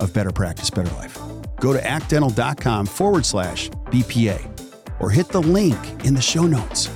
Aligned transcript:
of 0.00 0.12
Better 0.12 0.32
Practice, 0.32 0.70
Better 0.70 0.94
Life. 0.96 1.18
Go 1.60 1.72
to 1.72 1.84
actdental.com 1.86 2.86
forward 2.86 3.26
slash 3.26 3.70
BPA 3.86 5.00
or 5.00 5.10
hit 5.10 5.28
the 5.28 5.40
link 5.40 5.78
in 6.04 6.14
the 6.14 6.22
show 6.22 6.46
notes. 6.46 6.88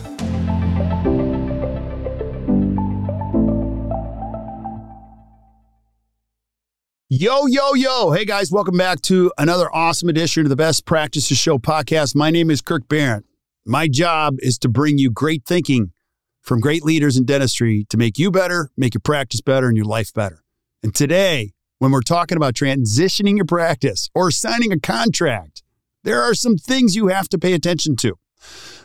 Yo, 7.13 7.47
yo, 7.47 7.75
yo. 7.75 8.13
Hey 8.13 8.25
guys, 8.25 8.53
welcome 8.53 8.77
back 8.77 9.03
to 9.03 9.33
another 9.37 9.69
awesome 9.75 10.09
edition 10.09 10.45
of 10.45 10.49
the 10.49 10.55
Best 10.57 10.87
Practices 10.87 11.37
Show 11.37 11.59
podcast. 11.59 12.15
My 12.15 12.31
name 12.31 12.51
is 12.51 12.61
Kirk 12.61 12.87
Behrendt. 12.87 13.25
My 13.67 13.89
job 13.89 14.37
is 14.39 14.59
to 14.59 14.69
bring 14.69 14.97
you 14.97 15.11
great 15.11 15.45
thinking 15.45 15.93
from 16.41 16.61
great 16.61 16.85
leaders 16.85 17.17
in 17.17 17.25
dentistry 17.25 17.85
to 17.91 17.97
make 17.97 18.17
you 18.17 18.31
better, 18.31 18.71
make 18.77 18.95
your 18.95 19.01
practice 19.01 19.41
better, 19.41 19.67
and 19.67 19.77
your 19.77 19.87
life 19.87 20.15
better. 20.15 20.45
And 20.83 20.95
today, 20.95 21.53
when 21.81 21.93
we're 21.93 22.03
talking 22.03 22.37
about 22.37 22.55
transitioning 22.55 23.37
your 23.37 23.47
practice 23.47 24.11
or 24.15 24.31
signing 24.31 24.71
a 24.71 24.79
contract, 24.79 25.63
there 26.05 26.23
are 26.23 26.35
some 26.35 26.57
things 26.57 26.95
you 26.95 27.09
have 27.09 27.27
to 27.31 27.39
pay 27.39 27.55
attention 27.55 27.97
to. 27.97 28.17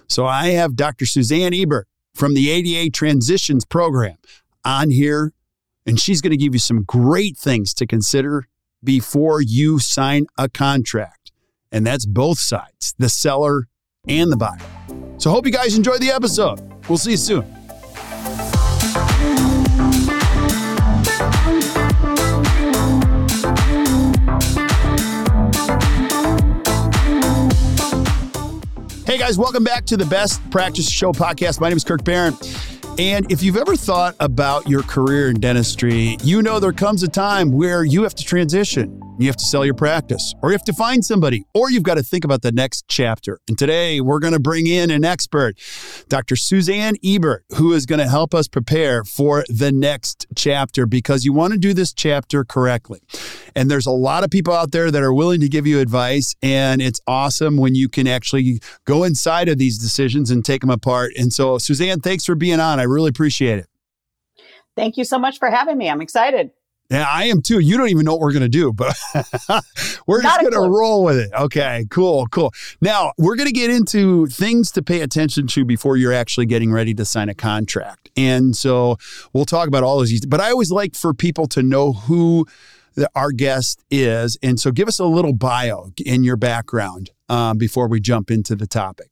So 0.08 0.26
I 0.26 0.48
have 0.52 0.78
Dr. 0.78 1.06
Suzanne 1.06 1.54
Ebert 1.54 1.88
from 2.14 2.34
the 2.34 2.50
ADA 2.50 2.90
Transitions 2.92 3.66
Program 3.66 4.16
on 4.64 4.92
here, 4.92 5.34
and 5.86 6.00
she's 6.00 6.22
going 6.22 6.32
to 6.32 6.38
give 6.38 6.54
you 6.54 6.60
some 6.60 6.84
great 6.84 7.38
things 7.38 7.74
to 7.76 7.86
consider 7.86 8.48
before 8.82 9.42
you 9.42 9.78
sign 9.78 10.26
a 10.38 10.48
contract. 10.48 11.34
And 11.74 11.86
that's 11.86 12.06
both 12.06 12.40
sides, 12.40 12.96
the 12.98 13.09
seller 13.09 13.68
and 14.08 14.32
the 14.32 14.38
buyer. 14.38 14.58
So 15.18 15.32
hope 15.32 15.46
you 15.46 15.52
guys 15.52 15.76
enjoy 15.76 15.98
the 15.98 16.12
episode. 16.12 16.62
We'll 16.88 16.98
see 16.98 17.12
you 17.12 17.18
soon. 17.18 17.55
Hey 29.16 29.22
guys, 29.22 29.38
welcome 29.38 29.64
back 29.64 29.86
to 29.86 29.96
the 29.96 30.06
Best 30.08 30.42
Practice 30.50 30.92
Show 30.92 31.14
podcast. 31.14 31.62
My 31.62 31.70
name 31.70 31.78
is 31.78 31.86
Kirk 31.86 32.02
Behrendt. 32.02 33.00
And 33.00 33.31
if 33.31 33.42
you've 33.42 33.56
ever 33.56 33.78
thought 33.78 34.14
about 34.20 34.68
your 34.68 34.84
career 34.84 35.30
in 35.30 35.40
dentistry, 35.40 36.18
you 36.22 36.42
know 36.42 36.59
there 36.59 36.74
comes 36.74 37.02
a 37.02 37.08
time 37.08 37.54
where 37.54 37.86
you 37.86 38.04
have 38.04 38.14
to 38.16 38.25
transition. 38.25 39.05
You 39.18 39.28
have 39.28 39.38
to 39.38 39.46
sell 39.46 39.64
your 39.64 39.74
practice, 39.74 40.34
or 40.42 40.50
you 40.50 40.53
have 40.53 40.66
to 40.66 40.74
find 40.74 41.06
somebody, 41.06 41.46
or 41.53 41.72
you've 41.72 41.84
got 41.84 41.96
to 41.96 42.03
think 42.03 42.26
about 42.26 42.42
the 42.42 42.52
next 42.52 42.86
chapter. 42.90 43.40
And 43.48 43.58
today 43.58 44.02
we're 44.02 44.20
going 44.20 44.34
to 44.34 44.42
bring 44.42 44.68
in 44.68 44.92
an 44.92 45.06
expert, 45.06 45.58
Dr. 46.09 46.36
Suzanne 46.36 46.96
Ebert, 47.02 47.46
who 47.56 47.72
is 47.72 47.86
going 47.86 48.00
to 48.00 48.09
help 48.09 48.36
us 48.36 48.50
prepare 48.50 49.06
for 49.06 49.46
the 49.48 49.72
next 49.72 50.28
chapter 50.36 50.86
because 50.86 51.24
you 51.24 51.31
want 51.31 51.54
to 51.54 51.59
do 51.59 51.74
this 51.74 51.94
chapter 51.94 52.44
correctly. 52.44 53.02
And 53.56 53.72
there's 53.72 53.86
a 53.86 53.92
lot 53.92 54.25
of 54.25 54.30
people 54.30 54.54
out 54.54 54.72
there 54.72 54.92
that 54.92 55.02
are 55.02 55.14
willing 55.14 55.40
to 55.40 55.48
give 55.48 55.66
you 55.66 55.80
advice. 55.80 56.36
And 56.42 56.81
it's 56.81 57.00
awesome 57.08 57.56
when 57.56 57.74
you 57.74 57.88
can 57.88 58.08
actually 58.08 58.59
go 58.84 59.06
inside 59.06 59.48
of 59.48 59.58
these 59.58 59.78
decisions 59.78 60.30
and 60.30 60.44
take 60.44 60.59
them 60.59 60.70
apart. 60.70 61.14
And 61.18 61.31
so, 61.31 61.58
Suzanne, 61.58 62.02
thanks 62.02 62.25
for 62.25 62.36
being 62.36 62.59
on. 62.59 62.81
I 62.81 62.84
really 62.84 63.09
appreciate 63.09 63.59
it. 63.59 63.68
Thank 64.75 64.98
you 64.98 65.06
so 65.06 65.18
much 65.18 65.40
for 65.40 65.50
having 65.50 65.78
me. 65.78 65.90
I'm 65.90 66.02
excited. 66.02 66.52
Yeah, 66.90 67.06
I 67.09 67.25
am 67.25 67.41
too. 67.41 67.59
You 67.59 67.78
don't 67.78 67.90
even 67.90 68.06
know 68.06 68.12
what 68.13 68.22
we're 68.22 68.31
going 68.31 68.44
to 68.44 68.50
do, 68.50 68.72
but 68.72 68.96
we're 70.06 70.22
Not 70.22 70.41
just 70.41 70.51
going 70.51 70.53
to 70.53 70.69
roll 70.69 71.03
with 71.03 71.18
it. 71.18 71.31
Okay, 71.34 71.85
cool, 71.90 72.28
cool. 72.28 72.53
Now, 72.79 73.12
we're 73.18 73.35
going 73.35 73.47
to 73.47 73.53
get 73.53 73.72
into 73.72 74.28
things 74.28 74.72
to 74.73 74.84
pay 74.84 75.01
attention 75.01 75.47
to 75.47 75.66
before 75.66 75.97
you're 75.97 76.13
actually 76.13 76.45
getting 76.45 76.72
ready 76.72 76.94
to 76.94 77.03
sign 77.03 77.28
a 77.28 77.34
contract. 77.34 78.12
And 78.16 78.56
so 78.56 78.97
we'll 79.34 79.45
talk 79.45 79.68
about 79.68 79.84
all 79.84 80.00
of 80.00 80.07
these. 80.07 80.25
But 80.28 80.41
I 80.41 80.51
always 80.51 80.69
like 80.69 80.95
for 80.95 81.13
people 81.16 81.47
to 81.47 81.63
know 81.63 81.94
who 81.94 82.45
the, 82.94 83.09
our 83.16 83.31
guest 83.31 83.84
is. 83.90 84.38
And 84.44 84.59
so 84.59 84.72
give 84.72 84.88
us 84.88 85.00
a 85.00 85.06
little 85.06 85.34
bio 85.34 85.91
in 86.06 86.24
your 86.24 86.38
background 86.38 87.09
um, 87.29 87.57
before 87.57 87.88
we 87.88 88.00
jump 88.00 88.29
into 88.29 88.56
the 88.56 88.68
topic. 88.68 89.09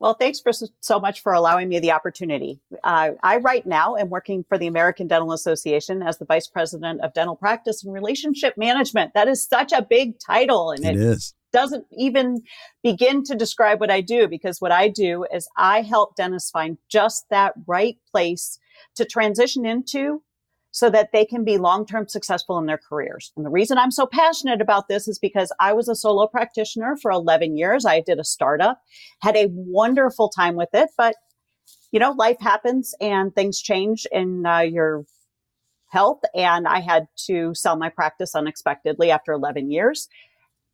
Well, 0.00 0.14
thanks 0.14 0.38
for 0.38 0.52
so 0.80 1.00
much 1.00 1.22
for 1.22 1.32
allowing 1.32 1.68
me 1.68 1.80
the 1.80 1.90
opportunity. 1.90 2.60
Uh, 2.84 3.10
I 3.22 3.38
right 3.38 3.66
now 3.66 3.96
am 3.96 4.10
working 4.10 4.44
for 4.48 4.56
the 4.56 4.68
American 4.68 5.08
Dental 5.08 5.32
Association 5.32 6.02
as 6.02 6.18
the 6.18 6.24
Vice 6.24 6.46
President 6.46 7.00
of 7.00 7.14
Dental 7.14 7.34
Practice 7.34 7.82
and 7.82 7.92
Relationship 7.92 8.56
Management. 8.56 9.12
That 9.14 9.26
is 9.26 9.44
such 9.44 9.72
a 9.72 9.82
big 9.82 10.20
title, 10.20 10.70
and 10.70 10.84
it, 10.84 10.94
it 10.94 11.00
is. 11.00 11.34
doesn't 11.52 11.86
even 11.90 12.42
begin 12.84 13.24
to 13.24 13.34
describe 13.34 13.80
what 13.80 13.90
I 13.90 14.00
do 14.00 14.28
because 14.28 14.60
what 14.60 14.70
I 14.70 14.88
do 14.88 15.26
is 15.34 15.48
I 15.56 15.82
help 15.82 16.14
dentists 16.14 16.50
find 16.50 16.78
just 16.88 17.26
that 17.30 17.54
right 17.66 17.98
place 18.12 18.60
to 18.94 19.04
transition 19.04 19.66
into 19.66 20.22
so 20.78 20.88
that 20.88 21.10
they 21.12 21.24
can 21.24 21.42
be 21.42 21.58
long 21.58 21.84
term 21.84 22.06
successful 22.06 22.56
in 22.56 22.66
their 22.66 22.78
careers. 22.78 23.32
And 23.36 23.44
the 23.44 23.50
reason 23.50 23.78
I'm 23.78 23.90
so 23.90 24.06
passionate 24.06 24.60
about 24.60 24.86
this 24.86 25.08
is 25.08 25.18
because 25.18 25.52
I 25.58 25.72
was 25.72 25.88
a 25.88 25.96
solo 25.96 26.28
practitioner 26.28 26.96
for 27.02 27.10
11 27.10 27.56
years. 27.56 27.84
I 27.84 28.00
did 28.00 28.20
a 28.20 28.24
startup, 28.24 28.80
had 29.20 29.34
a 29.34 29.48
wonderful 29.50 30.28
time 30.28 30.54
with 30.54 30.68
it, 30.72 30.90
but 30.96 31.16
you 31.90 31.98
know, 31.98 32.12
life 32.12 32.36
happens 32.40 32.94
and 33.00 33.34
things 33.34 33.60
change 33.60 34.06
in 34.12 34.46
uh, 34.46 34.60
your 34.60 35.04
health. 35.88 36.20
And 36.32 36.68
I 36.68 36.78
had 36.78 37.08
to 37.26 37.56
sell 37.56 37.76
my 37.76 37.88
practice 37.88 38.36
unexpectedly 38.36 39.10
after 39.10 39.32
11 39.32 39.72
years. 39.72 40.06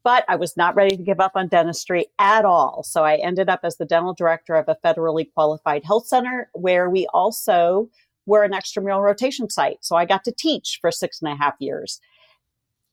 But 0.02 0.26
I 0.28 0.36
was 0.36 0.54
not 0.54 0.74
ready 0.74 0.98
to 0.98 1.02
give 1.02 1.18
up 1.18 1.32
on 1.34 1.48
dentistry 1.48 2.08
at 2.18 2.44
all. 2.44 2.82
So 2.82 3.04
I 3.04 3.16
ended 3.16 3.48
up 3.48 3.60
as 3.64 3.78
the 3.78 3.86
dental 3.86 4.12
director 4.12 4.54
of 4.54 4.68
a 4.68 4.76
federally 4.84 5.32
qualified 5.32 5.82
health 5.82 6.06
center 6.08 6.50
where 6.52 6.90
we 6.90 7.06
also 7.14 7.88
we're 8.26 8.44
an 8.44 8.52
extramural 8.52 9.02
rotation 9.02 9.50
site. 9.50 9.78
So 9.84 9.96
I 9.96 10.04
got 10.04 10.24
to 10.24 10.32
teach 10.32 10.78
for 10.80 10.90
six 10.90 11.20
and 11.20 11.32
a 11.32 11.36
half 11.36 11.54
years. 11.58 12.00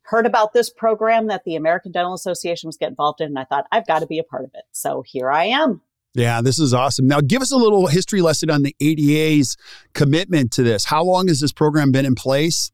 Heard 0.03 0.25
about 0.25 0.53
this 0.53 0.69
program 0.69 1.27
that 1.27 1.43
the 1.45 1.55
American 1.55 1.91
Dental 1.91 2.13
Association 2.13 2.67
was 2.67 2.77
getting 2.77 2.93
involved 2.93 3.21
in, 3.21 3.27
and 3.27 3.39
I 3.39 3.45
thought, 3.45 3.67
I've 3.71 3.87
got 3.87 3.99
to 3.99 4.07
be 4.07 4.19
a 4.19 4.23
part 4.23 4.43
of 4.43 4.51
it. 4.53 4.63
So 4.71 5.03
here 5.05 5.31
I 5.31 5.45
am. 5.45 5.81
Yeah, 6.13 6.41
this 6.41 6.59
is 6.59 6.73
awesome. 6.73 7.07
Now, 7.07 7.21
give 7.21 7.41
us 7.41 7.51
a 7.51 7.57
little 7.57 7.87
history 7.87 8.21
lesson 8.21 8.49
on 8.49 8.63
the 8.63 8.75
ADA's 8.81 9.55
commitment 9.93 10.51
to 10.53 10.63
this. 10.63 10.85
How 10.85 11.03
long 11.03 11.29
has 11.29 11.39
this 11.39 11.53
program 11.53 11.91
been 11.91 12.05
in 12.05 12.15
place? 12.15 12.71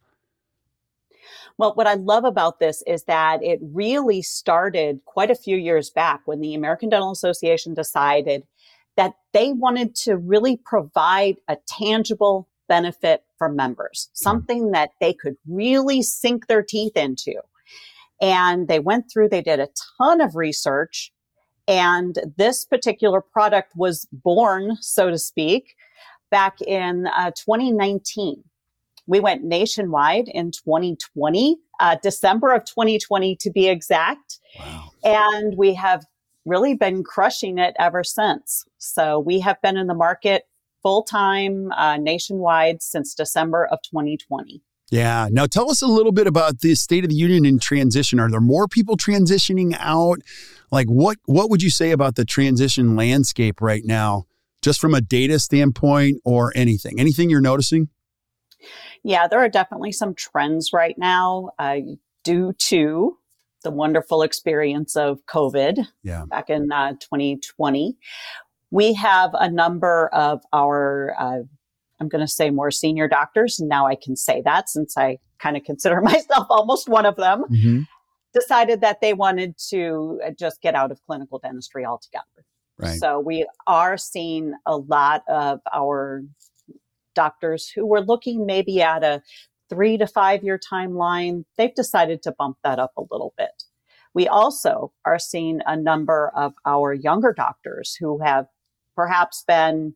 Well, 1.60 1.74
what 1.74 1.88
I 1.88 1.96
love 1.96 2.24
about 2.24 2.60
this 2.60 2.84
is 2.86 3.04
that 3.04 3.44
it 3.44 3.60
really 3.62 4.22
started 4.22 5.02
quite 5.06 5.32
a 5.32 5.36
few 5.36 5.58
years 5.58 5.90
back 5.90 6.22
when 6.26 6.40
the 6.40 6.54
American 6.54 6.90
Dental 6.90 7.12
Association 7.12 7.74
decided 7.74 8.44
that 8.96 9.14
they 9.34 9.54
wanted 9.54 9.96
to 9.96 10.18
really 10.18 10.58
provide 10.58 11.38
a 11.48 11.58
tangible 11.68 12.48
benefit 12.68 13.24
for 13.38 13.50
members, 13.50 14.10
hmm. 14.12 14.24
something 14.24 14.72
that 14.72 14.92
they 15.00 15.14
could 15.14 15.36
really 15.48 16.02
sink 16.02 16.48
their 16.48 16.64
teeth 16.64 16.96
into. 16.96 17.34
And 18.22 18.68
they 18.68 18.80
went 18.80 19.12
through, 19.12 19.30
they 19.30 19.42
did 19.42 19.60
a 19.60 19.70
ton 19.98 20.22
of 20.22 20.36
research, 20.36 21.12
and 21.68 22.18
this 22.38 22.66
particular 22.66 23.22
product 23.22 23.74
was 23.76 24.08
born, 24.12 24.78
so 24.80 25.10
to 25.10 25.18
speak, 25.18 25.76
back 26.32 26.62
in 26.62 27.08
uh, 27.08 27.32
2019. 27.32 28.44
We 29.06 29.20
went 29.20 29.44
nationwide 29.44 30.28
in 30.30 30.52
2020, 30.52 31.58
uh, 31.80 31.98
December 32.02 32.54
of 32.54 32.66
2020 32.66 33.36
to 33.38 33.50
be 33.50 33.68
exact. 33.68 34.40
Wow. 34.60 34.92
And 35.04 35.58
we 35.58 35.74
have 35.76 36.06
really 36.46 36.74
been 36.74 37.04
crushing 37.04 37.58
it 37.58 37.76
ever 37.80 38.04
since. 38.04 38.66
So 38.78 39.20
we 39.20 39.40
have 39.42 39.62
been 39.62 39.78
in 39.78 39.88
the 39.88 39.94
market 39.94 40.48
full 40.88 41.04
time 41.04 41.70
uh, 41.74 41.98
nationwide 41.98 42.82
since 42.82 43.14
December 43.14 43.66
of 43.66 43.80
2020. 43.82 44.62
Yeah. 44.90 45.28
Now 45.30 45.46
tell 45.46 45.70
us 45.70 45.82
a 45.82 45.88
little 45.88 46.14
bit 46.14 46.28
about 46.28 46.62
the 46.62 46.76
state 46.76 47.04
of 47.04 47.10
the 47.10 47.16
union 47.18 47.46
in 47.46 47.60
transition. 47.60 48.22
Are 48.22 48.32
there 48.32 48.40
more 48.40 48.70
people 48.70 48.96
transitioning 48.96 49.76
out? 49.80 50.20
Like 50.72 50.88
what 50.88 51.18
what 51.26 51.50
would 51.50 51.62
you 51.62 51.70
say 51.70 51.92
about 51.92 52.16
the 52.16 52.24
transition 52.24 52.96
landscape 52.96 53.60
right 53.60 53.84
now, 53.84 54.28
just 54.62 54.80
from 54.80 54.94
a 54.94 55.02
data 55.02 55.40
standpoint 55.40 56.22
or 56.24 56.54
anything? 56.56 57.02
Anything 57.02 57.30
you're 57.30 57.42
noticing? 57.42 57.90
Yeah, 59.04 59.28
there 59.28 59.40
are 59.40 59.50
definitely 59.50 59.92
some 59.92 60.16
trends 60.16 60.72
right 60.72 60.96
now 60.98 61.50
uh, 61.60 61.80
due 62.24 62.54
to 62.60 63.18
the 63.64 63.72
wonderful 63.72 64.22
experience 64.22 64.96
of 64.96 65.20
COVID 65.26 65.86
yeah. 66.02 66.24
back 66.30 66.50
in 66.50 66.72
uh, 66.72 66.94
2020. 66.94 67.98
We 68.72 68.94
have 68.94 69.32
a 69.34 69.50
number 69.50 70.10
of 70.10 70.42
our, 70.54 71.16
uh, 71.20 71.44
I'm 72.00 72.08
going 72.10 72.26
to 72.26 72.32
say 72.32 72.50
more 72.50 72.72
senior 72.72 73.08
doctors. 73.08 73.60
And 73.60 73.70
now 73.70 73.88
I 73.88 73.96
can 73.96 74.16
say 74.16 74.42
that 74.44 74.70
since 74.70 74.98
I 74.98 75.20
kind 75.40 75.58
of 75.58 75.64
consider 75.64 76.02
myself 76.02 76.48
almost 76.50 76.90
one 76.90 77.06
of 77.06 77.16
them, 77.16 77.46
mm-hmm. 77.50 77.82
decided 78.34 78.82
that 78.82 79.02
they 79.02 79.14
wanted 79.14 79.56
to 79.70 80.20
uh, 80.26 80.32
just 80.38 80.62
get 80.62 80.76
out 80.76 80.92
of 80.92 81.02
clinical 81.06 81.40
dentistry 81.40 81.86
altogether. 81.86 82.26
Right. 82.80 83.00
So 83.00 83.20
we 83.20 83.48
are 83.66 83.98
seeing 83.98 84.54
a 84.66 84.78
lot 84.78 85.24
of 85.28 85.62
our 85.74 86.24
doctors 87.16 87.68
who 87.68 87.86
were 87.86 88.02
looking 88.02 88.46
maybe 88.46 88.82
at 88.82 89.04
a 89.04 89.22
three 89.70 89.98
to 89.98 90.08
five 90.08 90.44
year 90.44 90.60
timeline, 90.60 91.44
they've 91.58 91.74
decided 91.76 92.22
to 92.24 92.32
bump 92.32 92.58
that 92.64 92.80
up 92.80 92.92
a 92.98 93.04
little 93.12 93.34
bit. 93.38 93.64
We 94.14 94.28
also 94.28 94.94
are 95.06 95.20
seeing 95.20 95.60
a 95.66 95.76
number 95.76 96.32
of 96.36 96.54
our 96.66 96.94
younger 96.94 97.34
doctors 97.34 97.96
who 98.00 98.20
have 98.20 98.48
perhaps 98.98 99.46
been 99.48 99.94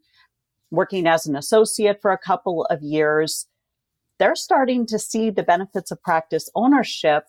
working 0.70 1.08
as 1.08 1.26
an 1.26 1.36
associate 1.36 2.02
for 2.02 2.12
a 2.12 2.18
couple 2.18 2.66
of 2.66 2.82
years. 2.82 3.48
They're 4.20 4.36
starting 4.36 4.86
to 4.86 5.00
see 5.00 5.32
the 5.32 5.44
benefits 5.44 5.92
of 5.92 6.02
practice 6.02 6.50
ownership, 6.56 7.26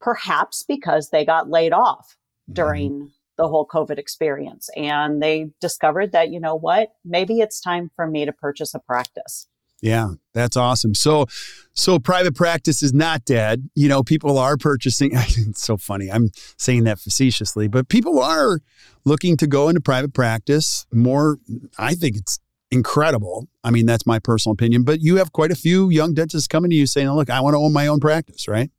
perhaps 0.00 0.64
because 0.66 1.10
they 1.10 1.24
got 1.24 1.50
laid 1.50 1.72
off 1.72 2.16
mm-hmm. 2.48 2.54
during 2.54 3.10
the 3.36 3.46
whole 3.46 3.66
COVID 3.66 3.98
experience. 3.98 4.68
And 4.76 5.22
they 5.22 5.50
discovered 5.60 6.10
that, 6.12 6.30
you 6.30 6.40
know 6.40 6.56
what, 6.56 6.94
maybe 7.04 7.40
it's 7.40 7.60
time 7.60 7.90
for 7.94 8.06
me 8.06 8.24
to 8.24 8.32
purchase 8.32 8.74
a 8.74 8.80
practice. 8.80 9.46
Yeah, 9.80 10.14
that's 10.34 10.56
awesome. 10.56 10.94
So, 10.94 11.26
so 11.72 11.98
private 11.98 12.34
practice 12.34 12.82
is 12.82 12.92
not 12.92 13.24
dead. 13.24 13.70
You 13.74 13.88
know, 13.88 14.02
people 14.02 14.38
are 14.38 14.56
purchasing. 14.56 15.12
It's 15.16 15.62
so 15.62 15.76
funny. 15.76 16.10
I'm 16.10 16.30
saying 16.56 16.84
that 16.84 16.98
facetiously, 16.98 17.68
but 17.68 17.88
people 17.88 18.20
are 18.20 18.60
looking 19.04 19.36
to 19.36 19.46
go 19.46 19.68
into 19.68 19.80
private 19.80 20.12
practice 20.12 20.86
more. 20.92 21.38
I 21.78 21.94
think 21.94 22.16
it's 22.16 22.40
incredible. 22.70 23.48
I 23.64 23.70
mean, 23.70 23.86
that's 23.86 24.06
my 24.06 24.18
personal 24.18 24.52
opinion, 24.52 24.82
but 24.82 25.00
you 25.00 25.16
have 25.16 25.32
quite 25.32 25.50
a 25.50 25.56
few 25.56 25.90
young 25.90 26.12
dentists 26.12 26.48
coming 26.48 26.70
to 26.70 26.76
you 26.76 26.86
saying, 26.86 27.08
look, 27.10 27.30
I 27.30 27.40
want 27.40 27.54
to 27.54 27.58
own 27.58 27.72
my 27.72 27.86
own 27.86 28.00
practice, 28.00 28.48
right? 28.48 28.70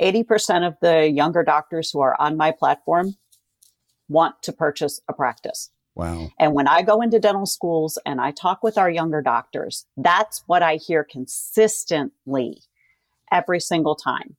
80% 0.00 0.66
of 0.66 0.74
the 0.80 1.08
younger 1.08 1.42
doctors 1.42 1.90
who 1.90 2.00
are 2.00 2.16
on 2.20 2.36
my 2.36 2.50
platform 2.50 3.16
want 4.08 4.42
to 4.42 4.52
purchase 4.52 5.00
a 5.08 5.12
practice. 5.12 5.70
Wow. 5.94 6.30
And 6.38 6.54
when 6.54 6.68
I 6.68 6.82
go 6.82 7.02
into 7.02 7.18
dental 7.18 7.46
schools 7.46 7.98
and 8.06 8.20
I 8.20 8.30
talk 8.30 8.62
with 8.62 8.78
our 8.78 8.90
younger 8.90 9.20
doctors, 9.20 9.86
that's 9.96 10.42
what 10.46 10.62
I 10.62 10.76
hear 10.76 11.04
consistently 11.04 12.62
every 13.30 13.60
single 13.60 13.94
time. 13.94 14.36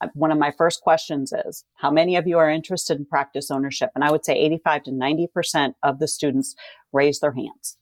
Uh, 0.00 0.08
one 0.14 0.32
of 0.32 0.38
my 0.38 0.50
first 0.50 0.80
questions 0.80 1.32
is, 1.46 1.64
how 1.74 1.90
many 1.90 2.16
of 2.16 2.26
you 2.26 2.38
are 2.38 2.50
interested 2.50 2.98
in 2.98 3.04
practice 3.04 3.50
ownership? 3.50 3.90
And 3.94 4.02
I 4.02 4.10
would 4.10 4.24
say 4.24 4.34
85 4.34 4.84
to 4.84 4.90
90% 4.92 5.74
of 5.82 5.98
the 5.98 6.08
students 6.08 6.54
raise 6.92 7.20
their 7.20 7.32
hands. 7.32 7.76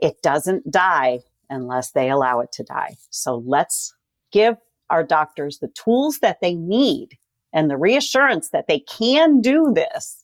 It 0.00 0.20
doesn't 0.20 0.70
die 0.70 1.20
unless 1.48 1.92
they 1.92 2.10
allow 2.10 2.40
it 2.40 2.50
to 2.52 2.64
die. 2.64 2.96
So 3.10 3.42
let's 3.46 3.94
give 4.32 4.56
our 4.90 5.04
doctors 5.04 5.58
the 5.58 5.68
tools 5.68 6.18
that 6.18 6.40
they 6.40 6.54
need 6.54 7.18
and 7.52 7.70
the 7.70 7.76
reassurance 7.76 8.50
that 8.50 8.66
they 8.66 8.80
can 8.80 9.40
do 9.40 9.72
this 9.72 10.21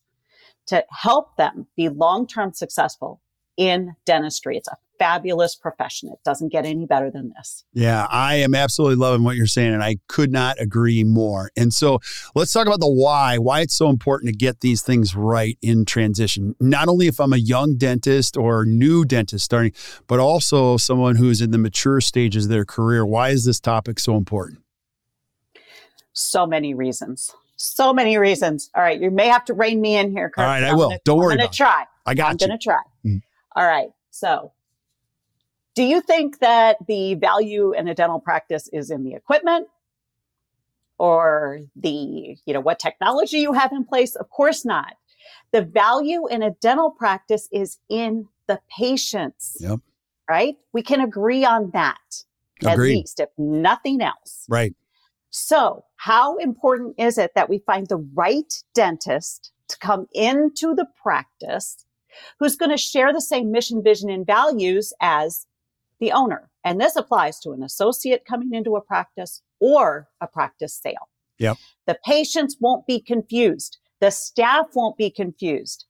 to 0.68 0.84
help 0.90 1.36
them 1.36 1.66
be 1.76 1.88
long-term 1.88 2.52
successful 2.54 3.20
in 3.56 3.94
dentistry. 4.06 4.56
It's 4.56 4.68
a 4.68 4.76
fabulous 4.98 5.54
profession. 5.54 6.08
It 6.12 6.18
doesn't 6.24 6.50
get 6.50 6.64
any 6.64 6.86
better 6.86 7.10
than 7.10 7.32
this. 7.36 7.64
Yeah, 7.72 8.06
I 8.10 8.36
am 8.36 8.54
absolutely 8.54 8.96
loving 8.96 9.24
what 9.24 9.36
you're 9.36 9.46
saying, 9.46 9.74
and 9.74 9.82
I 9.82 9.96
could 10.08 10.30
not 10.30 10.60
agree 10.60 11.04
more. 11.04 11.50
And 11.56 11.72
so 11.72 12.00
let's 12.34 12.52
talk 12.52 12.66
about 12.66 12.80
the 12.80 12.90
why, 12.90 13.38
why 13.38 13.60
it's 13.60 13.76
so 13.76 13.90
important 13.90 14.30
to 14.30 14.36
get 14.36 14.60
these 14.60 14.82
things 14.82 15.14
right 15.14 15.58
in 15.62 15.84
transition. 15.84 16.54
Not 16.60 16.88
only 16.88 17.06
if 17.06 17.20
I'm 17.20 17.32
a 17.32 17.38
young 17.38 17.76
dentist 17.76 18.36
or 18.36 18.64
new 18.64 19.04
dentist 19.04 19.44
starting, 19.44 19.72
but 20.06 20.20
also 20.20 20.76
someone 20.76 21.16
who's 21.16 21.40
in 21.40 21.50
the 21.50 21.58
mature 21.58 22.00
stages 22.00 22.44
of 22.44 22.50
their 22.50 22.64
career. 22.64 23.04
Why 23.06 23.30
is 23.30 23.44
this 23.44 23.60
topic 23.60 23.98
so 23.98 24.16
important? 24.16 24.60
So 26.12 26.46
many 26.46 26.74
reasons. 26.74 27.32
So 27.58 27.92
many 27.92 28.16
reasons. 28.18 28.70
All 28.74 28.82
right, 28.82 29.00
you 29.00 29.10
may 29.10 29.26
have 29.26 29.44
to 29.46 29.54
rein 29.54 29.80
me 29.80 29.96
in 29.96 30.12
here, 30.12 30.30
Kirk. 30.30 30.38
All 30.38 30.46
right, 30.46 30.62
I 30.62 30.72
will. 30.72 30.90
Gonna, 30.90 31.00
Don't 31.04 31.18
worry. 31.18 31.32
I'm 31.32 31.38
going 31.38 31.50
to 31.50 31.56
try. 31.56 31.84
I 32.06 32.14
got 32.14 32.30
I'm 32.30 32.36
you. 32.40 32.44
I'm 32.44 32.48
going 32.48 32.58
to 32.58 32.64
try. 32.64 32.80
Mm. 33.04 33.22
All 33.56 33.66
right. 33.66 33.88
So, 34.10 34.52
do 35.74 35.82
you 35.82 36.00
think 36.00 36.38
that 36.38 36.76
the 36.86 37.14
value 37.14 37.72
in 37.72 37.88
a 37.88 37.94
dental 37.94 38.20
practice 38.20 38.68
is 38.72 38.90
in 38.90 39.02
the 39.02 39.14
equipment 39.14 39.68
or 40.98 41.60
the, 41.74 42.36
you 42.46 42.54
know, 42.54 42.60
what 42.60 42.78
technology 42.78 43.38
you 43.38 43.52
have 43.52 43.72
in 43.72 43.84
place? 43.84 44.14
Of 44.14 44.30
course 44.30 44.64
not. 44.64 44.94
The 45.50 45.62
value 45.62 46.28
in 46.28 46.42
a 46.42 46.52
dental 46.52 46.90
practice 46.90 47.48
is 47.52 47.78
in 47.88 48.28
the 48.46 48.60
patients. 48.70 49.56
Yep. 49.60 49.80
Right? 50.30 50.56
We 50.72 50.82
can 50.82 51.00
agree 51.00 51.44
on 51.44 51.70
that. 51.72 52.24
Agreed. 52.60 52.92
At 52.92 52.98
least, 52.98 53.20
if 53.20 53.28
nothing 53.38 54.00
else. 54.00 54.44
Right. 54.48 54.74
So, 55.30 55.84
how 55.96 56.36
important 56.36 56.94
is 56.98 57.18
it 57.18 57.32
that 57.34 57.50
we 57.50 57.58
find 57.58 57.86
the 57.86 58.08
right 58.14 58.52
dentist 58.74 59.52
to 59.68 59.78
come 59.78 60.06
into 60.12 60.74
the 60.74 60.86
practice 61.02 61.84
who's 62.38 62.56
going 62.56 62.70
to 62.70 62.78
share 62.78 63.12
the 63.12 63.20
same 63.20 63.52
mission, 63.52 63.82
vision, 63.82 64.08
and 64.10 64.26
values 64.26 64.92
as 65.00 65.46
the 66.00 66.12
owner? 66.12 66.50
And 66.64 66.80
this 66.80 66.96
applies 66.96 67.38
to 67.40 67.52
an 67.52 67.62
associate 67.62 68.24
coming 68.24 68.54
into 68.54 68.76
a 68.76 68.80
practice 68.80 69.42
or 69.60 70.08
a 70.20 70.26
practice 70.26 70.74
sale. 70.74 71.08
Yep. 71.38 71.56
The 71.86 71.98
patients 72.04 72.56
won't 72.60 72.86
be 72.86 73.00
confused. 73.00 73.78
The 74.00 74.10
staff 74.10 74.68
won't 74.74 74.96
be 74.96 75.10
confused. 75.10 75.86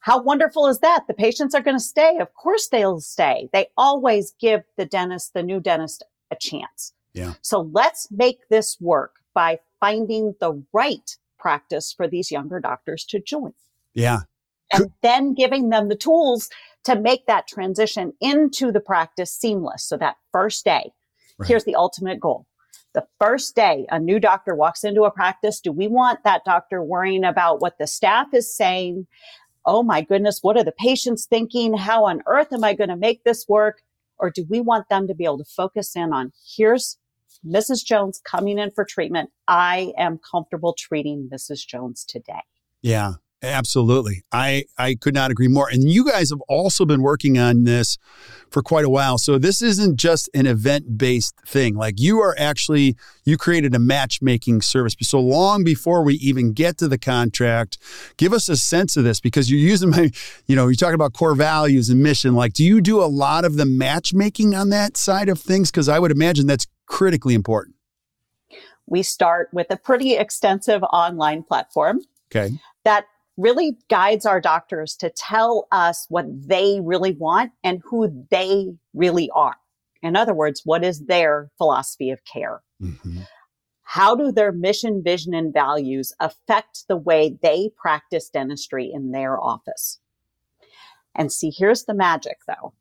How 0.00 0.22
wonderful 0.22 0.66
is 0.66 0.80
that? 0.80 1.04
The 1.08 1.14
patients 1.14 1.54
are 1.54 1.60
going 1.60 1.76
to 1.76 1.82
stay. 1.82 2.18
Of 2.18 2.32
course 2.34 2.68
they'll 2.68 3.00
stay. 3.00 3.48
They 3.52 3.66
always 3.76 4.32
give 4.40 4.62
the 4.76 4.86
dentist, 4.86 5.34
the 5.34 5.42
new 5.42 5.60
dentist, 5.60 6.04
a 6.30 6.36
chance. 6.36 6.94
Yeah. 7.14 7.34
So 7.42 7.68
let's 7.72 8.08
make 8.10 8.48
this 8.48 8.76
work 8.80 9.16
by 9.34 9.58
finding 9.80 10.34
the 10.40 10.62
right 10.72 11.16
practice 11.38 11.92
for 11.92 12.06
these 12.06 12.30
younger 12.30 12.60
doctors 12.60 13.04
to 13.06 13.20
join. 13.20 13.52
Yeah. 13.94 14.20
And 14.72 14.92
then 15.02 15.34
giving 15.34 15.70
them 15.70 15.88
the 15.88 15.96
tools 15.96 16.48
to 16.84 16.98
make 16.98 17.26
that 17.26 17.48
transition 17.48 18.12
into 18.20 18.70
the 18.70 18.80
practice 18.80 19.32
seamless. 19.32 19.84
So 19.84 19.96
that 19.96 20.16
first 20.32 20.64
day, 20.64 20.92
right. 21.38 21.48
here's 21.48 21.64
the 21.64 21.74
ultimate 21.74 22.20
goal. 22.20 22.46
The 22.92 23.06
first 23.20 23.54
day 23.54 23.86
a 23.90 23.98
new 23.98 24.18
doctor 24.18 24.54
walks 24.54 24.84
into 24.84 25.04
a 25.04 25.10
practice, 25.10 25.60
do 25.60 25.72
we 25.72 25.88
want 25.88 26.24
that 26.24 26.44
doctor 26.44 26.82
worrying 26.82 27.24
about 27.24 27.60
what 27.60 27.78
the 27.78 27.86
staff 27.86 28.28
is 28.32 28.54
saying? 28.54 29.06
Oh 29.64 29.82
my 29.82 30.02
goodness, 30.02 30.40
what 30.42 30.56
are 30.56 30.64
the 30.64 30.72
patients 30.72 31.26
thinking? 31.26 31.76
How 31.76 32.04
on 32.04 32.22
earth 32.26 32.52
am 32.52 32.64
I 32.64 32.74
going 32.74 32.90
to 32.90 32.96
make 32.96 33.24
this 33.24 33.46
work? 33.48 33.82
Or 34.20 34.30
do 34.30 34.44
we 34.48 34.60
want 34.60 34.88
them 34.88 35.08
to 35.08 35.14
be 35.14 35.24
able 35.24 35.38
to 35.38 35.44
focus 35.44 35.96
in 35.96 36.12
on 36.12 36.32
here's 36.56 36.98
Mrs. 37.46 37.84
Jones 37.84 38.20
coming 38.24 38.58
in 38.58 38.70
for 38.70 38.84
treatment. 38.84 39.30
I 39.48 39.92
am 39.96 40.18
comfortable 40.18 40.74
treating 40.78 41.28
Mrs. 41.32 41.66
Jones 41.66 42.04
today. 42.04 42.42
Yeah, 42.82 43.14
absolutely. 43.42 44.22
I, 44.32 44.64
I 44.78 44.94
could 44.94 45.14
not 45.14 45.30
agree 45.30 45.48
more. 45.48 45.68
And 45.68 45.88
you 45.88 46.04
guys 46.04 46.30
have 46.30 46.40
also 46.48 46.84
been 46.84 47.02
working 47.02 47.38
on 47.38 47.64
this 47.64 47.98
for 48.50 48.62
quite 48.62 48.84
a 48.84 48.90
while. 48.90 49.18
So 49.18 49.38
this 49.38 49.62
isn't 49.62 49.96
just 49.96 50.28
an 50.34 50.46
event 50.46 50.98
based 50.98 51.34
thing. 51.46 51.74
Like 51.74 51.94
you 51.98 52.20
are 52.20 52.34
actually, 52.38 52.96
you 53.24 53.36
created 53.36 53.74
a 53.74 53.78
matchmaking 53.78 54.62
service. 54.62 54.94
So 55.02 55.20
long 55.20 55.64
before 55.64 56.02
we 56.02 56.14
even 56.14 56.52
get 56.52 56.78
to 56.78 56.88
the 56.88 56.98
contract, 56.98 57.78
give 58.16 58.32
us 58.32 58.48
a 58.48 58.56
sense 58.56 58.96
of 58.96 59.04
this 59.04 59.20
because 59.20 59.50
you're 59.50 59.60
using 59.60 59.90
my, 59.90 60.10
you 60.46 60.56
know, 60.56 60.66
you're 60.66 60.74
talking 60.74 60.94
about 60.94 61.12
core 61.12 61.34
values 61.34 61.88
and 61.88 62.02
mission. 62.02 62.34
Like, 62.34 62.52
do 62.52 62.64
you 62.64 62.80
do 62.80 63.02
a 63.02 63.06
lot 63.06 63.44
of 63.44 63.56
the 63.56 63.66
matchmaking 63.66 64.54
on 64.54 64.70
that 64.70 64.96
side 64.96 65.28
of 65.28 65.40
things? 65.40 65.70
Because 65.70 65.88
I 65.88 65.98
would 65.98 66.10
imagine 66.10 66.46
that's 66.46 66.66
critically 66.86 67.34
important? 67.34 67.76
We 68.86 69.02
start 69.04 69.48
with 69.52 69.68
a 69.70 69.76
pretty 69.76 70.16
extensive 70.16 70.82
online 70.82 71.44
platform. 71.44 72.00
Okay. 72.34 72.58
That 72.84 73.06
really 73.36 73.76
guides 73.88 74.26
our 74.26 74.40
doctors 74.40 74.96
to 74.96 75.10
tell 75.10 75.66
us 75.72 76.06
what 76.08 76.26
they 76.48 76.80
really 76.82 77.12
want 77.12 77.52
and 77.64 77.80
who 77.84 78.26
they 78.30 78.72
really 78.92 79.30
are. 79.34 79.56
In 80.02 80.16
other 80.16 80.34
words, 80.34 80.62
what 80.64 80.84
is 80.84 81.06
their 81.06 81.50
philosophy 81.58 82.10
of 82.10 82.20
care? 82.24 82.62
Mm-hmm. 82.82 83.20
How 83.82 84.14
do 84.14 84.30
their 84.30 84.52
mission, 84.52 85.02
vision, 85.02 85.34
and 85.34 85.52
values 85.52 86.12
affect 86.20 86.86
the 86.88 86.96
way 86.96 87.36
they 87.42 87.70
practice 87.76 88.28
dentistry 88.30 88.90
in 88.92 89.10
their 89.10 89.40
office? 89.40 89.98
And 91.14 91.32
see, 91.32 91.50
here's 91.50 91.84
the 91.84 91.94
magic 91.94 92.38
though. 92.46 92.72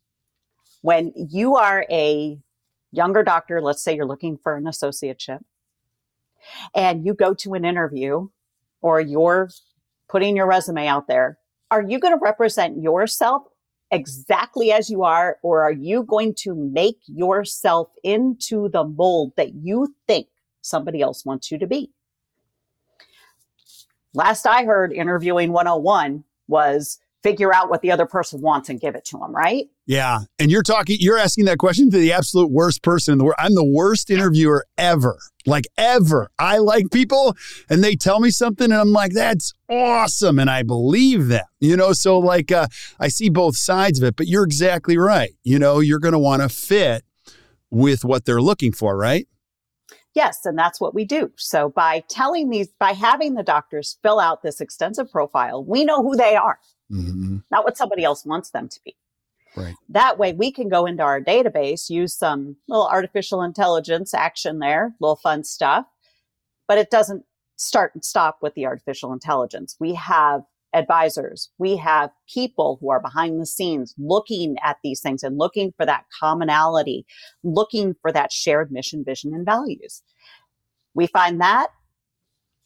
When 0.82 1.12
you 1.16 1.56
are 1.56 1.86
a 1.90 2.40
younger 2.92 3.24
doctor, 3.24 3.62
let's 3.62 3.84
say 3.84 3.96
you're 3.96 4.06
looking 4.06 4.38
for 4.38 4.56
an 4.56 4.66
associateship, 4.66 5.40
and 6.74 7.06
you 7.06 7.14
go 7.14 7.34
to 7.34 7.54
an 7.54 7.66
interview 7.66 8.30
or 8.82 9.02
you're 9.02 9.50
putting 10.10 10.36
your 10.36 10.48
resume 10.48 10.88
out 10.88 11.08
there, 11.08 11.38
are 11.72 11.84
you 11.84 12.00
going 12.00 12.14
to 12.14 12.22
represent 12.22 12.82
yourself 12.82 13.44
exactly 13.92 14.72
as 14.72 14.90
you 14.90 15.04
are, 15.04 15.38
or 15.42 15.64
are 15.64 15.72
you 15.72 16.04
going 16.04 16.34
to 16.36 16.54
make 16.54 17.00
yourself 17.08 17.90
into 18.04 18.70
the 18.70 18.84
mold 18.84 19.34
that 19.38 19.54
you 19.56 19.96
think 20.08 20.28
somebody 20.62 21.02
else 21.02 21.26
wants 21.26 21.52
you 21.52 21.58
to 21.58 21.68
be? 21.68 21.92
Last 24.14 24.46
I 24.46 24.66
heard, 24.66 24.92
interviewing 24.92 25.52
101 25.52 26.24
was 26.48 27.00
figure 27.24 27.54
out 27.54 27.70
what 27.70 27.82
the 27.82 27.92
other 27.92 28.06
person 28.06 28.42
wants 28.42 28.70
and 28.70 28.80
give 28.80 28.96
it 28.96 29.04
to 29.06 29.18
them, 29.18 29.36
right? 29.36 29.66
Yeah. 29.86 30.20
And 30.38 30.50
you're 30.52 30.64
talking, 30.64 30.98
you're 31.00 31.18
asking 31.18 31.46
that 31.46 31.58
question 31.58 31.92
to 31.92 31.98
the 31.98 32.14
absolute 32.14 32.52
worst 32.52 32.82
person 32.82 33.14
in 33.14 33.18
the 33.18 33.26
world. 33.26 33.36
I'm 33.38 33.56
the 33.56 33.66
worst 33.66 34.10
interviewer 34.10 34.66
ever, 34.78 35.18
like 35.46 35.66
ever. 35.78 36.30
I 36.40 36.60
like 36.60 36.92
people 36.92 37.36
and 37.70 37.84
they 37.84 37.96
tell 37.96 38.20
me 38.20 38.30
something 38.32 38.72
and 38.72 38.80
I'm 38.80 38.94
like, 38.94 39.14
that's 39.14 39.54
awesome. 39.70 40.40
And 40.40 40.50
I 40.50 40.64
believe 40.64 41.28
them, 41.28 41.46
you 41.60 41.76
know? 41.76 41.92
So, 41.94 42.20
like, 42.20 42.52
uh, 42.52 42.68
I 43.00 43.10
see 43.10 43.30
both 43.30 43.58
sides 43.58 44.00
of 44.00 44.06
it, 44.06 44.16
but 44.16 44.28
you're 44.28 44.46
exactly 44.46 44.98
right. 44.98 45.32
You 45.44 45.60
know, 45.60 45.80
you're 45.80 46.00
going 46.00 46.14
to 46.14 46.20
want 46.20 46.42
to 46.42 46.50
fit 46.50 47.04
with 47.70 48.06
what 48.06 48.26
they're 48.26 48.42
looking 48.42 48.72
for, 48.72 48.96
right? 48.98 49.28
Yes, 50.16 50.46
and 50.46 50.58
that's 50.58 50.82
what 50.82 50.96
we 50.96 51.06
do. 51.06 51.32
So 51.36 51.70
by 51.70 52.04
telling 52.10 52.50
these, 52.50 52.68
by 52.80 52.94
having 52.94 53.36
the 53.36 53.44
doctors 53.44 53.98
fill 54.02 54.20
out 54.20 54.42
this 54.42 54.60
extensive 54.60 55.12
profile, 55.12 55.64
we 55.64 55.86
know 55.86 56.02
who 56.02 56.16
they 56.16 56.36
are 56.36 56.60
mm-hmm. 56.92 57.38
not 57.52 57.64
what 57.64 57.78
somebody 57.78 58.04
else 58.04 58.26
wants 58.26 58.52
them 58.52 58.68
to 58.70 58.80
be. 58.84 58.96
Right. 59.56 59.76
That 59.90 60.20
way 60.20 60.34
we 60.34 60.52
can 60.52 60.70
go 60.70 60.86
into 60.86 61.04
our 61.04 61.22
database, 61.22 61.90
use 61.90 62.14
some 62.14 62.58
little 62.68 62.88
artificial 62.88 63.42
intelligence 63.42 64.14
action 64.14 64.60
there, 64.60 64.94
little 65.00 65.16
fun 65.16 65.44
stuff, 65.44 65.86
but 66.68 66.78
it 66.78 66.92
doesn't 66.92 67.26
start 67.58 67.94
and 67.94 68.06
stop 68.06 68.40
with 68.42 68.54
the 68.54 68.66
artificial 68.66 69.12
intelligence. 69.12 69.76
We 69.80 69.96
have 69.96 70.44
advisors. 70.74 71.50
We 71.58 71.78
have 71.78 72.12
people 72.32 72.78
who 72.80 72.92
are 72.92 73.02
behind 73.02 73.42
the 73.42 73.46
scenes 73.46 73.96
looking 73.98 74.56
at 74.64 74.78
these 74.84 75.02
things 75.02 75.24
and 75.24 75.38
looking 75.38 75.74
for 75.76 75.86
that 75.86 76.06
commonality, 76.20 77.06
looking 77.44 77.96
for 78.02 78.12
that 78.12 78.32
shared 78.32 78.72
mission, 78.72 79.04
vision, 79.04 79.34
and 79.34 79.46
values. 79.46 80.04
We 80.94 81.08
find 81.08 81.42
that 81.42 81.70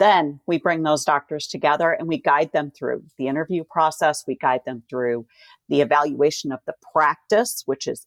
then 0.03 0.41
we 0.45 0.60
bring 0.60 0.83
those 0.83 1.05
doctors 1.05 1.48
together 1.48 1.91
and 1.91 2.10
we 2.10 2.17
guide 2.17 2.51
them 2.51 2.72
through 2.72 3.03
the 3.17 3.27
interview 3.27 3.63
process. 3.63 4.25
We 4.27 4.36
guide 4.36 4.60
them 4.65 4.83
through 4.89 5.25
the 5.69 5.79
evaluation 5.79 6.51
of 6.51 6.60
the 6.67 6.74
practice, 6.91 7.63
which 7.65 7.88
is 7.88 8.05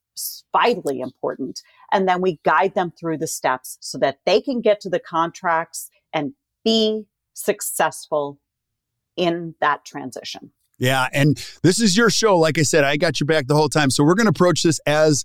vitally 0.53 1.01
important. 1.01 1.63
And 1.91 2.07
then 2.07 2.21
we 2.21 2.39
guide 2.45 2.75
them 2.75 2.93
through 3.01 3.17
the 3.17 3.27
steps 3.27 3.79
so 3.81 3.97
that 3.99 4.19
they 4.27 4.43
can 4.43 4.61
get 4.61 4.81
to 4.83 4.91
the 4.91 5.01
contracts 5.01 5.91
and 6.13 6.35
be 6.65 7.07
successful 7.33 8.39
in 9.17 9.55
that 9.63 9.87
transition. 9.87 10.51
Yeah. 10.79 11.09
And 11.15 11.43
this 11.63 11.81
is 11.81 11.97
your 11.97 12.11
show. 12.11 12.37
Like 12.37 12.59
I 12.59 12.63
said, 12.63 12.85
I 12.85 12.99
got 12.99 13.19
your 13.19 13.27
back 13.27 13.47
the 13.47 13.57
whole 13.57 13.71
time. 13.71 13.91
So 13.91 14.05
we're 14.05 14.15
going 14.15 14.27
to 14.27 14.31
approach 14.31 14.63
this 14.63 14.79
as 14.81 15.25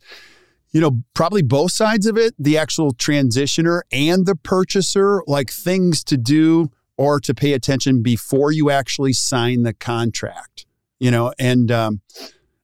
you 0.72 0.80
know, 0.80 1.04
probably 1.14 1.42
both 1.42 1.72
sides 1.72 2.06
of 2.06 2.18
it, 2.18 2.34
the 2.40 2.58
actual 2.58 2.94
transitioner 2.94 3.82
and 3.92 4.26
the 4.26 4.36
purchaser, 4.36 5.22
like 5.28 5.52
things 5.52 6.04
to 6.06 6.18
do 6.18 6.72
or 6.98 7.20
to 7.20 7.34
pay 7.34 7.54
attention 7.54 8.02
before 8.02 8.52
you 8.52 8.70
actually 8.70 9.14
sign 9.14 9.64
the 9.64 9.74
contract, 9.74 10.66
you 11.00 11.12
know, 11.12 11.34
and, 11.40 11.72
um, 11.72 12.02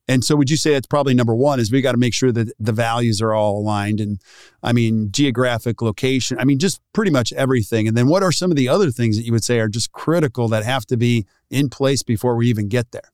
and 0.08 0.24
so 0.24 0.38
would 0.38 0.50
you 0.50 0.56
say 0.56 0.72
that's 0.72 0.88
probably 0.88 1.14
number 1.14 1.36
one 1.36 1.60
is 1.60 1.70
we 1.70 1.82
got 1.82 1.92
to 1.92 1.98
make 1.98 2.14
sure 2.14 2.32
that 2.32 2.54
the 2.60 2.72
values 2.72 3.22
are 3.22 3.34
all 3.34 3.58
aligned 3.58 4.00
and 4.00 4.22
I 4.64 4.72
mean 4.72 5.12
geographic 5.12 5.82
location, 5.82 6.40
I 6.40 6.46
mean 6.46 6.60
just 6.60 6.80
pretty 6.94 7.12
much 7.12 7.34
everything. 7.34 7.88
And 7.88 7.98
then 7.98 8.08
what 8.08 8.24
are 8.24 8.32
some 8.32 8.50
of 8.50 8.56
the 8.56 8.70
other 8.70 8.90
things 8.90 9.18
that 9.18 9.24
you 9.24 9.34
would 9.34 9.44
say 9.44 9.60
are 9.60 9.68
just 9.68 9.92
critical 9.92 10.48
that 10.48 10.64
have 10.64 10.86
to 10.86 10.98
be 10.98 11.26
in 11.50 11.70
place 11.70 12.04
before 12.04 12.38
we 12.38 12.48
even 12.48 12.70
get 12.70 12.92
there? 12.92 13.12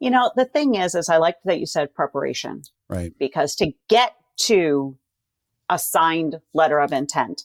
You 0.00 0.10
know, 0.10 0.30
the 0.36 0.44
thing 0.44 0.74
is, 0.74 0.94
is 0.94 1.08
I 1.08 1.18
like 1.18 1.36
that 1.44 1.60
you 1.60 1.66
said 1.66 1.94
preparation. 1.94 2.62
Right. 2.94 3.12
Because 3.18 3.54
to 3.56 3.72
get 3.88 4.14
to 4.36 4.96
a 5.68 5.78
signed 5.78 6.40
letter 6.52 6.78
of 6.78 6.92
intent, 6.92 7.44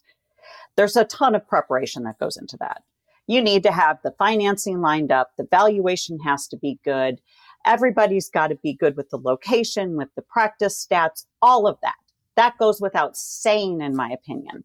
there's 0.76 0.96
a 0.96 1.06
ton 1.06 1.36
of 1.36 1.48
preparation 1.48 2.04
that 2.04 2.20
goes 2.20 2.38
into 2.38 2.58
that. 2.58 2.84
You 3.28 3.42
need 3.42 3.64
to 3.64 3.72
have 3.72 4.00
the 4.04 4.16
financing 4.18 4.82
lined 4.82 5.12
up. 5.12 5.32
The 5.38 5.48
valuation 5.50 6.20
has 6.22 6.48
to 6.48 6.58
be 6.58 6.80
good. 6.84 7.22
Everybody's 7.66 8.30
got 8.30 8.48
to 8.48 8.56
be 8.56 8.74
good 8.74 8.98
with 8.98 9.10
the 9.10 9.18
location, 9.18 9.98
with 9.98 10.10
the 10.16 10.22
practice 10.22 10.88
stats, 10.90 11.26
all 11.42 11.68
of 11.68 11.78
that. 11.84 11.96
That 12.36 12.58
goes 12.58 12.80
without 12.82 13.18
saying, 13.18 13.82
in 13.82 13.96
my 13.96 14.10
opinion. 14.10 14.64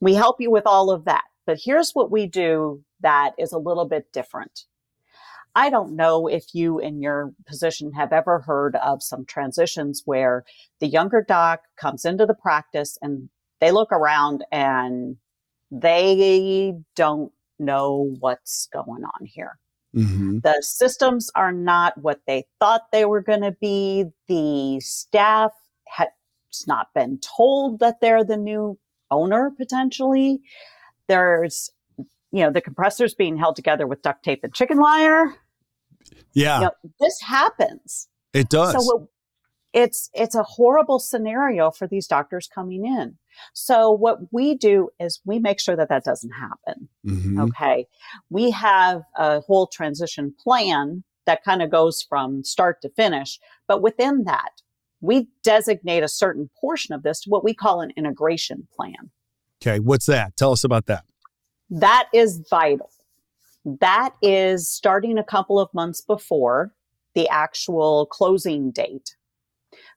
We 0.00 0.14
help 0.14 0.40
you 0.40 0.50
with 0.50 0.66
all 0.66 0.90
of 0.90 1.04
that. 1.04 1.24
But 1.46 1.60
here's 1.62 1.92
what 1.92 2.10
we 2.10 2.26
do 2.26 2.82
that 3.00 3.32
is 3.38 3.52
a 3.52 3.58
little 3.58 3.84
bit 3.84 4.12
different. 4.12 4.64
I 5.54 5.70
don't 5.70 5.94
know 5.94 6.26
if 6.26 6.54
you 6.54 6.78
in 6.80 7.00
your 7.00 7.32
position 7.46 7.92
have 7.92 8.12
ever 8.12 8.40
heard 8.40 8.76
of 8.76 9.02
some 9.02 9.24
transitions 9.24 10.02
where 10.04 10.44
the 10.80 10.88
younger 10.88 11.24
doc 11.26 11.60
comes 11.76 12.04
into 12.04 12.26
the 12.26 12.34
practice 12.34 12.98
and 13.00 13.28
they 13.60 13.70
look 13.70 13.92
around 13.92 14.44
and 14.50 15.16
they 15.70 16.74
don't 16.96 17.32
know 17.58 18.14
what's 18.18 18.68
going 18.72 19.04
on 19.04 19.26
here. 19.26 19.58
Mm-hmm. 19.94 20.38
The 20.40 20.60
systems 20.60 21.30
are 21.36 21.52
not 21.52 21.96
what 21.98 22.20
they 22.26 22.44
thought 22.58 22.90
they 22.90 23.04
were 23.04 23.22
going 23.22 23.42
to 23.42 23.52
be. 23.52 24.06
The 24.26 24.80
staff 24.80 25.52
has 25.86 26.08
not 26.66 26.88
been 26.94 27.18
told 27.18 27.78
that 27.78 28.00
they're 28.00 28.24
the 28.24 28.36
new 28.36 28.78
owner 29.10 29.52
potentially. 29.56 30.40
There's, 31.06 31.70
you 31.96 32.42
know, 32.42 32.50
the 32.50 32.60
compressors 32.60 33.14
being 33.14 33.36
held 33.36 33.54
together 33.54 33.86
with 33.86 34.02
duct 34.02 34.24
tape 34.24 34.42
and 34.42 34.52
chicken 34.52 34.80
wire. 34.80 35.36
Yeah. 36.32 36.58
You 36.58 36.64
know, 36.64 36.90
this 37.00 37.20
happens. 37.20 38.08
It 38.32 38.48
does. 38.48 38.72
So 38.72 39.08
it's 39.72 40.08
it's 40.14 40.34
a 40.34 40.42
horrible 40.42 40.98
scenario 40.98 41.70
for 41.70 41.86
these 41.86 42.06
doctors 42.06 42.48
coming 42.52 42.86
in. 42.86 43.16
So 43.52 43.90
what 43.90 44.32
we 44.32 44.54
do 44.54 44.90
is 45.00 45.20
we 45.24 45.38
make 45.38 45.60
sure 45.60 45.76
that 45.76 45.88
that 45.88 46.04
doesn't 46.04 46.30
happen. 46.30 46.88
Mm-hmm. 47.06 47.40
Okay. 47.40 47.86
We 48.30 48.50
have 48.52 49.02
a 49.16 49.40
whole 49.40 49.66
transition 49.66 50.34
plan 50.42 51.02
that 51.26 51.42
kind 51.42 51.62
of 51.62 51.70
goes 51.70 52.02
from 52.08 52.44
start 52.44 52.82
to 52.82 52.90
finish, 52.90 53.40
but 53.66 53.82
within 53.82 54.24
that, 54.24 54.50
we 55.00 55.28
designate 55.42 56.02
a 56.02 56.08
certain 56.08 56.50
portion 56.60 56.94
of 56.94 57.02
this 57.02 57.20
to 57.22 57.30
what 57.30 57.44
we 57.44 57.54
call 57.54 57.80
an 57.80 57.92
integration 57.96 58.68
plan. 58.74 59.10
Okay, 59.62 59.80
what's 59.80 60.06
that? 60.06 60.36
Tell 60.36 60.52
us 60.52 60.64
about 60.64 60.86
that. 60.86 61.04
That 61.70 62.08
is 62.12 62.42
vital 62.48 62.90
that 63.64 64.14
is 64.20 64.68
starting 64.68 65.18
a 65.18 65.24
couple 65.24 65.58
of 65.58 65.72
months 65.72 66.00
before 66.00 66.72
the 67.14 67.28
actual 67.28 68.06
closing 68.06 68.70
date, 68.70 69.16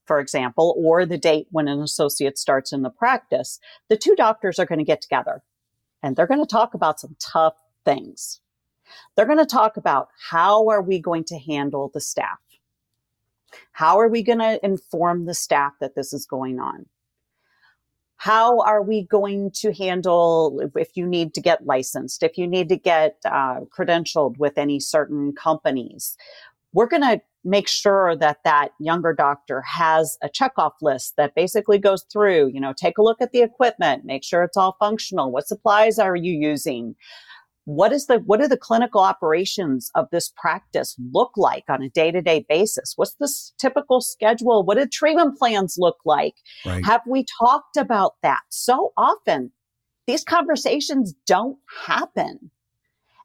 for 0.05 0.19
example, 0.19 0.75
or 0.77 1.05
the 1.05 1.17
date 1.17 1.47
when 1.51 1.67
an 1.67 1.81
associate 1.81 2.37
starts 2.37 2.71
in 2.71 2.83
the 2.83 2.89
practice. 2.89 3.59
The 3.89 3.97
two 3.97 4.15
doctors 4.15 4.59
are 4.59 4.65
going 4.65 4.79
to 4.79 4.85
get 4.85 5.01
together 5.01 5.43
and 6.01 6.15
they're 6.15 6.27
going 6.27 6.39
to 6.39 6.45
talk 6.45 6.73
about 6.73 6.99
some 6.99 7.15
tough 7.19 7.55
things. 7.83 8.39
They're 9.15 9.25
going 9.25 9.37
to 9.37 9.45
talk 9.45 9.75
about 9.75 10.09
how 10.29 10.69
are 10.69 10.81
we 10.81 10.99
going 10.99 11.25
to 11.25 11.37
handle 11.37 11.91
the 11.93 11.99
staff? 11.99 12.39
How 13.71 13.99
are 13.99 14.07
we 14.07 14.23
going 14.23 14.39
to 14.39 14.63
inform 14.63 15.25
the 15.25 15.33
staff 15.33 15.73
that 15.81 15.95
this 15.95 16.13
is 16.13 16.25
going 16.25 16.59
on? 16.59 16.85
How 18.17 18.59
are 18.61 18.81
we 18.81 19.03
going 19.03 19.51
to 19.51 19.71
handle 19.73 20.59
if 20.75 20.89
you 20.95 21.05
need 21.05 21.33
to 21.35 21.41
get 21.41 21.65
licensed, 21.65 22.23
if 22.23 22.37
you 22.37 22.47
need 22.47 22.69
to 22.69 22.77
get 22.77 23.17
uh, 23.25 23.61
credentialed 23.77 24.37
with 24.37 24.57
any 24.57 24.79
certain 24.79 25.33
companies? 25.33 26.17
We're 26.73 26.87
going 26.87 27.03
to 27.03 27.21
make 27.43 27.67
sure 27.67 28.15
that 28.17 28.39
that 28.43 28.69
younger 28.79 29.13
doctor 29.13 29.61
has 29.61 30.17
a 30.21 30.29
checkoff 30.29 30.73
list 30.81 31.13
that 31.15 31.33
basically 31.33 31.77
goes 31.77 32.05
through, 32.11 32.47
you 32.47 32.59
know, 32.59 32.73
take 32.73 32.97
a 32.97 33.01
look 33.01 33.21
at 33.21 33.31
the 33.31 33.41
equipment, 33.41 34.03
make 34.03 34.23
sure 34.23 34.43
it's 34.43 34.57
all 34.57 34.75
functional. 34.79 35.31
What 35.31 35.47
supplies 35.47 35.97
are 35.97 36.15
you 36.15 36.33
using? 36.33 36.95
What 37.67 37.91
is 37.91 38.05
the 38.05 38.19
what 38.19 38.39
do 38.39 38.47
the 38.47 38.55
clinical 38.55 39.01
operations 39.01 39.91
of 39.93 40.07
this 40.09 40.31
practice 40.37 40.95
look 41.11 41.31
like 41.35 41.65
on 41.67 41.83
a 41.83 41.89
day-to-day 41.89 42.45
basis? 42.47 42.93
What's 42.95 43.15
the 43.15 43.29
typical 43.59 43.99
schedule? 43.99 44.63
What 44.63 44.77
do 44.77 44.85
treatment 44.85 45.37
plans 45.37 45.75
look 45.77 45.97
like? 46.05 46.35
Right. 46.65 46.85
have 46.85 47.01
we 47.05 47.25
talked 47.41 47.75
about 47.75 48.13
that? 48.23 48.39
So 48.47 48.93
often 48.95 49.51
these 50.05 50.23
conversations 50.23 51.13
don't 51.25 51.57
happen. 51.85 52.51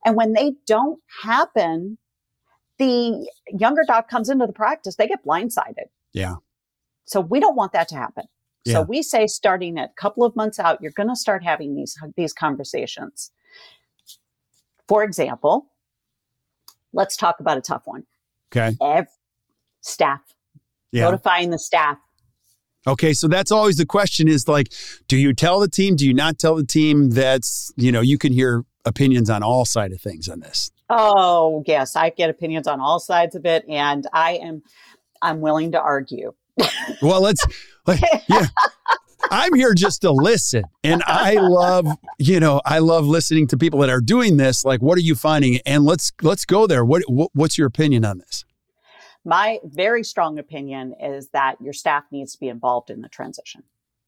And 0.04 0.16
when 0.16 0.32
they 0.32 0.54
don't 0.66 0.98
happen 1.22 1.98
the 2.78 3.24
younger 3.56 3.82
doc 3.86 4.08
comes 4.10 4.28
into 4.28 4.48
the 4.48 4.52
practice 4.52 4.96
they 4.96 5.06
get 5.06 5.24
blindsided. 5.24 5.86
Yeah. 6.12 6.34
So 7.04 7.20
we 7.20 7.38
don't 7.38 7.54
want 7.54 7.74
that 7.74 7.86
to 7.88 7.94
happen. 7.94 8.24
Yeah. 8.64 8.72
so 8.72 8.82
we 8.82 9.02
say 9.02 9.28
starting 9.28 9.78
a 9.78 9.88
couple 9.96 10.24
of 10.24 10.34
months 10.34 10.58
out 10.58 10.82
you're 10.82 10.90
going 10.90 11.08
to 11.10 11.14
start 11.14 11.44
having 11.44 11.76
these 11.76 11.96
these 12.16 12.32
conversations 12.32 13.30
for 14.92 15.02
example, 15.02 15.70
let's 16.92 17.16
talk 17.16 17.40
about 17.40 17.56
a 17.56 17.62
tough 17.62 17.80
one. 17.86 18.04
Okay. 18.54 18.76
Every 18.78 19.08
staff. 19.80 20.20
Yeah. 20.90 21.04
Notifying 21.04 21.48
the 21.48 21.58
staff. 21.58 21.96
Okay, 22.86 23.14
so 23.14 23.26
that's 23.26 23.50
always 23.50 23.78
the 23.78 23.86
question 23.86 24.28
is 24.28 24.46
like, 24.48 24.70
do 25.08 25.16
you 25.16 25.32
tell 25.32 25.60
the 25.60 25.68
team? 25.68 25.96
Do 25.96 26.06
you 26.06 26.12
not 26.12 26.38
tell 26.38 26.56
the 26.56 26.66
team? 26.66 27.08
That's, 27.08 27.72
you 27.76 27.90
know, 27.90 28.02
you 28.02 28.18
can 28.18 28.34
hear 28.34 28.66
opinions 28.84 29.30
on 29.30 29.42
all 29.42 29.64
side 29.64 29.92
of 29.92 30.00
things 30.02 30.28
on 30.28 30.40
this. 30.40 30.70
Oh, 30.90 31.64
yes, 31.66 31.96
I 31.96 32.10
get 32.10 32.28
opinions 32.28 32.66
on 32.66 32.78
all 32.78 33.00
sides 33.00 33.34
of 33.34 33.46
it 33.46 33.64
and 33.70 34.06
I 34.12 34.32
am 34.42 34.62
I'm 35.22 35.40
willing 35.40 35.72
to 35.72 35.80
argue. 35.80 36.34
well, 37.00 37.22
let's 37.22 37.42
like, 37.86 38.02
yeah. 38.28 38.48
I'm 39.30 39.54
here 39.54 39.74
just 39.74 40.02
to 40.02 40.10
listen. 40.10 40.64
And 40.84 41.02
I 41.06 41.34
love, 41.34 41.86
you 42.18 42.40
know, 42.40 42.60
I 42.64 42.78
love 42.80 43.06
listening 43.06 43.46
to 43.48 43.56
people 43.56 43.80
that 43.80 43.90
are 43.90 44.00
doing 44.00 44.36
this. 44.36 44.64
Like, 44.64 44.82
what 44.82 44.98
are 44.98 45.02
you 45.02 45.14
finding? 45.14 45.60
And 45.66 45.84
let's 45.84 46.12
let's 46.22 46.44
go 46.44 46.66
there. 46.66 46.84
What, 46.84 47.02
what 47.08 47.30
what's 47.34 47.56
your 47.56 47.66
opinion 47.66 48.04
on 48.04 48.18
this? 48.18 48.44
My 49.24 49.58
very 49.64 50.02
strong 50.02 50.38
opinion 50.38 50.94
is 51.00 51.28
that 51.30 51.56
your 51.60 51.72
staff 51.72 52.04
needs 52.10 52.32
to 52.32 52.40
be 52.40 52.48
involved 52.48 52.90
in 52.90 53.02
the 53.02 53.08
transition. 53.08 53.62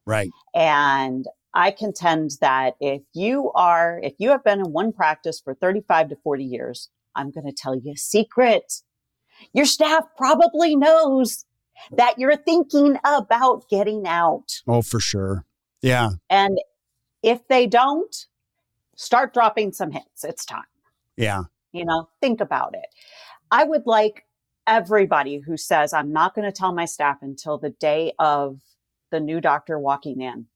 Right. 0.07 0.31
And 0.55 1.27
I 1.55 1.71
contend 1.71 2.33
that 2.41 2.75
if 2.81 3.03
you 3.15 3.53
are, 3.55 4.01
if 4.03 4.15
you 4.19 4.31
have 4.31 4.43
been 4.43 4.59
in 4.59 4.73
one 4.73 4.93
practice 4.93 5.41
for 5.41 5.55
35 5.55 6.11
to 6.11 6.17
40 6.17 6.45
years, 6.45 6.91
I'm 7.15 7.31
going 7.31 7.47
to 7.47 7.53
tell 7.53 7.77
you 7.77 7.93
a 7.93 7.97
secret. 7.97 8.83
Your 9.53 9.67
staff 9.67 10.05
probably 10.17 10.75
knows 10.75 11.45
that 11.93 12.19
you're 12.19 12.37
thinking 12.37 12.99
about 13.05 13.69
getting 13.69 14.07
out. 14.07 14.63
Oh, 14.67 14.83
for 14.83 15.01
sure. 15.01 15.45
Yeah. 15.83 16.11
And 16.31 16.59
if 17.23 17.47
they 17.49 17.67
don't, 17.67 18.27
start 18.97 19.35
dropping 19.35 19.73
some 19.73 19.91
hints. 19.91 20.25
It's 20.25 20.45
time. 20.45 20.63
Yeah. 21.17 21.45
You 21.73 21.85
know, 21.85 22.09
think 22.21 22.41
about 22.41 22.75
it. 22.75 22.87
I 23.51 23.65
would 23.65 23.87
like 23.87 24.25
everybody 24.67 25.39
who 25.39 25.57
says, 25.57 25.93
I'm 25.93 26.13
not 26.13 26.35
going 26.35 26.51
to 26.51 26.57
tell 26.57 26.73
my 26.73 26.85
staff 26.85 27.19
until 27.21 27.59
the 27.59 27.71
day 27.71 28.13
of 28.19 28.61
the 29.11 29.21
new 29.21 29.41
doctor 29.41 29.79
walking 29.79 30.21
in. 30.21 30.47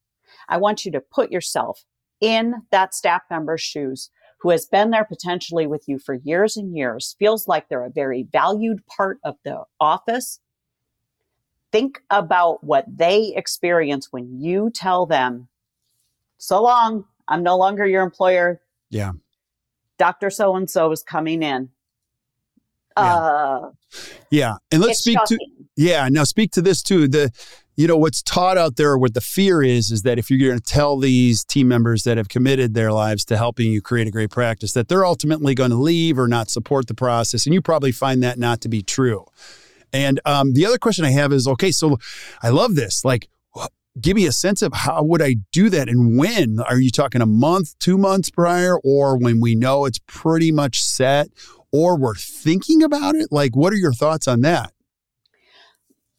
I 0.49 0.57
want 0.59 0.85
you 0.85 0.93
to 0.93 1.01
put 1.01 1.31
yourself 1.31 1.85
in 2.21 2.55
that 2.71 2.95
staff 2.95 3.23
member's 3.31 3.61
shoes 3.61 4.11
who 4.41 4.51
has 4.51 4.67
been 4.67 4.91
there 4.91 5.05
potentially 5.05 5.67
with 5.67 5.85
you 5.89 5.99
for 5.99 6.15
years 6.15 6.57
and 6.57 6.77
years, 6.77 7.17
feels 7.19 7.49
like 7.49 7.69
they're 7.69 7.85
a 7.85 7.91
very 7.91 8.27
valued 8.31 8.87
part 8.87 9.19
of 9.25 9.37
the 9.45 9.63
office. 9.81 10.41
Think 11.71 12.03
about 12.11 12.65
what 12.65 12.85
they 12.89 13.35
experience 13.37 14.09
when 14.11 14.41
you 14.41 14.71
tell 14.75 15.07
them, 15.07 15.49
so 16.39 16.63
long, 16.63 17.05
I'm 17.27 17.43
no 17.43 17.57
longer 17.57 17.87
your 17.87 18.03
employer. 18.03 18.61
Yeah. 18.91 19.13
Dr. 19.99 20.31
So 20.31 20.57
and 20.57 20.71
so 20.71 20.91
is 20.93 21.03
coming 21.03 21.43
in. 21.43 21.71
Yeah. 22.97 23.15
Uh, 23.15 23.71
yeah. 24.31 24.55
And 24.73 24.81
let's 24.81 25.01
speak 25.01 25.19
shocking. 25.19 25.39
to 25.39 25.59
yeah, 25.77 26.09
now 26.11 26.25
speak 26.25 26.51
to 26.53 26.63
this 26.63 26.83
too. 26.83 27.07
The 27.07 27.31
you 27.77 27.87
know 27.87 27.97
what's 27.97 28.21
taught 28.21 28.59
out 28.59 28.75
there 28.75 28.99
what 28.99 29.15
the 29.15 29.21
fear 29.21 29.63
is 29.63 29.93
is 29.93 30.03
that 30.03 30.19
if 30.19 30.29
you're 30.29 30.49
going 30.49 30.59
to 30.59 30.65
tell 30.65 30.99
these 30.99 31.45
team 31.45 31.69
members 31.69 32.03
that 32.03 32.17
have 32.17 32.29
committed 32.29 32.75
their 32.75 32.93
lives 32.93 33.25
to 33.27 33.37
helping 33.37 33.71
you 33.71 33.81
create 33.81 34.09
a 34.09 34.11
great 34.11 34.31
practice 34.31 34.73
that 34.73 34.89
they're 34.89 35.07
ultimately 35.07 35.55
going 35.55 35.71
to 35.71 35.77
leave 35.77 36.19
or 36.19 36.27
not 36.27 36.51
support 36.51 36.89
the 36.89 36.95
process 36.95 37.47
and 37.47 37.55
you 37.55 37.63
probably 37.63 37.93
find 37.93 38.21
that 38.25 38.37
not 38.37 38.61
to 38.61 38.69
be 38.69 38.83
true 38.83 39.25
and 39.93 40.21
um, 40.25 40.53
the 40.55 40.67
other 40.67 40.79
question 40.79 41.05
i 41.05 41.11
have 41.11 41.33
is 41.33 41.47
okay 41.47 41.71
so 41.71 41.99
i 42.43 42.49
love 42.49 42.75
this. 42.75 43.05
Like 43.05 43.29
give 44.01 44.15
me 44.15 44.27
a 44.27 44.33
sense 44.33 44.63
of 44.63 44.73
how 44.73 45.03
would 45.03 45.23
i 45.23 45.37
do 45.53 45.69
that 45.71 45.89
and 45.89 46.19
when? 46.19 46.61
Are 46.61 46.81
you 46.81 46.91
talking 46.91 47.21
a 47.21 47.27
month 47.27 47.79
two 47.79 47.99
months 47.99 48.31
prior 48.31 48.79
or 48.85 49.17
when 49.17 49.41
we 49.41 49.55
know 49.55 49.85
it's 49.85 49.99
pretty 50.07 50.53
much 50.53 50.83
set 50.83 51.29
or 51.73 51.97
we're 51.99 52.15
thinking 52.15 52.83
about 52.83 53.15
it? 53.15 53.29
Like 53.31 53.57
what 53.57 53.73
are 53.73 53.77
your 53.77 53.93
thoughts 53.93 54.29
on 54.29 54.43
that? 54.43 54.73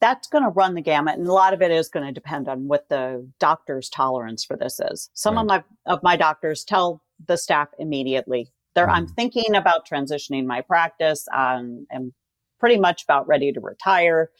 That's 0.00 0.28
going 0.28 0.44
to 0.44 0.50
run 0.50 0.74
the 0.74 0.80
gamut 0.80 1.18
and 1.18 1.26
a 1.26 1.32
lot 1.32 1.52
of 1.52 1.60
it 1.60 1.70
is 1.70 1.88
going 1.88 2.06
to 2.06 2.12
depend 2.12 2.48
on 2.48 2.68
what 2.68 2.88
the 2.88 3.28
doctor's 3.38 3.90
tolerance 3.90 4.44
for 4.44 4.56
this 4.56 4.80
is. 4.80 5.10
Some 5.14 5.34
right. 5.34 5.42
of 5.42 5.46
my 5.46 5.64
of 5.86 6.02
my 6.02 6.16
doctors 6.16 6.64
tell 6.64 7.02
the 7.26 7.36
staff 7.36 7.68
immediately. 7.78 8.50
There 8.74 8.86
mm. 8.86 8.92
i'm 8.92 9.06
thinking 9.06 9.54
about 9.54 9.88
transitioning 9.88 10.46
my 10.46 10.60
practice. 10.62 11.26
Um, 11.34 11.86
i'm 11.94 12.12
pretty 12.60 12.78
much 12.78 13.02
about 13.04 13.26
ready 13.26 13.52
to 13.52 13.60
retire. 13.60 14.30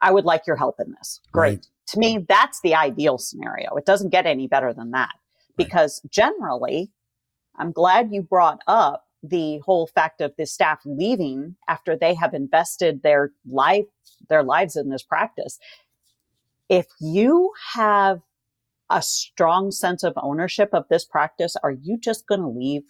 I 0.00 0.10
would 0.10 0.24
like 0.24 0.46
your 0.46 0.56
help 0.56 0.76
in 0.80 0.92
this. 0.98 1.20
Great. 1.32 1.48
Right. 1.48 1.66
to 1.88 1.98
me 1.98 2.24
that's 2.28 2.60
the 2.62 2.74
ideal 2.74 3.18
scenario. 3.18 3.76
It 3.76 3.86
doesn't 3.86 4.10
get 4.10 4.26
any 4.26 4.48
better 4.48 4.72
than 4.72 4.90
that. 4.92 5.14
Because 5.56 6.00
right. 6.02 6.10
generally 6.10 6.90
i'm 7.56 7.70
glad 7.70 8.10
you 8.10 8.20
brought 8.20 8.60
up 8.66 9.04
the 9.22 9.58
whole 9.58 9.86
fact 9.86 10.20
of 10.20 10.32
the 10.36 10.44
staff 10.44 10.80
leaving 10.84 11.56
after 11.68 11.96
they 11.96 12.14
have 12.14 12.34
invested 12.34 13.02
their 13.02 13.32
life 13.46 13.86
their 14.28 14.42
lives 14.42 14.76
in 14.76 14.90
this 14.90 15.02
practice. 15.02 15.58
If 16.68 16.86
you 17.00 17.52
have 17.74 18.20
a 18.90 19.02
strong 19.02 19.70
sense 19.70 20.02
of 20.02 20.12
ownership 20.16 20.70
of 20.72 20.84
this 20.90 21.04
practice 21.04 21.56
are 21.62 21.70
you 21.70 21.98
just 21.98 22.26
going 22.26 22.42
to 22.42 22.48
leave? 22.48 22.82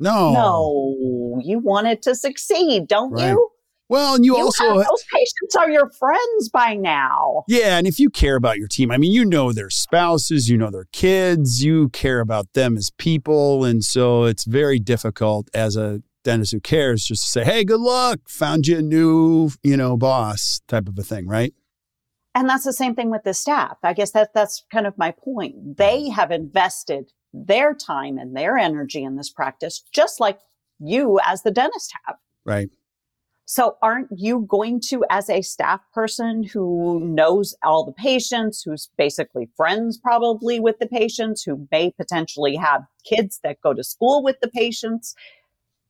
No. 0.00 0.32
No. 0.32 1.40
You 1.44 1.58
want 1.58 1.86
it 1.86 2.02
to 2.02 2.14
succeed 2.14 2.88
don't 2.88 3.12
right. 3.12 3.30
you 3.30 3.47
well, 3.88 4.14
and 4.14 4.24
you, 4.24 4.36
you 4.36 4.42
also 4.42 4.76
those 4.76 5.04
patients 5.12 5.56
are 5.56 5.70
your 5.70 5.90
friends 5.90 6.48
by 6.48 6.74
now. 6.74 7.44
Yeah, 7.48 7.78
and 7.78 7.86
if 7.86 7.98
you 7.98 8.10
care 8.10 8.36
about 8.36 8.58
your 8.58 8.68
team, 8.68 8.90
I 8.90 8.98
mean, 8.98 9.12
you 9.12 9.24
know 9.24 9.52
their 9.52 9.70
spouses, 9.70 10.48
you 10.48 10.56
know 10.56 10.70
their 10.70 10.88
kids, 10.92 11.64
you 11.64 11.88
care 11.90 12.20
about 12.20 12.52
them 12.52 12.76
as 12.76 12.90
people, 12.90 13.64
and 13.64 13.84
so 13.84 14.24
it's 14.24 14.44
very 14.44 14.78
difficult 14.78 15.48
as 15.54 15.76
a 15.76 16.02
dentist 16.24 16.52
who 16.52 16.60
cares 16.60 17.04
just 17.04 17.24
to 17.24 17.30
say, 17.30 17.44
"Hey, 17.44 17.64
good 17.64 17.80
luck, 17.80 18.20
found 18.28 18.66
you 18.66 18.78
a 18.78 18.82
new, 18.82 19.50
you 19.62 19.76
know, 19.76 19.96
boss," 19.96 20.60
type 20.68 20.88
of 20.88 20.98
a 20.98 21.02
thing, 21.02 21.26
right? 21.26 21.54
And 22.34 22.48
that's 22.48 22.64
the 22.64 22.72
same 22.72 22.94
thing 22.94 23.10
with 23.10 23.24
the 23.24 23.34
staff. 23.34 23.78
I 23.82 23.94
guess 23.94 24.12
that 24.12 24.32
that's 24.34 24.64
kind 24.70 24.86
of 24.86 24.96
my 24.98 25.10
point. 25.10 25.76
They 25.76 26.08
have 26.10 26.30
invested 26.30 27.10
their 27.32 27.74
time 27.74 28.18
and 28.18 28.36
their 28.36 28.56
energy 28.56 29.02
in 29.02 29.16
this 29.16 29.30
practice, 29.30 29.82
just 29.92 30.20
like 30.20 30.38
you 30.78 31.18
as 31.24 31.42
the 31.42 31.50
dentist 31.50 31.92
have. 32.04 32.16
Right. 32.44 32.70
So 33.50 33.78
aren't 33.80 34.08
you 34.14 34.40
going 34.40 34.78
to, 34.88 35.06
as 35.08 35.30
a 35.30 35.40
staff 35.40 35.80
person 35.94 36.42
who 36.42 37.00
knows 37.00 37.56
all 37.62 37.82
the 37.82 37.94
patients, 37.94 38.60
who's 38.62 38.90
basically 38.98 39.48
friends 39.56 39.96
probably 39.96 40.60
with 40.60 40.78
the 40.80 40.86
patients, 40.86 41.44
who 41.44 41.66
may 41.72 41.90
potentially 41.92 42.56
have 42.56 42.82
kids 43.06 43.40
that 43.44 43.62
go 43.62 43.72
to 43.72 43.82
school 43.82 44.22
with 44.22 44.36
the 44.42 44.48
patients, 44.48 45.14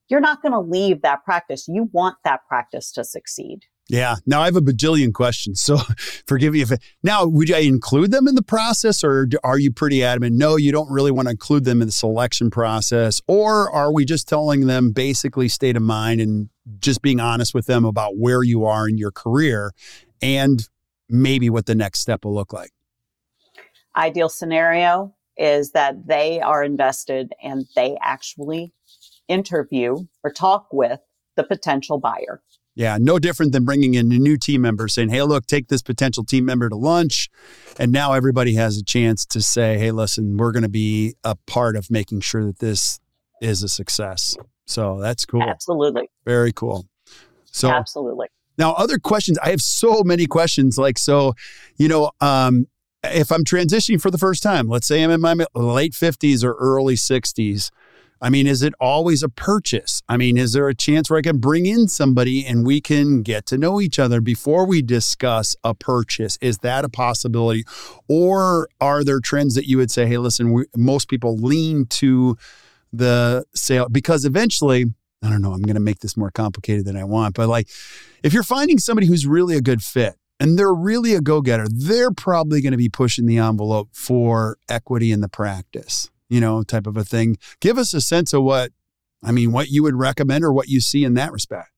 you're 0.08 0.20
not 0.20 0.40
going 0.40 0.52
to 0.52 0.60
leave 0.60 1.02
that 1.02 1.24
practice. 1.24 1.66
You 1.66 1.90
want 1.90 2.18
that 2.22 2.46
practice 2.46 2.92
to 2.92 3.02
succeed. 3.02 3.64
Yeah. 3.88 4.16
Now 4.26 4.42
I 4.42 4.44
have 4.44 4.56
a 4.56 4.60
bajillion 4.60 5.14
questions. 5.14 5.60
So 5.62 5.78
forgive 6.26 6.52
me 6.52 6.60
if 6.60 6.70
it, 6.70 6.82
now 7.02 7.24
would 7.24 7.50
I 7.50 7.60
include 7.60 8.10
them 8.10 8.28
in 8.28 8.34
the 8.34 8.42
process 8.42 9.02
or 9.02 9.26
are 9.42 9.58
you 9.58 9.72
pretty 9.72 10.04
adamant? 10.04 10.36
No, 10.36 10.56
you 10.56 10.72
don't 10.72 10.90
really 10.90 11.10
want 11.10 11.26
to 11.26 11.30
include 11.30 11.64
them 11.64 11.80
in 11.80 11.88
the 11.88 11.92
selection 11.92 12.50
process. 12.50 13.20
Or 13.26 13.70
are 13.70 13.92
we 13.92 14.04
just 14.04 14.28
telling 14.28 14.66
them 14.66 14.90
basically 14.92 15.48
state 15.48 15.76
of 15.76 15.82
mind 15.82 16.20
and 16.20 16.50
just 16.80 17.00
being 17.00 17.18
honest 17.18 17.54
with 17.54 17.66
them 17.66 17.86
about 17.86 18.18
where 18.18 18.42
you 18.42 18.66
are 18.66 18.86
in 18.86 18.98
your 18.98 19.10
career 19.10 19.72
and 20.20 20.68
maybe 21.08 21.48
what 21.48 21.64
the 21.64 21.74
next 21.74 22.00
step 22.00 22.26
will 22.26 22.34
look 22.34 22.52
like? 22.52 22.72
Ideal 23.96 24.28
scenario 24.28 25.14
is 25.38 25.70
that 25.70 26.06
they 26.06 26.40
are 26.40 26.62
invested 26.62 27.32
and 27.42 27.64
they 27.74 27.96
actually 28.02 28.74
interview 29.28 29.96
or 30.22 30.30
talk 30.30 30.66
with 30.72 31.00
the 31.36 31.44
potential 31.44 31.98
buyer. 31.98 32.42
Yeah, 32.78 32.96
no 33.00 33.18
different 33.18 33.50
than 33.50 33.64
bringing 33.64 33.94
in 33.94 34.12
a 34.12 34.18
new 34.20 34.36
team 34.36 34.60
member 34.60 34.86
saying, 34.86 35.08
hey, 35.08 35.22
look, 35.22 35.46
take 35.46 35.66
this 35.66 35.82
potential 35.82 36.24
team 36.24 36.44
member 36.44 36.68
to 36.68 36.76
lunch. 36.76 37.28
And 37.76 37.90
now 37.90 38.12
everybody 38.12 38.54
has 38.54 38.78
a 38.78 38.84
chance 38.84 39.26
to 39.26 39.42
say, 39.42 39.78
hey, 39.78 39.90
listen, 39.90 40.36
we're 40.36 40.52
going 40.52 40.62
to 40.62 40.68
be 40.68 41.16
a 41.24 41.34
part 41.34 41.74
of 41.74 41.90
making 41.90 42.20
sure 42.20 42.44
that 42.44 42.60
this 42.60 43.00
is 43.42 43.64
a 43.64 43.68
success. 43.68 44.36
So 44.66 45.00
that's 45.00 45.24
cool. 45.24 45.42
Absolutely. 45.42 46.08
Very 46.24 46.52
cool. 46.52 46.86
So, 47.46 47.68
absolutely. 47.68 48.28
Now, 48.58 48.74
other 48.74 49.00
questions. 49.00 49.38
I 49.38 49.50
have 49.50 49.60
so 49.60 50.04
many 50.04 50.28
questions. 50.28 50.78
Like, 50.78 50.98
so, 50.98 51.34
you 51.78 51.88
know, 51.88 52.12
um, 52.20 52.68
if 53.02 53.32
I'm 53.32 53.42
transitioning 53.42 54.00
for 54.00 54.12
the 54.12 54.18
first 54.18 54.40
time, 54.40 54.68
let's 54.68 54.86
say 54.86 55.02
I'm 55.02 55.10
in 55.10 55.20
my 55.20 55.34
late 55.56 55.94
50s 55.94 56.44
or 56.44 56.54
early 56.54 56.94
60s, 56.94 57.70
I 58.20 58.30
mean, 58.30 58.46
is 58.46 58.62
it 58.62 58.74
always 58.80 59.22
a 59.22 59.28
purchase? 59.28 60.02
I 60.08 60.16
mean, 60.16 60.36
is 60.36 60.52
there 60.52 60.68
a 60.68 60.74
chance 60.74 61.08
where 61.08 61.18
I 61.18 61.22
can 61.22 61.38
bring 61.38 61.66
in 61.66 61.86
somebody 61.86 62.44
and 62.44 62.66
we 62.66 62.80
can 62.80 63.22
get 63.22 63.46
to 63.46 63.58
know 63.58 63.80
each 63.80 63.98
other 63.98 64.20
before 64.20 64.66
we 64.66 64.82
discuss 64.82 65.54
a 65.62 65.74
purchase? 65.74 66.36
Is 66.40 66.58
that 66.58 66.84
a 66.84 66.88
possibility? 66.88 67.64
Or 68.08 68.68
are 68.80 69.04
there 69.04 69.20
trends 69.20 69.54
that 69.54 69.66
you 69.66 69.76
would 69.76 69.90
say, 69.90 70.06
hey, 70.06 70.18
listen, 70.18 70.52
we, 70.52 70.64
most 70.76 71.08
people 71.08 71.36
lean 71.36 71.86
to 71.86 72.36
the 72.92 73.44
sale 73.54 73.88
because 73.88 74.24
eventually, 74.24 74.86
I 75.22 75.30
don't 75.30 75.42
know, 75.42 75.52
I'm 75.52 75.62
going 75.62 75.74
to 75.74 75.80
make 75.80 76.00
this 76.00 76.16
more 76.16 76.30
complicated 76.30 76.86
than 76.86 76.96
I 76.96 77.04
want, 77.04 77.34
but 77.34 77.48
like 77.48 77.68
if 78.22 78.32
you're 78.32 78.42
finding 78.42 78.78
somebody 78.78 79.06
who's 79.06 79.26
really 79.26 79.56
a 79.56 79.60
good 79.60 79.82
fit, 79.82 80.16
and 80.40 80.56
they're 80.56 80.72
really 80.72 81.14
a 81.14 81.20
go 81.20 81.40
getter, 81.40 81.66
they're 81.68 82.12
probably 82.12 82.60
going 82.60 82.70
to 82.70 82.78
be 82.78 82.88
pushing 82.88 83.26
the 83.26 83.38
envelope 83.38 83.88
for 83.92 84.56
equity 84.68 85.10
in 85.10 85.20
the 85.20 85.28
practice 85.28 86.10
you 86.28 86.40
know, 86.40 86.62
type 86.62 86.86
of 86.86 86.96
a 86.96 87.04
thing. 87.04 87.36
Give 87.60 87.78
us 87.78 87.94
a 87.94 88.00
sense 88.00 88.32
of 88.32 88.42
what, 88.42 88.72
I 89.22 89.32
mean, 89.32 89.52
what 89.52 89.68
you 89.68 89.82
would 89.82 89.96
recommend 89.96 90.44
or 90.44 90.52
what 90.52 90.68
you 90.68 90.80
see 90.80 91.04
in 91.04 91.14
that 91.14 91.32
respect. 91.32 91.70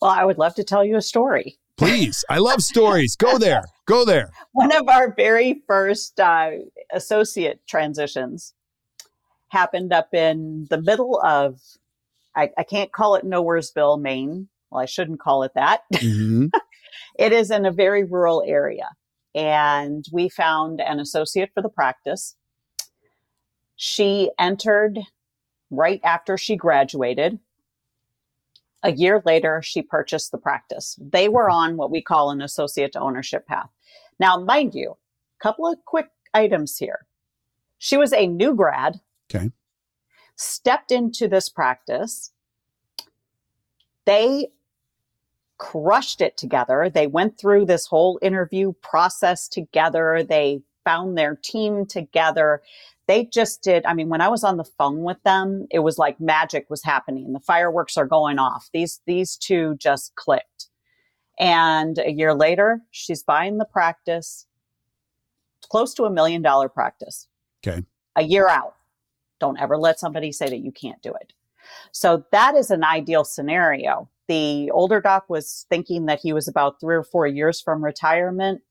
Well, 0.00 0.10
I 0.10 0.24
would 0.24 0.38
love 0.38 0.54
to 0.56 0.64
tell 0.64 0.84
you 0.84 0.96
a 0.96 1.02
story. 1.02 1.58
Please. 1.76 2.24
I 2.28 2.38
love 2.38 2.62
stories. 2.62 3.16
Go 3.16 3.38
there. 3.38 3.64
Go 3.86 4.04
there. 4.04 4.30
One 4.52 4.72
of 4.72 4.88
our 4.88 5.14
very 5.14 5.62
first 5.66 6.18
uh, 6.20 6.50
associate 6.92 7.60
transitions 7.66 8.54
happened 9.48 9.92
up 9.92 10.12
in 10.12 10.66
the 10.70 10.80
middle 10.80 11.20
of, 11.20 11.60
I, 12.34 12.50
I, 12.58 12.64
can't 12.64 12.92
call 12.92 13.14
it 13.14 13.24
Nowheresville, 13.24 14.00
Maine. 14.00 14.48
Well, 14.70 14.82
I 14.82 14.86
shouldn't 14.86 15.20
call 15.20 15.42
it 15.42 15.52
that. 15.54 15.82
Mm-hmm. 15.94 16.46
it 17.18 17.32
is 17.32 17.50
in 17.50 17.64
a 17.64 17.70
very 17.70 18.04
rural 18.04 18.42
area. 18.46 18.88
And 19.34 20.04
we 20.12 20.28
found 20.28 20.80
an 20.80 21.00
associate 21.00 21.50
for 21.54 21.62
the 21.62 21.68
practice. 21.68 22.36
She 23.76 24.30
entered 24.38 24.98
right 25.70 26.00
after 26.04 26.36
she 26.38 26.56
graduated. 26.56 27.38
A 28.82 28.92
year 28.92 29.22
later, 29.24 29.62
she 29.62 29.82
purchased 29.82 30.30
the 30.30 30.38
practice. 30.38 30.98
They 31.00 31.28
were 31.28 31.48
mm-hmm. 31.48 31.72
on 31.72 31.76
what 31.76 31.90
we 31.90 32.02
call 32.02 32.30
an 32.30 32.42
associate 32.42 32.96
ownership 32.96 33.46
path. 33.46 33.70
Now, 34.20 34.38
mind 34.38 34.74
you, 34.74 34.96
a 35.40 35.42
couple 35.42 35.66
of 35.66 35.84
quick 35.84 36.10
items 36.32 36.78
here. 36.78 37.06
She 37.78 37.96
was 37.96 38.12
a 38.12 38.26
new 38.26 38.54
grad. 38.54 39.00
Okay. 39.34 39.50
Stepped 40.36 40.92
into 40.92 41.28
this 41.28 41.48
practice. 41.48 42.32
They 44.04 44.48
crushed 45.58 46.20
it 46.20 46.36
together. 46.36 46.90
They 46.92 47.06
went 47.06 47.38
through 47.38 47.66
this 47.66 47.86
whole 47.86 48.18
interview 48.20 48.72
process 48.82 49.48
together. 49.48 50.22
They 50.22 50.60
found 50.84 51.16
their 51.16 51.36
team 51.36 51.86
together 51.86 52.62
they 53.06 53.24
just 53.26 53.62
did. 53.62 53.84
I 53.84 53.94
mean, 53.94 54.08
when 54.08 54.20
I 54.20 54.28
was 54.28 54.44
on 54.44 54.56
the 54.56 54.64
phone 54.64 55.02
with 55.02 55.22
them, 55.24 55.66
it 55.70 55.80
was 55.80 55.98
like 55.98 56.20
magic 56.20 56.66
was 56.70 56.82
happening. 56.82 57.32
The 57.32 57.40
fireworks 57.40 57.96
are 57.96 58.06
going 58.06 58.38
off. 58.38 58.70
These, 58.72 59.00
these 59.06 59.36
two 59.36 59.76
just 59.78 60.14
clicked. 60.14 60.68
And 61.38 61.98
a 61.98 62.10
year 62.12 62.34
later, 62.34 62.80
she's 62.90 63.22
buying 63.22 63.58
the 63.58 63.64
practice. 63.64 64.46
Close 65.68 65.94
to 65.94 66.04
a 66.04 66.10
million 66.10 66.42
dollar 66.42 66.68
practice. 66.68 67.28
Okay. 67.66 67.84
A 68.16 68.22
year 68.22 68.48
out. 68.48 68.74
Don't 69.40 69.60
ever 69.60 69.76
let 69.76 69.98
somebody 69.98 70.32
say 70.32 70.48
that 70.48 70.60
you 70.60 70.72
can't 70.72 71.02
do 71.02 71.12
it. 71.20 71.32
So 71.92 72.24
that 72.30 72.54
is 72.54 72.70
an 72.70 72.84
ideal 72.84 73.24
scenario. 73.24 74.08
The 74.28 74.70
older 74.70 75.00
doc 75.00 75.24
was 75.28 75.66
thinking 75.68 76.06
that 76.06 76.20
he 76.20 76.32
was 76.32 76.48
about 76.48 76.80
three 76.80 76.94
or 76.94 77.02
four 77.02 77.26
years 77.26 77.60
from 77.60 77.84
retirement 77.84 78.62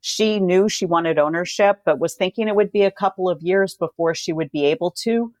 she 0.00 0.40
knew 0.40 0.68
she 0.68 0.86
wanted 0.86 1.18
ownership, 1.18 1.80
but 1.84 1.98
was 1.98 2.14
thinking 2.14 2.48
it 2.48 2.56
would 2.56 2.72
be 2.72 2.82
a 2.82 2.90
couple 2.90 3.28
of 3.28 3.42
years 3.42 3.74
before 3.74 4.14
she 4.14 4.32
would 4.32 4.50
be 4.50 4.64
able 4.64 4.90
to, 5.02 5.32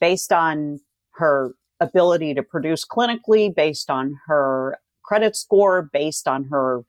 based 0.00 0.32
on 0.32 0.80
her 1.12 1.54
ability 1.80 2.34
to 2.34 2.42
produce 2.42 2.84
clinically, 2.84 3.54
based 3.54 3.90
on 3.90 4.18
her 4.26 4.78
credit 5.04 5.36
score, 5.36 5.88
based 5.92 6.26
on 6.26 6.44
her 6.44 6.84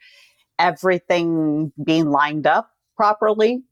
everything 0.58 1.72
being 1.84 2.10
lined 2.10 2.48
up 2.48 2.72
properly. 2.96 3.64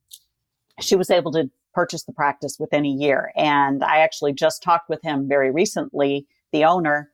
She 0.79 0.95
was 0.95 1.09
able 1.09 1.31
to 1.33 1.49
purchase 1.73 2.03
the 2.03 2.13
practice 2.13 2.57
within 2.59 2.85
a 2.85 2.89
year. 2.89 3.31
And 3.35 3.83
I 3.83 3.97
actually 3.97 4.33
just 4.33 4.63
talked 4.63 4.89
with 4.89 5.01
him 5.03 5.27
very 5.27 5.51
recently, 5.51 6.27
the 6.51 6.63
owner, 6.63 7.11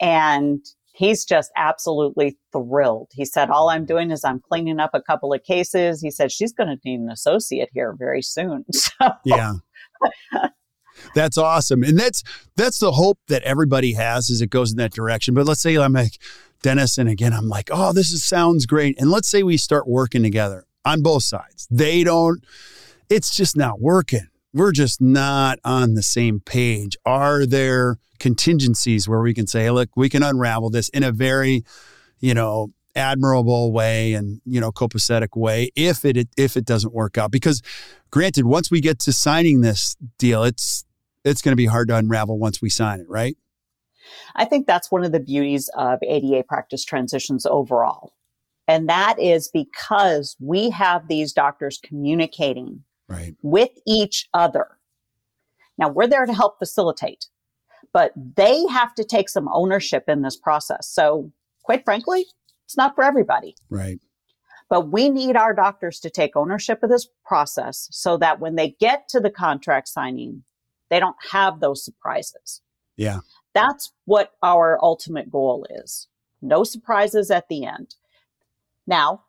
and 0.00 0.64
he's 0.94 1.24
just 1.24 1.50
absolutely 1.56 2.38
thrilled. 2.52 3.10
He 3.12 3.24
said, 3.24 3.50
All 3.50 3.68
I'm 3.68 3.84
doing 3.84 4.10
is 4.10 4.24
I'm 4.24 4.40
cleaning 4.40 4.80
up 4.80 4.90
a 4.94 5.02
couple 5.02 5.32
of 5.32 5.42
cases. 5.42 6.00
He 6.00 6.10
said, 6.10 6.32
She's 6.32 6.52
going 6.52 6.68
to 6.68 6.78
need 6.84 7.00
an 7.00 7.10
associate 7.10 7.68
here 7.74 7.94
very 7.98 8.22
soon. 8.22 8.64
So. 8.74 9.10
Yeah. 9.24 9.54
That's 11.14 11.36
awesome. 11.36 11.82
And 11.82 11.98
that's 11.98 12.22
that's 12.56 12.78
the 12.78 12.92
hope 12.92 13.18
that 13.26 13.42
everybody 13.42 13.94
has 13.94 14.30
as 14.30 14.40
it 14.40 14.50
goes 14.50 14.70
in 14.70 14.76
that 14.76 14.92
direction. 14.92 15.34
But 15.34 15.44
let's 15.44 15.60
say 15.60 15.76
I'm 15.76 15.92
like 15.92 16.18
Dennis 16.62 16.98
and 16.98 17.08
again 17.08 17.32
I'm 17.32 17.48
like, 17.48 17.68
"Oh, 17.72 17.92
this 17.92 18.12
is, 18.12 18.22
sounds 18.22 18.64
great." 18.64 19.00
And 19.00 19.10
let's 19.10 19.28
say 19.28 19.42
we 19.42 19.56
start 19.56 19.88
working 19.88 20.22
together 20.22 20.66
on 20.84 21.02
both 21.02 21.24
sides. 21.24 21.66
They 21.68 22.04
don't 22.04 22.44
it's 23.10 23.36
just 23.36 23.56
not 23.56 23.80
working 23.80 24.28
we're 24.54 24.72
just 24.72 25.00
not 25.00 25.58
on 25.64 25.94
the 25.94 26.02
same 26.02 26.40
page. 26.40 26.96
Are 27.04 27.44
there 27.44 27.98
contingencies 28.20 29.08
where 29.08 29.20
we 29.20 29.34
can 29.34 29.46
say, 29.46 29.70
look, 29.70 29.90
we 29.96 30.08
can 30.08 30.22
unravel 30.22 30.70
this 30.70 30.88
in 30.90 31.02
a 31.02 31.10
very, 31.10 31.64
you 32.20 32.32
know, 32.32 32.68
admirable 32.96 33.72
way 33.72 34.14
and 34.14 34.40
you 34.44 34.60
know 34.60 34.70
copacetic 34.70 35.36
way 35.36 35.68
if 35.74 36.04
it 36.04 36.28
if 36.36 36.56
it 36.56 36.64
doesn't 36.64 36.94
work 36.94 37.18
out? 37.18 37.32
Because 37.32 37.60
granted 38.10 38.46
once 38.46 38.70
we 38.70 38.80
get 38.80 39.00
to 39.00 39.12
signing 39.12 39.62
this 39.62 39.96
deal 40.16 40.44
it's 40.44 40.84
it's 41.24 41.42
going 41.42 41.50
to 41.50 41.56
be 41.56 41.66
hard 41.66 41.88
to 41.88 41.96
unravel 41.96 42.38
once 42.38 42.62
we 42.62 42.70
sign 42.70 43.00
it 43.00 43.08
right? 43.08 43.36
I 44.36 44.44
think 44.44 44.68
that's 44.68 44.92
one 44.92 45.02
of 45.02 45.10
the 45.10 45.18
beauties 45.18 45.68
of 45.76 45.98
ada 46.02 46.44
practice 46.44 46.84
transitions 46.84 47.46
overall. 47.46 48.12
And 48.68 48.88
that 48.88 49.20
is 49.20 49.50
because 49.52 50.36
we 50.38 50.70
have 50.70 51.08
these 51.08 51.32
doctors 51.32 51.80
communicating 51.82 52.84
right. 53.08 53.34
with 53.42 53.70
each 53.86 54.28
other. 54.34 54.78
Now 55.78 55.88
we're 55.88 56.06
there 56.06 56.26
to 56.26 56.34
help 56.34 56.58
facilitate, 56.58 57.26
but 57.92 58.12
they 58.16 58.64
have 58.66 58.94
to 58.94 59.04
take 59.04 59.28
some 59.28 59.48
ownership 59.52 60.04
in 60.08 60.22
this 60.22 60.36
process. 60.36 60.88
So 60.88 61.32
quite 61.62 61.84
frankly, 61.84 62.26
it's 62.64 62.76
not 62.76 62.94
for 62.94 63.04
everybody. 63.04 63.56
Right. 63.68 64.00
But 64.68 64.90
we 64.90 65.10
need 65.10 65.36
our 65.36 65.54
doctors 65.54 66.00
to 66.00 66.10
take 66.10 66.36
ownership 66.36 66.82
of 66.82 66.90
this 66.90 67.08
process 67.24 67.88
so 67.90 68.16
that 68.18 68.40
when 68.40 68.54
they 68.54 68.70
get 68.80 69.08
to 69.10 69.20
the 69.20 69.30
contract 69.30 69.88
signing, 69.88 70.44
they 70.90 70.98
don't 70.98 71.16
have 71.30 71.60
those 71.60 71.84
surprises. 71.84 72.62
Yeah. 72.96 73.20
That's 73.52 73.92
what 74.04 74.32
our 74.42 74.78
ultimate 74.82 75.30
goal 75.30 75.66
is. 75.70 76.08
No 76.40 76.64
surprises 76.64 77.30
at 77.30 77.48
the 77.48 77.64
end. 77.64 77.94
Now, 78.86 79.24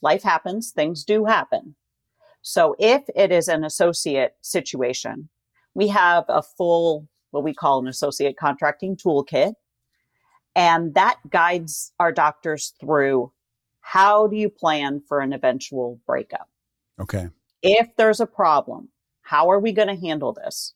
life 0.00 0.22
happens, 0.22 0.70
things 0.70 1.04
do 1.04 1.24
happen. 1.24 1.74
So 2.42 2.74
if 2.78 3.02
it 3.14 3.32
is 3.32 3.48
an 3.48 3.64
associate 3.64 4.34
situation, 4.42 5.28
we 5.74 5.88
have 5.88 6.24
a 6.28 6.42
full, 6.42 7.08
what 7.30 7.44
we 7.44 7.54
call 7.54 7.80
an 7.80 7.88
associate 7.88 8.36
contracting 8.36 8.96
toolkit. 8.96 9.54
And 10.56 10.94
that 10.94 11.18
guides 11.30 11.92
our 12.00 12.10
doctors 12.10 12.72
through 12.80 13.32
how 13.80 14.26
do 14.26 14.36
you 14.36 14.50
plan 14.50 15.00
for 15.06 15.20
an 15.20 15.32
eventual 15.32 16.00
breakup? 16.06 16.48
Okay. 17.00 17.28
If 17.62 17.88
there's 17.96 18.20
a 18.20 18.26
problem, 18.26 18.88
how 19.22 19.50
are 19.50 19.60
we 19.60 19.72
going 19.72 19.88
to 19.88 19.94
handle 19.94 20.32
this? 20.32 20.74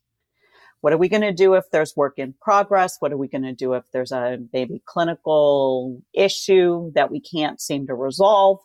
What 0.83 0.93
are 0.93 0.99
we 0.99 1.09
going 1.09 1.23
to 1.23 1.33
do 1.33 1.55
if 1.55 1.71
there's 1.71 1.97
work 1.97 2.19
in 2.19 2.35
progress? 2.41 2.97
What 2.99 3.13
are 3.13 3.17
we 3.17 3.29
going 3.29 3.45
to 3.45 3.53
do 3.53 3.75
if 3.75 3.85
there's 3.93 4.13
a 4.13 4.39
maybe 4.53 4.83
clinical 4.85 6.03
issue 6.13 6.91
that 6.95 7.11
we 7.11 7.21
can't 7.21 7.61
seem 7.61 7.87
to 7.87 7.95
resolve? 7.95 8.59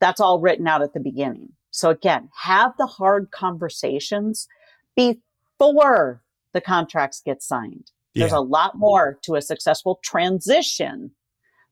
That's 0.00 0.20
all 0.20 0.40
written 0.40 0.66
out 0.66 0.82
at 0.82 0.92
the 0.92 1.00
beginning. 1.00 1.50
So 1.74 1.90
again, 1.90 2.28
have 2.42 2.72
the 2.78 2.86
hard 2.86 3.32
conversations 3.32 4.46
before 4.94 6.22
the 6.52 6.60
contracts 6.60 7.20
get 7.20 7.42
signed. 7.42 7.90
There's 8.14 8.30
a 8.30 8.38
lot 8.38 8.78
more 8.78 9.18
to 9.22 9.34
a 9.34 9.42
successful 9.42 9.98
transition 10.04 11.10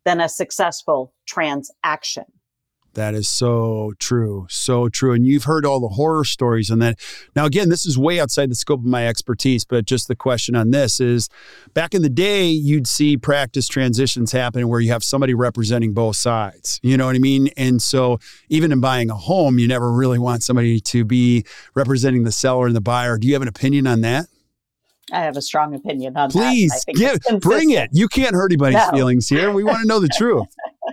than 0.05 0.21
a 0.21 0.29
successful 0.29 1.15
transaction. 1.25 2.25
That 2.95 3.15
is 3.15 3.29
so 3.29 3.93
true. 3.99 4.47
So 4.51 4.89
true. 4.89 5.13
And 5.13 5.27
you've 5.27 5.45
heard 5.45 5.65
all 5.65 5.81
the 5.81 5.89
horror 5.89 6.25
stories 6.25 6.71
on 6.71 6.79
that. 6.81 6.99
Now, 7.35 7.47
again, 7.47 7.69
this 7.69 7.87
is 7.87 7.97
way 7.97 8.21
outside 8.21 8.51
the 8.51 8.55
scope 8.55 8.81
of 8.81 8.87
my 8.87 9.07
expertise, 9.07 9.65
but 9.65 9.87
just 9.87 10.09
the 10.09 10.17
question 10.17 10.55
on 10.55 10.71
this 10.71 11.01
is 11.01 11.29
back 11.73 11.95
in 11.95 12.03
the 12.03 12.11
day, 12.11 12.47
you'd 12.49 12.87
see 12.87 13.17
practice 13.17 13.67
transitions 13.67 14.33
happen 14.33 14.69
where 14.69 14.81
you 14.81 14.93
have 14.93 15.03
somebody 15.03 15.33
representing 15.33 15.95
both 15.95 16.17
sides. 16.17 16.81
You 16.83 16.97
know 16.97 17.07
what 17.07 17.17
I 17.17 17.21
mean? 17.21 17.49
And 17.57 17.81
so, 17.81 18.19
even 18.49 18.73
in 18.73 18.81
buying 18.81 19.11
a 19.11 19.17
home, 19.17 19.59
you 19.59 19.67
never 19.67 19.91
really 19.91 20.19
want 20.19 20.43
somebody 20.43 20.81
to 20.81 21.05
be 21.05 21.45
representing 21.75 22.25
the 22.25 22.33
seller 22.33 22.67
and 22.67 22.77
the 22.77 22.81
buyer. 22.81 23.17
Do 23.17 23.27
you 23.27 23.33
have 23.35 23.43
an 23.43 23.49
opinion 23.49 23.87
on 23.87 24.03
that? 24.03 24.27
I 25.11 25.21
have 25.23 25.37
a 25.37 25.43
strong 25.43 25.75
opinion 25.75 26.17
on 26.17 26.31
Please, 26.31 26.71
that. 26.87 26.95
Please, 26.95 27.41
bring 27.41 27.71
it. 27.71 27.91
You 27.93 28.09
can't 28.09 28.35
hurt 28.35 28.53
anybody's 28.53 28.77
no. 28.77 28.91
feelings 28.91 29.29
here. 29.29 29.51
We 29.51 29.65
want 29.65 29.81
to 29.81 29.87
know 29.87 29.99
the 29.99 30.09
truth. 30.09 30.47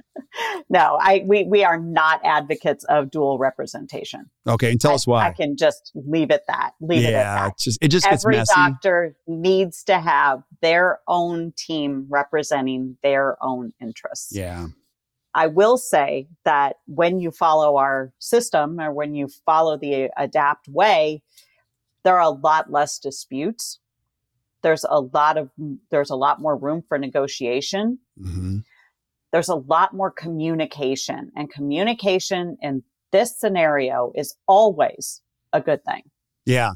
no, 0.69 0.97
I 0.99 1.23
we 1.25 1.43
we 1.43 1.63
are 1.63 1.79
not 1.79 2.21
advocates 2.23 2.83
of 2.85 3.11
dual 3.11 3.37
representation. 3.37 4.29
Okay, 4.47 4.71
and 4.71 4.81
tell 4.81 4.91
I, 4.91 4.95
us 4.95 5.07
why. 5.07 5.27
I 5.27 5.33
can 5.33 5.57
just 5.57 5.91
leave 5.95 6.31
it 6.31 6.43
that. 6.47 6.71
Leave 6.81 7.03
yeah, 7.03 7.09
it 7.09 7.13
at 7.13 7.35
that. 7.35 7.57
Just 7.59 7.79
it 7.81 7.87
just 7.89 8.05
every 8.05 8.35
gets 8.35 8.55
messy. 8.55 8.71
doctor 8.71 9.15
needs 9.27 9.83
to 9.85 9.99
have 9.99 10.43
their 10.61 10.99
own 11.07 11.53
team 11.57 12.07
representing 12.09 12.97
their 13.03 13.37
own 13.41 13.73
interests. 13.81 14.35
Yeah. 14.35 14.67
I 15.35 15.47
will 15.47 15.77
say 15.77 16.27
that 16.43 16.77
when 16.87 17.19
you 17.19 17.31
follow 17.31 17.77
our 17.77 18.11
system 18.17 18.79
or 18.79 18.91
when 18.91 19.13
you 19.13 19.27
follow 19.45 19.77
the 19.77 20.09
ADAPT 20.17 20.67
way, 20.67 21.21
there 22.03 22.15
are 22.15 22.21
a 22.21 22.29
lot 22.29 22.71
less 22.71 22.97
disputes. 22.97 23.79
There's 24.63 24.85
a 24.89 24.99
lot 24.99 25.37
of 25.37 25.51
there's 25.91 26.09
a 26.09 26.15
lot 26.15 26.41
more 26.41 26.57
room 26.57 26.83
for 26.87 26.97
negotiation. 26.97 27.99
Mm-hmm 28.19 28.59
there's 29.31 29.49
a 29.49 29.55
lot 29.55 29.93
more 29.93 30.11
communication 30.11 31.31
and 31.35 31.51
communication 31.51 32.57
in 32.61 32.83
this 33.11 33.39
scenario 33.39 34.11
is 34.15 34.35
always 34.47 35.21
a 35.53 35.61
good 35.61 35.83
thing. 35.83 36.03
Yeah. 36.45 36.71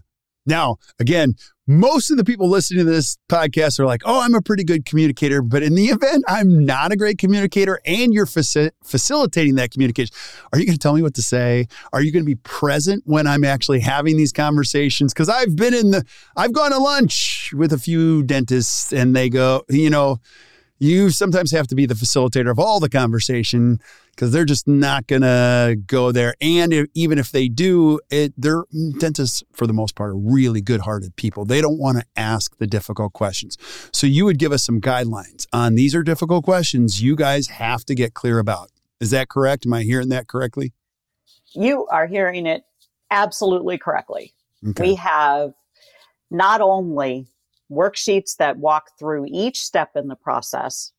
Now, 0.45 0.75
again, 0.99 1.35
most 1.67 2.11
of 2.11 2.17
the 2.17 2.25
people 2.25 2.49
listening 2.49 2.85
to 2.85 2.91
this 2.91 3.17
podcast 3.29 3.79
are 3.79 3.85
like, 3.85 4.01
oh, 4.03 4.21
I'm 4.21 4.35
a 4.35 4.41
pretty 4.41 4.65
good 4.65 4.85
communicator. 4.85 5.41
But 5.41 5.63
in 5.63 5.75
the 5.75 5.85
event 5.85 6.25
I'm 6.27 6.65
not 6.65 6.91
a 6.91 6.97
great 6.97 7.17
communicator 7.17 7.79
and 7.85 8.13
you're 8.13 8.25
faci- 8.25 8.71
facilitating 8.83 9.55
that 9.55 9.71
communication, 9.71 10.13
are 10.51 10.59
you 10.59 10.65
going 10.65 10.75
to 10.75 10.79
tell 10.79 10.93
me 10.93 11.01
what 11.01 11.13
to 11.13 11.21
say? 11.21 11.67
Are 11.93 12.01
you 12.01 12.11
going 12.11 12.23
to 12.23 12.29
be 12.29 12.35
present 12.35 13.03
when 13.05 13.25
I'm 13.25 13.45
actually 13.45 13.79
having 13.79 14.17
these 14.17 14.33
conversations? 14.33 15.13
Because 15.13 15.29
I've 15.29 15.55
been 15.55 15.73
in 15.73 15.91
the, 15.91 16.05
I've 16.35 16.51
gone 16.51 16.71
to 16.71 16.77
lunch 16.77 17.53
with 17.55 17.71
a 17.71 17.79
few 17.79 18.23
dentists 18.23 18.91
and 18.91 19.15
they 19.15 19.29
go, 19.29 19.63
you 19.69 19.89
know, 19.89 20.17
you 20.83 21.09
sometimes 21.09 21.51
have 21.51 21.67
to 21.67 21.75
be 21.75 21.85
the 21.85 21.93
facilitator 21.93 22.51
of 22.51 22.59
all 22.59 22.79
the 22.79 22.89
conversation 22.89 23.79
because 24.11 24.31
they're 24.31 24.45
just 24.45 24.67
not 24.67 25.07
going 25.07 25.21
to 25.21 25.75
go 25.87 26.11
there. 26.11 26.35
And 26.41 26.71
if, 26.71 26.87
even 26.93 27.17
if 27.17 27.31
they 27.31 27.47
do, 27.47 27.99
it, 28.11 28.33
they're 28.37 28.65
mm, 28.65 28.99
dentists 28.99 29.43
for 29.53 29.65
the 29.65 29.73
most 29.73 29.95
part 29.95 30.11
are 30.11 30.15
really 30.15 30.61
good-hearted 30.61 31.15
people. 31.15 31.45
They 31.45 31.61
don't 31.61 31.79
want 31.79 31.97
to 31.97 32.05
ask 32.15 32.57
the 32.57 32.67
difficult 32.67 33.13
questions. 33.13 33.57
So 33.91 34.05
you 34.05 34.25
would 34.25 34.37
give 34.37 34.51
us 34.51 34.63
some 34.63 34.81
guidelines 34.81 35.47
on 35.51 35.75
these 35.75 35.95
are 35.95 36.03
difficult 36.03 36.43
questions 36.43 37.01
you 37.01 37.15
guys 37.15 37.47
have 37.47 37.85
to 37.85 37.95
get 37.95 38.13
clear 38.13 38.37
about. 38.37 38.69
Is 38.99 39.11
that 39.11 39.29
correct? 39.29 39.65
Am 39.65 39.73
I 39.73 39.83
hearing 39.83 40.09
that 40.09 40.27
correctly? 40.27 40.73
You 41.53 41.87
are 41.87 42.07
hearing 42.07 42.45
it 42.45 42.63
absolutely 43.09 43.77
correctly. 43.77 44.33
Okay. 44.67 44.89
We 44.89 44.95
have 44.95 45.53
not 46.31 46.61
only 46.61 47.27
worksheets 47.71 48.35
that 48.37 48.57
walk 48.57 48.91
through 48.99 49.25
each 49.29 49.59
step 49.59 49.91
in 49.95 50.07
the 50.07 50.15
process. 50.15 50.91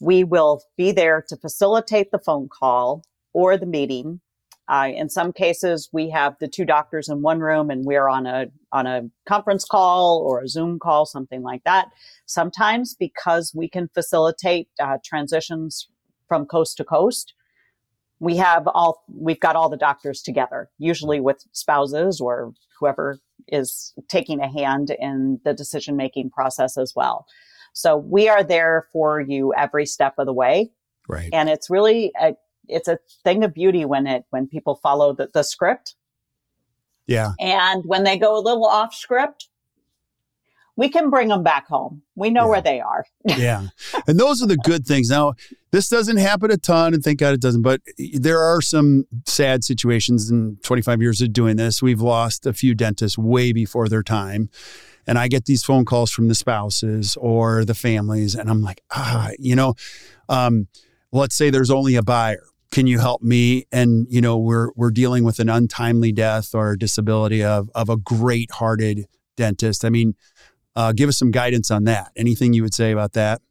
We 0.00 0.24
will 0.24 0.62
be 0.76 0.92
there 0.92 1.24
to 1.28 1.36
facilitate 1.36 2.10
the 2.10 2.18
phone 2.18 2.48
call 2.48 3.04
or 3.32 3.56
the 3.56 3.66
meeting. 3.66 4.20
Uh, 4.68 4.90
in 4.94 5.08
some 5.08 5.32
cases, 5.32 5.88
we 5.92 6.10
have 6.10 6.36
the 6.40 6.48
two 6.48 6.64
doctors 6.64 7.08
in 7.08 7.22
one 7.22 7.40
room 7.40 7.70
and 7.70 7.84
we're 7.86 8.08
on 8.08 8.26
a, 8.26 8.46
on 8.70 8.86
a 8.86 9.08
conference 9.26 9.64
call 9.64 10.18
or 10.18 10.42
a 10.42 10.48
Zoom 10.48 10.78
call, 10.78 11.06
something 11.06 11.42
like 11.42 11.64
that. 11.64 11.88
Sometimes 12.26 12.94
because 12.94 13.52
we 13.54 13.68
can 13.68 13.88
facilitate 13.94 14.68
uh, 14.80 14.98
transitions 15.02 15.88
from 16.28 16.44
coast 16.44 16.76
to 16.76 16.84
coast, 16.84 17.32
we 18.20 18.36
have 18.36 18.66
all, 18.66 19.04
we've 19.08 19.40
got 19.40 19.56
all 19.56 19.68
the 19.68 19.76
doctors 19.76 20.22
together, 20.22 20.70
usually 20.78 21.20
with 21.20 21.44
spouses 21.52 22.20
or 22.20 22.52
whoever 22.78 23.18
is 23.46 23.94
taking 24.08 24.40
a 24.40 24.50
hand 24.50 24.90
in 24.98 25.40
the 25.44 25.54
decision 25.54 25.96
making 25.96 26.30
process 26.30 26.76
as 26.76 26.92
well. 26.94 27.26
So 27.72 27.96
we 27.96 28.28
are 28.28 28.42
there 28.42 28.86
for 28.92 29.20
you 29.20 29.52
every 29.54 29.86
step 29.86 30.14
of 30.18 30.26
the 30.26 30.32
way. 30.32 30.70
Right. 31.08 31.30
And 31.32 31.48
it's 31.48 31.70
really 31.70 32.12
a, 32.20 32.34
it's 32.66 32.88
a 32.88 32.98
thing 33.24 33.44
of 33.44 33.54
beauty 33.54 33.84
when 33.84 34.06
it 34.06 34.24
when 34.30 34.46
people 34.46 34.74
follow 34.82 35.14
the, 35.14 35.28
the 35.32 35.42
script. 35.42 35.94
Yeah. 37.06 37.32
And 37.40 37.82
when 37.86 38.04
they 38.04 38.18
go 38.18 38.36
a 38.36 38.42
little 38.42 38.66
off 38.66 38.94
script, 38.94 39.48
we 40.78 40.88
can 40.88 41.10
bring 41.10 41.26
them 41.26 41.42
back 41.42 41.66
home. 41.66 42.02
We 42.14 42.30
know 42.30 42.44
yeah. 42.44 42.50
where 42.50 42.60
they 42.60 42.80
are. 42.80 43.04
yeah. 43.24 43.66
And 44.06 44.18
those 44.18 44.40
are 44.40 44.46
the 44.46 44.56
good 44.56 44.86
things. 44.86 45.10
Now, 45.10 45.34
this 45.72 45.88
doesn't 45.88 46.18
happen 46.18 46.52
a 46.52 46.56
ton, 46.56 46.94
and 46.94 47.02
thank 47.02 47.18
God 47.18 47.34
it 47.34 47.40
doesn't, 47.40 47.62
but 47.62 47.80
there 48.14 48.38
are 48.38 48.62
some 48.62 49.04
sad 49.26 49.64
situations 49.64 50.30
in 50.30 50.56
25 50.62 51.02
years 51.02 51.20
of 51.20 51.32
doing 51.32 51.56
this. 51.56 51.82
We've 51.82 52.00
lost 52.00 52.46
a 52.46 52.52
few 52.52 52.76
dentists 52.76 53.18
way 53.18 53.52
before 53.52 53.88
their 53.88 54.04
time. 54.04 54.50
And 55.04 55.18
I 55.18 55.26
get 55.26 55.46
these 55.46 55.64
phone 55.64 55.84
calls 55.84 56.12
from 56.12 56.28
the 56.28 56.34
spouses 56.36 57.16
or 57.20 57.64
the 57.64 57.74
families, 57.74 58.36
and 58.36 58.48
I'm 58.48 58.62
like, 58.62 58.80
ah, 58.92 59.30
you 59.36 59.56
know, 59.56 59.74
um, 60.28 60.68
let's 61.10 61.34
say 61.34 61.50
there's 61.50 61.70
only 61.70 61.96
a 61.96 62.02
buyer 62.02 62.44
can 62.70 62.86
you 62.86 62.98
help 62.98 63.22
me 63.22 63.66
and 63.72 64.06
you 64.10 64.20
know 64.20 64.36
we're 64.36 64.68
we're 64.76 64.90
dealing 64.90 65.24
with 65.24 65.38
an 65.38 65.48
untimely 65.48 66.12
death 66.12 66.54
or 66.54 66.76
disability 66.76 67.42
of 67.42 67.70
of 67.74 67.88
a 67.88 67.96
great 67.96 68.50
hearted 68.50 69.06
dentist 69.38 69.86
i 69.86 69.88
mean 69.88 70.14
uh, 70.78 70.92
give 70.92 71.08
us 71.08 71.18
some 71.18 71.32
guidance 71.32 71.72
on 71.72 71.84
that. 71.84 72.12
Anything 72.14 72.52
you 72.52 72.62
would 72.62 72.72
say 72.72 72.92
about 72.92 73.14
that? 73.14 73.42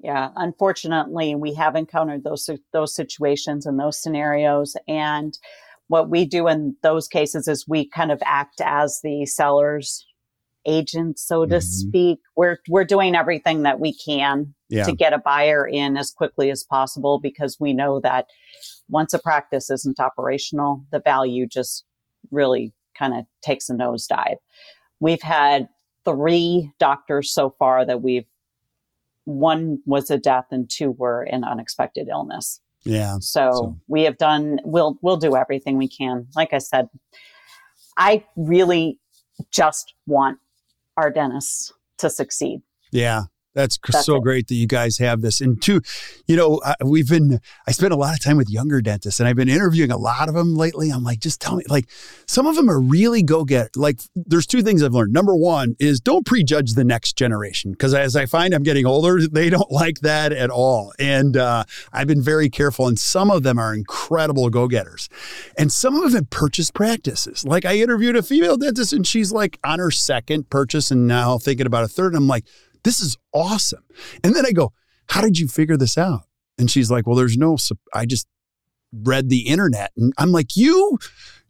Yeah, 0.00 0.30
unfortunately, 0.36 1.34
we 1.34 1.54
have 1.54 1.74
encountered 1.74 2.24
those 2.24 2.48
those 2.74 2.94
situations 2.94 3.64
and 3.64 3.80
those 3.80 4.00
scenarios. 4.00 4.76
And 4.86 5.38
what 5.88 6.10
we 6.10 6.26
do 6.26 6.46
in 6.46 6.76
those 6.82 7.08
cases 7.08 7.48
is 7.48 7.66
we 7.66 7.88
kind 7.88 8.12
of 8.12 8.22
act 8.24 8.60
as 8.62 9.00
the 9.02 9.24
seller's 9.24 10.06
agent, 10.66 11.18
so 11.18 11.46
to 11.46 11.56
mm-hmm. 11.56 11.60
speak. 11.60 12.18
We're 12.36 12.58
we're 12.68 12.84
doing 12.84 13.16
everything 13.16 13.62
that 13.62 13.80
we 13.80 13.94
can 13.94 14.54
yeah. 14.68 14.84
to 14.84 14.92
get 14.92 15.14
a 15.14 15.18
buyer 15.18 15.66
in 15.66 15.96
as 15.96 16.10
quickly 16.10 16.50
as 16.50 16.62
possible 16.62 17.18
because 17.18 17.56
we 17.58 17.72
know 17.72 17.98
that 18.00 18.26
once 18.90 19.14
a 19.14 19.18
practice 19.18 19.70
isn't 19.70 19.98
operational, 19.98 20.84
the 20.92 21.00
value 21.00 21.46
just 21.46 21.84
really 22.30 22.74
kind 22.94 23.14
of 23.14 23.24
takes 23.42 23.70
a 23.70 23.72
nosedive. 23.72 24.36
We've 25.00 25.22
had 25.22 25.68
three 26.04 26.72
doctors 26.78 27.32
so 27.32 27.54
far 27.58 27.84
that 27.84 28.02
we've 28.02 28.26
one 29.24 29.78
was 29.86 30.10
a 30.10 30.18
death 30.18 30.46
and 30.50 30.68
two 30.68 30.90
were 30.92 31.22
an 31.22 31.44
unexpected 31.44 32.08
illness. 32.08 32.60
Yeah. 32.84 33.18
So, 33.20 33.50
so, 33.52 33.76
we 33.88 34.02
have 34.04 34.16
done 34.16 34.58
we'll 34.64 34.98
we'll 35.02 35.18
do 35.18 35.36
everything 35.36 35.76
we 35.76 35.88
can. 35.88 36.26
Like 36.34 36.52
I 36.52 36.58
said, 36.58 36.88
I 37.98 38.24
really 38.36 38.98
just 39.50 39.94
want 40.06 40.38
our 40.96 41.10
dentists 41.10 41.72
to 41.98 42.08
succeed. 42.08 42.62
Yeah. 42.90 43.24
That's, 43.60 43.78
That's 43.90 44.06
so 44.06 44.16
it. 44.16 44.22
great 44.22 44.48
that 44.48 44.54
you 44.54 44.66
guys 44.66 44.98
have 44.98 45.20
this. 45.20 45.40
And 45.40 45.60
two, 45.60 45.80
you 46.26 46.36
know, 46.36 46.60
we've 46.84 47.08
been, 47.08 47.40
I 47.66 47.72
spent 47.72 47.92
a 47.92 47.96
lot 47.96 48.14
of 48.14 48.22
time 48.22 48.36
with 48.36 48.48
younger 48.48 48.80
dentists 48.80 49.20
and 49.20 49.28
I've 49.28 49.36
been 49.36 49.48
interviewing 49.48 49.90
a 49.90 49.96
lot 49.98 50.28
of 50.28 50.34
them 50.34 50.56
lately. 50.56 50.90
I'm 50.90 51.04
like, 51.04 51.20
just 51.20 51.40
tell 51.40 51.56
me, 51.56 51.64
like, 51.68 51.86
some 52.26 52.46
of 52.46 52.56
them 52.56 52.70
are 52.70 52.80
really 52.80 53.22
go 53.22 53.44
get. 53.44 53.76
Like, 53.76 54.00
there's 54.14 54.46
two 54.46 54.62
things 54.62 54.82
I've 54.82 54.92
learned. 54.92 55.12
Number 55.12 55.36
one 55.36 55.76
is 55.78 56.00
don't 56.00 56.24
prejudge 56.24 56.74
the 56.74 56.84
next 56.84 57.16
generation 57.16 57.72
because 57.72 57.94
as 57.94 58.16
I 58.16 58.26
find 58.26 58.54
I'm 58.54 58.62
getting 58.62 58.86
older, 58.86 59.26
they 59.26 59.50
don't 59.50 59.70
like 59.70 60.00
that 60.00 60.32
at 60.32 60.50
all. 60.50 60.92
And 60.98 61.36
uh, 61.36 61.64
I've 61.92 62.06
been 62.06 62.22
very 62.22 62.48
careful. 62.48 62.88
And 62.88 62.98
some 62.98 63.30
of 63.30 63.42
them 63.42 63.58
are 63.58 63.74
incredible 63.74 64.48
go 64.50 64.68
getters. 64.68 65.08
And 65.58 65.72
some 65.72 65.96
of 66.02 66.12
them 66.12 66.26
purchase 66.30 66.70
practices. 66.70 67.44
Like, 67.44 67.64
I 67.64 67.76
interviewed 67.76 68.16
a 68.16 68.22
female 68.22 68.56
dentist 68.56 68.92
and 68.92 69.06
she's 69.06 69.32
like 69.32 69.58
on 69.64 69.78
her 69.78 69.90
second 69.90 70.50
purchase 70.50 70.90
and 70.90 71.06
now 71.06 71.38
thinking 71.38 71.66
about 71.66 71.84
a 71.84 71.88
third. 71.88 72.12
And 72.12 72.16
I'm 72.16 72.28
like, 72.28 72.44
this 72.84 73.00
is 73.00 73.16
awesome. 73.32 73.84
And 74.24 74.34
then 74.34 74.46
I 74.46 74.52
go, 74.52 74.72
How 75.08 75.20
did 75.20 75.38
you 75.38 75.48
figure 75.48 75.76
this 75.76 75.98
out? 75.98 76.22
And 76.58 76.70
she's 76.70 76.90
like, 76.90 77.06
Well, 77.06 77.16
there's 77.16 77.36
no, 77.36 77.56
I 77.94 78.06
just 78.06 78.26
read 78.92 79.28
the 79.28 79.48
internet. 79.48 79.92
And 79.96 80.12
I'm 80.18 80.32
like, 80.32 80.56
You, 80.56 80.98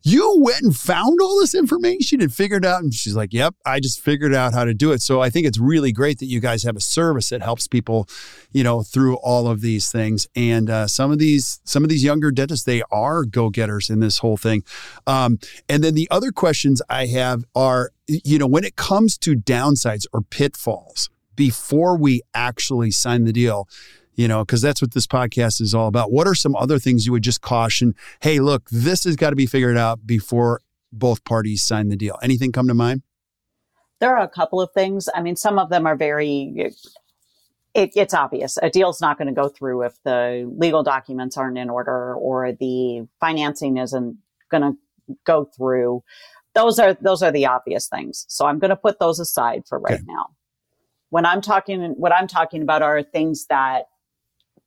you 0.03 0.41
went 0.41 0.63
and 0.63 0.75
found 0.75 1.19
all 1.21 1.39
this 1.41 1.55
information 1.55 2.23
and 2.23 2.33
figured 2.33 2.65
out. 2.65 2.83
And 2.83 2.95
she's 2.95 3.15
like, 3.15 3.33
Yep, 3.33 3.55
I 3.67 3.81
just 3.81 4.01
figured 4.01 4.35
out 4.35 4.55
how 4.55 4.65
to 4.65 4.73
do 4.73 4.93
it. 4.93 5.03
So 5.03 5.21
I 5.21 5.31
think 5.31 5.47
it's 5.47 5.59
really 5.59 5.93
great 5.93 6.19
that 6.21 6.27
you 6.27 6.41
guys 6.41 6.63
have 6.63 6.77
a 6.77 6.81
service 6.81 7.29
that 7.31 7.43
helps 7.43 7.67
people, 7.67 8.09
you 8.53 8.65
know, 8.65 8.83
through 8.83 9.17
all 9.17 9.47
of 9.47 9.61
these 9.61 9.91
things. 9.91 10.27
And 10.35 10.71
uh, 10.71 10.87
some 10.87 11.11
of 11.11 11.19
these, 11.19 11.61
some 11.65 11.83
of 11.85 11.91
these 11.91 12.05
younger 12.05 12.31
dentists, 12.31 12.65
they 12.65 12.83
are 12.91 13.25
go 13.25 13.51
getters 13.51 13.91
in 13.91 14.01
this 14.01 14.19
whole 14.19 14.37
thing. 14.37 14.63
Um, 15.07 15.39
and 15.69 15.85
then 15.85 15.95
the 15.95 16.09
other 16.11 16.31
questions 16.31 16.81
I 16.89 17.07
have 17.07 17.45
are, 17.55 17.91
you 18.07 18.39
know, 18.39 18.47
when 18.47 18.65
it 18.65 18.77
comes 18.77 19.19
to 19.19 19.35
downsides 19.37 20.07
or 20.13 20.23
pitfalls, 20.23 21.11
before 21.37 21.97
we 21.97 22.23
actually 22.35 22.91
sign 22.91 23.25
the 23.25 23.33
deal 23.33 23.69
you 24.21 24.29
know, 24.29 24.45
because 24.45 24.61
that's 24.61 24.83
what 24.83 24.93
this 24.93 25.07
podcast 25.07 25.63
is 25.63 25.75
all 25.75 25.87
about. 25.87 26.13
What 26.13 26.27
are 26.27 26.35
some 26.35 26.55
other 26.55 26.79
things 26.79 27.07
you 27.07 27.13
would 27.13 27.23
just 27.23 27.41
caution? 27.41 27.95
Hey, 28.21 28.39
look, 28.39 28.69
this 28.69 29.05
has 29.05 29.17
got 29.17 29.31
to 29.31 29.37
be 29.37 29.47
figured 29.47 29.79
out 29.79 30.07
before 30.07 30.61
both 30.93 31.25
parties 31.25 31.65
sign 31.65 31.89
the 31.89 31.97
deal. 31.97 32.19
Anything 32.23 32.53
come 32.53 32.69
to 32.69 32.75
mind? 32.75 33.01
There 33.99 34.15
are 34.15 34.23
a 34.23 34.29
couple 34.29 34.61
of 34.61 34.73
things. 34.73 35.09
I 35.15 35.23
mean, 35.23 35.37
some 35.37 35.59
of 35.59 35.71
them 35.71 35.87
are 35.87 35.97
very, 35.97 36.53
it, 37.75 37.93
it's 37.95 38.13
obvious. 38.13 38.59
A 38.63 38.69
deal's 38.69 39.01
not 39.01 39.17
going 39.17 39.29
to 39.29 39.35
go 39.35 39.49
through 39.49 39.85
if 39.85 39.95
the 40.05 40.51
legal 40.55 40.83
documents 40.83 41.39
aren't 41.39 41.57
in 41.57 41.71
order 41.71 42.15
or 42.15 42.53
the 42.53 43.07
financing 43.21 43.79
isn't 43.79 44.19
going 44.51 44.63
to 44.63 45.17
go 45.25 45.47
through. 45.57 46.03
Those 46.55 46.79
are 46.79 46.95
those 46.95 47.23
are 47.23 47.31
the 47.31 47.47
obvious 47.47 47.89
things. 47.89 48.27
So 48.29 48.45
I'm 48.45 48.59
going 48.59 48.71
to 48.71 48.77
put 48.77 48.99
those 48.99 49.21
aside 49.21 49.63
for 49.69 49.79
right 49.79 49.95
okay. 49.95 50.05
now 50.07 50.31
when 51.11 51.27
I'm 51.27 51.41
talking, 51.41 51.95
what 51.97 52.13
I'm 52.13 52.27
talking 52.27 52.63
about 52.63 52.83
are 52.83 53.03
things 53.03 53.47
that 53.47 53.85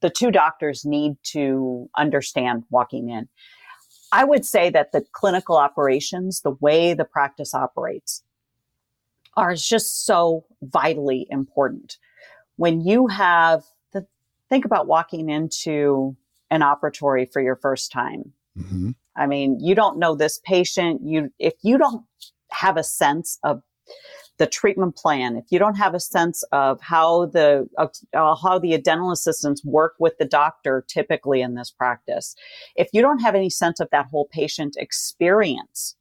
the 0.01 0.09
two 0.09 0.31
doctors 0.31 0.85
need 0.85 1.15
to 1.23 1.89
understand 1.97 2.63
walking 2.69 3.09
in. 3.09 3.29
I 4.11 4.25
would 4.25 4.45
say 4.45 4.69
that 4.69 4.91
the 4.91 5.03
clinical 5.13 5.57
operations, 5.57 6.41
the 6.41 6.55
way 6.59 6.93
the 6.93 7.05
practice 7.05 7.53
operates, 7.53 8.23
are 9.35 9.55
just 9.55 10.05
so 10.05 10.45
vitally 10.61 11.25
important. 11.31 11.97
When 12.57 12.81
you 12.81 13.07
have 13.07 13.63
the, 13.93 14.05
think 14.49 14.65
about 14.65 14.85
walking 14.85 15.29
into 15.29 16.15
an 16.51 16.61
operatory 16.61 17.27
for 17.31 17.41
your 17.41 17.55
first 17.55 17.91
time. 17.91 18.33
Mm-hmm. 18.57 18.91
I 19.15 19.25
mean, 19.25 19.59
you 19.59 19.73
don't 19.73 19.97
know 19.97 20.15
this 20.15 20.39
patient. 20.43 21.01
You, 21.03 21.31
if 21.39 21.53
you 21.63 21.77
don't 21.79 22.05
have 22.51 22.77
a 22.77 22.83
sense 22.83 23.39
of 23.43 23.63
the 24.39 24.47
treatment 24.47 24.95
plan, 24.95 25.35
if 25.35 25.45
you 25.51 25.59
don't 25.59 25.75
have 25.75 25.93
a 25.93 25.99
sense 25.99 26.43
of 26.51 26.81
how 26.81 27.27
the 27.27 27.67
uh, 27.77 28.35
how 28.35 28.57
the 28.57 28.77
dental 28.79 29.11
assistants 29.11 29.63
work 29.63 29.93
with 29.99 30.17
the 30.17 30.25
doctor 30.25 30.83
typically 30.87 31.41
in 31.41 31.55
this 31.55 31.69
practice, 31.69 32.35
if 32.75 32.89
you 32.93 33.01
don't 33.01 33.19
have 33.19 33.35
any 33.35 33.49
sense 33.49 33.79
of 33.79 33.89
that 33.91 34.07
whole 34.07 34.27
patient 34.31 34.75
experience, 34.77 35.95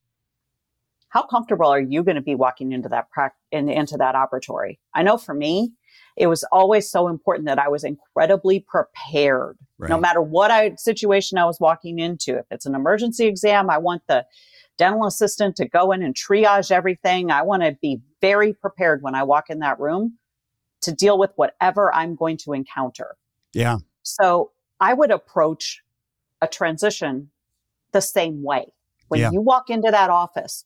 how 1.10 1.22
comfortable 1.22 1.66
are 1.66 1.80
you 1.80 2.02
going 2.02 2.16
to 2.16 2.22
be 2.22 2.34
walking 2.34 2.72
into 2.72 2.88
that 2.88 3.10
pra- 3.10 3.32
in, 3.50 3.68
into 3.68 3.98
that 3.98 4.14
operatory? 4.14 4.78
I 4.94 5.02
know 5.02 5.18
for 5.18 5.34
me, 5.34 5.72
it 6.16 6.26
was 6.26 6.42
always 6.44 6.90
so 6.90 7.08
important 7.08 7.46
that 7.46 7.58
I 7.58 7.68
was 7.68 7.84
incredibly 7.84 8.60
prepared, 8.60 9.58
right. 9.78 9.90
no 9.90 9.98
matter 9.98 10.22
what 10.22 10.50
I, 10.50 10.74
situation 10.76 11.36
I 11.36 11.44
was 11.44 11.60
walking 11.60 11.98
into. 11.98 12.38
If 12.38 12.46
it's 12.50 12.66
an 12.66 12.74
emergency 12.74 13.26
exam, 13.26 13.68
I 13.68 13.76
want 13.76 14.02
the 14.08 14.24
dental 14.78 15.06
assistant 15.06 15.56
to 15.56 15.68
go 15.68 15.92
in 15.92 16.02
and 16.02 16.14
triage 16.14 16.70
everything. 16.70 17.30
I 17.30 17.42
want 17.42 17.62
to 17.62 17.76
be 17.80 18.00
very 18.20 18.52
prepared 18.52 19.02
when 19.02 19.14
I 19.14 19.22
walk 19.22 19.50
in 19.50 19.60
that 19.60 19.78
room 19.78 20.18
to 20.82 20.92
deal 20.92 21.18
with 21.18 21.30
whatever 21.36 21.94
I'm 21.94 22.14
going 22.14 22.36
to 22.38 22.52
encounter. 22.52 23.16
Yeah. 23.52 23.78
So 24.02 24.50
I 24.80 24.94
would 24.94 25.10
approach 25.10 25.82
a 26.40 26.48
transition 26.48 27.30
the 27.92 28.00
same 28.00 28.42
way. 28.42 28.72
When 29.08 29.20
yeah. 29.20 29.30
you 29.30 29.40
walk 29.40 29.70
into 29.70 29.90
that 29.90 30.10
office, 30.10 30.64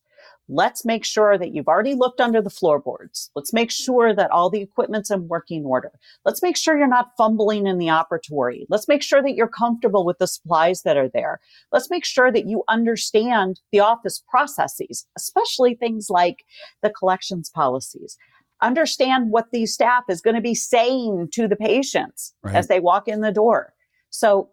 let's 0.48 0.84
make 0.84 1.04
sure 1.04 1.36
that 1.36 1.52
you've 1.52 1.68
already 1.68 1.94
looked 1.94 2.20
under 2.20 2.40
the 2.40 2.50
floorboards. 2.50 3.30
Let's 3.34 3.52
make 3.52 3.70
sure 3.70 4.14
that 4.14 4.30
all 4.30 4.48
the 4.48 4.60
equipment's 4.60 5.10
in 5.10 5.28
working 5.28 5.64
order. 5.64 5.92
Let's 6.24 6.42
make 6.42 6.56
sure 6.56 6.78
you're 6.78 6.86
not 6.86 7.16
fumbling 7.16 7.66
in 7.66 7.78
the 7.78 7.86
operatory. 7.86 8.66
Let's 8.68 8.88
make 8.88 9.02
sure 9.02 9.22
that 9.22 9.34
you're 9.34 9.48
comfortable 9.48 10.04
with 10.04 10.18
the 10.18 10.26
supplies 10.26 10.82
that 10.82 10.96
are 10.96 11.08
there. 11.08 11.40
Let's 11.72 11.90
make 11.90 12.04
sure 12.04 12.30
that 12.30 12.46
you 12.46 12.62
understand 12.68 13.60
the 13.72 13.80
office 13.80 14.22
processes, 14.28 15.06
especially 15.16 15.74
things 15.74 16.08
like 16.10 16.44
the 16.82 16.90
collections 16.90 17.50
policies. 17.50 18.16
Understand 18.62 19.30
what 19.30 19.50
the 19.50 19.66
staff 19.66 20.04
is 20.08 20.22
going 20.22 20.36
to 20.36 20.40
be 20.40 20.54
saying 20.54 21.28
to 21.32 21.48
the 21.48 21.56
patients 21.56 22.34
right. 22.42 22.54
as 22.54 22.68
they 22.68 22.80
walk 22.80 23.08
in 23.08 23.20
the 23.20 23.32
door. 23.32 23.74
So 24.10 24.50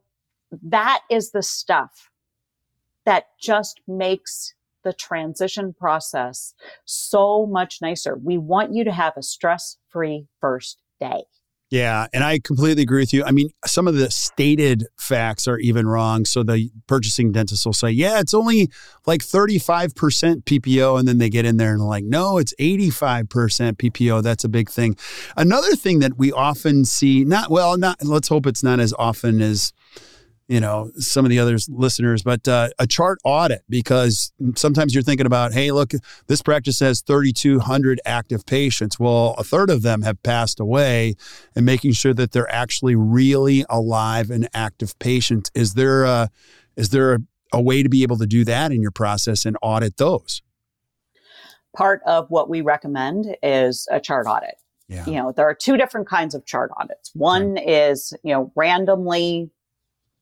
that 0.62 1.02
is 1.10 1.32
the 1.32 1.44
stuff 1.44 2.10
that 3.06 3.26
just 3.40 3.82
makes 3.88 4.54
the 4.84 4.94
transition 4.94 5.74
process 5.74 6.54
so 6.86 7.46
much 7.46 7.80
nicer. 7.82 8.18
We 8.22 8.38
want 8.38 8.74
you 8.74 8.84
to 8.84 8.92
have 8.92 9.14
a 9.18 9.24
stress 9.24 9.78
free 9.90 10.28
first 10.40 10.82
day. 11.00 11.24
Yeah, 11.74 12.06
and 12.14 12.24
I 12.24 12.38
completely 12.38 12.84
agree 12.84 13.02
with 13.02 13.14
you. 13.14 13.24
I 13.24 13.32
mean, 13.32 13.50
some 13.66 13.88
of 13.88 13.96
the 13.96 14.12
stated 14.12 14.86
facts 14.96 15.48
are 15.48 15.58
even 15.58 15.88
wrong. 15.88 16.24
So 16.24 16.44
the 16.44 16.70
purchasing 16.86 17.32
dentist 17.32 17.66
will 17.66 17.74
say, 17.74 17.90
yeah, 17.90 18.20
it's 18.20 18.36
only 18.36 18.70
like 19.08 19.22
35% 19.22 19.92
PPO. 20.44 21.00
And 21.00 21.08
then 21.08 21.18
they 21.18 21.32
get 21.32 21.46
in 21.46 21.58
there 21.58 21.72
and 21.72 21.82
like, 21.82 22.04
no, 22.04 22.38
it's 22.38 22.54
85% 22.60 23.24
PPO. 23.78 24.22
That's 24.22 24.44
a 24.44 24.50
big 24.50 24.70
thing. 24.70 24.96
Another 25.36 25.76
thing 25.76 25.98
that 25.98 26.16
we 26.16 26.32
often 26.32 26.86
see, 26.86 27.26
not, 27.26 27.50
well, 27.50 27.76
not, 27.76 28.04
let's 28.04 28.28
hope 28.28 28.46
it's 28.46 28.62
not 28.62 28.80
as 28.80 28.94
often 29.00 29.42
as, 29.42 29.74
you 30.54 30.60
know 30.60 30.92
some 30.98 31.26
of 31.26 31.30
the 31.30 31.40
other 31.40 31.58
listeners 31.68 32.22
but 32.22 32.48
uh, 32.48 32.70
a 32.78 32.86
chart 32.86 33.18
audit 33.24 33.64
because 33.70 34.32
sometimes 34.56 34.94
you're 34.94 35.02
thinking 35.02 35.26
about 35.26 35.52
hey 35.52 35.72
look 35.72 35.94
this 36.28 36.44
practice 36.44 36.80
has 36.80 37.02
3200 37.02 38.00
active 38.06 38.46
patients. 38.46 39.00
Well 39.00 39.34
a 39.40 39.44
third 39.44 39.72
of 39.72 39.82
them 39.82 40.04
have 40.04 40.22
passed 40.22 40.60
away 40.60 41.16
and 41.56 41.66
making 41.66 41.94
sure 41.94 42.14
that 42.14 42.34
they're 42.34 42.52
actually 42.52 42.96
really 42.96 43.66
alive 43.68 44.30
and 44.30 44.48
active 44.54 44.98
patients 45.00 45.50
is 45.56 45.74
there 45.74 46.04
a, 46.04 46.30
is 46.76 46.90
there 46.90 47.16
a, 47.16 47.20
a 47.52 47.62
way 47.62 47.82
to 47.82 47.90
be 47.90 48.04
able 48.04 48.18
to 48.18 48.28
do 48.28 48.46
that 48.46 48.72
in 48.72 48.80
your 48.80 48.92
process 48.92 49.46
and 49.46 49.58
audit 49.64 49.98
those? 49.98 50.44
Part 51.76 52.02
of 52.06 52.30
what 52.30 52.48
we 52.48 52.62
recommend 52.62 53.36
is 53.42 53.88
a 53.92 54.00
chart 54.00 54.28
audit. 54.28 54.56
Yeah. 54.88 55.06
You 55.08 55.14
know, 55.14 55.32
there 55.32 55.48
are 55.48 55.56
two 55.56 55.78
different 55.78 56.08
kinds 56.08 56.36
of 56.36 56.46
chart 56.46 56.70
audits. 56.78 57.10
One 57.16 57.58
is, 57.58 58.14
you 58.24 58.34
know, 58.34 58.52
randomly 58.56 59.50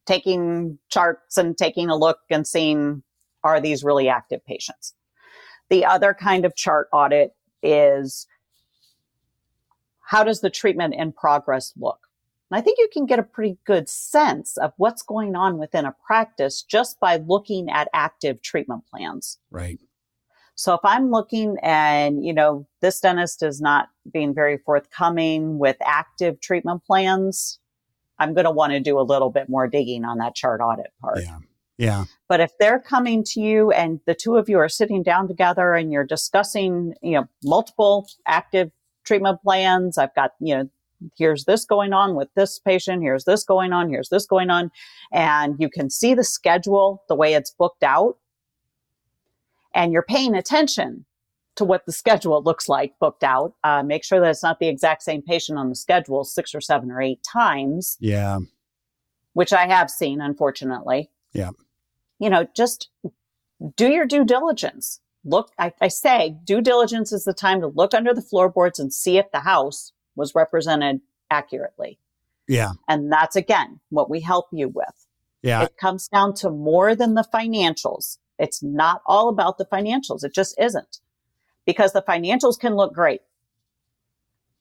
taking 0.06 0.78
charts 0.90 1.38
and 1.38 1.58
taking 1.58 1.90
a 1.90 1.96
look 1.96 2.20
and 2.30 2.48
seeing 2.48 3.04
are 3.44 3.60
these 3.60 3.84
really 3.84 4.10
active 4.10 4.46
patients. 4.46 4.94
The 5.70 5.86
other 5.86 6.14
kind 6.14 6.46
of 6.46 6.56
chart 6.56 6.88
audit 6.92 7.36
is 7.64 8.28
how 10.02 10.24
does 10.24 10.42
the 10.42 10.50
treatment 10.50 10.94
in 10.94 11.12
progress 11.14 11.74
look? 11.78 12.08
And 12.52 12.58
I 12.58 12.62
think 12.62 12.80
you 12.80 12.90
can 12.92 13.06
get 13.06 13.20
a 13.20 13.24
pretty 13.24 13.58
good 13.64 13.88
sense 13.88 14.58
of 14.58 14.74
what's 14.76 15.02
going 15.02 15.36
on 15.36 15.58
within 15.58 15.86
a 15.86 15.96
practice 16.06 16.62
just 16.62 17.00
by 17.00 17.16
looking 17.16 17.70
at 17.70 17.88
active 17.94 18.42
treatment 18.42 18.84
plans. 18.92 19.38
Right. 19.52 19.80
So 20.56 20.74
if 20.74 20.82
I'm 20.84 21.12
looking 21.12 21.56
and, 21.64 22.26
you 22.26 22.34
know, 22.34 22.68
this 22.82 23.00
dentist 23.00 23.42
is 23.42 23.62
not 23.62 23.88
being 24.12 24.34
very 24.34 24.58
forthcoming 24.58 25.60
with 25.60 25.78
active 25.82 26.42
treatment 26.42 26.84
plans, 26.84 27.61
I'm 28.22 28.34
going 28.34 28.46
to 28.46 28.52
want 28.52 28.74
to 28.74 28.80
do 28.80 29.00
a 29.00 29.02
little 29.02 29.32
bit 29.32 29.50
more 29.50 29.68
digging 29.68 30.06
on 30.06 30.20
that 30.20 30.36
chart 30.36 30.62
audit 30.62 30.92
part. 31.02 31.20
Yeah. 31.24 31.40
Yeah. 31.78 32.06
But 32.30 32.42
if 32.42 32.52
they're 32.60 32.80
coming 32.80 33.24
to 33.30 33.42
you 33.42 33.72
and 33.72 34.00
the 34.06 34.14
two 34.14 34.36
of 34.36 34.48
you 34.48 34.60
are 34.60 34.70
sitting 34.70 35.02
down 35.02 35.28
together 35.28 35.74
and 35.74 35.92
you're 35.92 36.06
discussing, 36.06 36.94
you 37.02 37.14
know, 37.14 37.28
multiple 37.44 38.08
active 38.28 38.70
treatment 39.04 39.42
plans, 39.42 39.98
I've 39.98 40.14
got, 40.14 40.32
you 40.40 40.56
know, 40.56 40.70
here's 41.18 41.46
this 41.46 41.66
going 41.66 41.92
on 41.92 42.14
with 42.16 42.30
this 42.36 42.60
patient, 42.60 43.02
here's 43.02 43.24
this 43.24 43.44
going 43.44 43.74
on, 43.74 43.90
here's 43.90 44.10
this 44.10 44.28
going 44.28 44.52
on, 44.52 44.70
and 45.12 45.56
you 45.58 45.70
can 45.70 45.90
see 45.90 46.14
the 46.14 46.24
schedule 46.24 47.04
the 47.10 47.16
way 47.16 47.34
it's 47.34 47.50
booked 47.50 47.82
out 47.82 48.18
and 49.74 49.92
you're 49.92 50.04
paying 50.04 50.36
attention 50.36 51.06
to 51.56 51.66
what 51.66 51.86
the 51.86 51.92
schedule 51.92 52.42
looks 52.42 52.70
like 52.70 52.98
booked 53.00 53.24
out. 53.24 53.54
Uh, 53.64 53.84
make 53.84 54.04
sure 54.04 54.20
that 54.20 54.30
it's 54.30 54.44
not 54.44 54.60
the 54.60 54.68
exact 54.68 55.04
same 55.04 55.22
patient 55.22 55.58
on 55.58 55.70
the 55.70 55.76
schedule 55.76 56.24
six 56.24 56.56
or 56.56 56.62
seven 56.62 56.92
or 56.92 57.02
eight 57.02 57.24
times. 57.24 57.98
Yeah. 58.00 58.40
Which 59.34 59.54
I 59.54 59.68
have 59.68 59.90
seen, 59.90 60.22
unfortunately. 60.22 61.10
Yeah. 61.34 61.52
You 62.20 62.30
know, 62.30 62.48
just 62.56 62.90
do 63.76 63.88
your 63.90 64.06
due 64.06 64.26
diligence. 64.26 65.00
Look, 65.24 65.52
I, 65.58 65.74
I 65.82 65.88
say 65.90 66.38
due 66.44 66.62
diligence 66.62 67.12
is 67.12 67.26
the 67.26 67.34
time 67.34 67.62
to 67.62 67.68
look 67.68 67.94
under 67.94 68.14
the 68.14 68.22
floorboards 68.22 68.80
and 68.80 68.94
see 68.94 69.18
if 69.18 69.32
the 69.32 69.42
house 69.42 69.92
was 70.16 70.36
represented 70.36 71.02
accurately. 71.30 72.00
Yeah. 72.48 72.72
And 72.88 73.12
that's 73.12 73.36
again 73.36 73.80
what 73.90 74.10
we 74.10 74.22
help 74.22 74.48
you 74.52 74.68
with. 74.68 75.08
Yeah. 75.42 75.64
It 75.64 75.78
comes 75.78 76.08
down 76.08 76.34
to 76.36 76.50
more 76.50 76.96
than 76.96 77.14
the 77.14 77.26
financials. 77.34 78.18
It's 78.40 78.64
not 78.64 79.02
all 79.06 79.30
about 79.30 79.58
the 79.58 79.66
financials. 79.66 80.24
It 80.24 80.34
just 80.34 80.60
isn't 80.60 81.00
because 81.66 81.94
the 81.94 82.02
financials 82.02 82.60
can 82.60 82.76
look 82.76 82.94
great. 82.94 83.22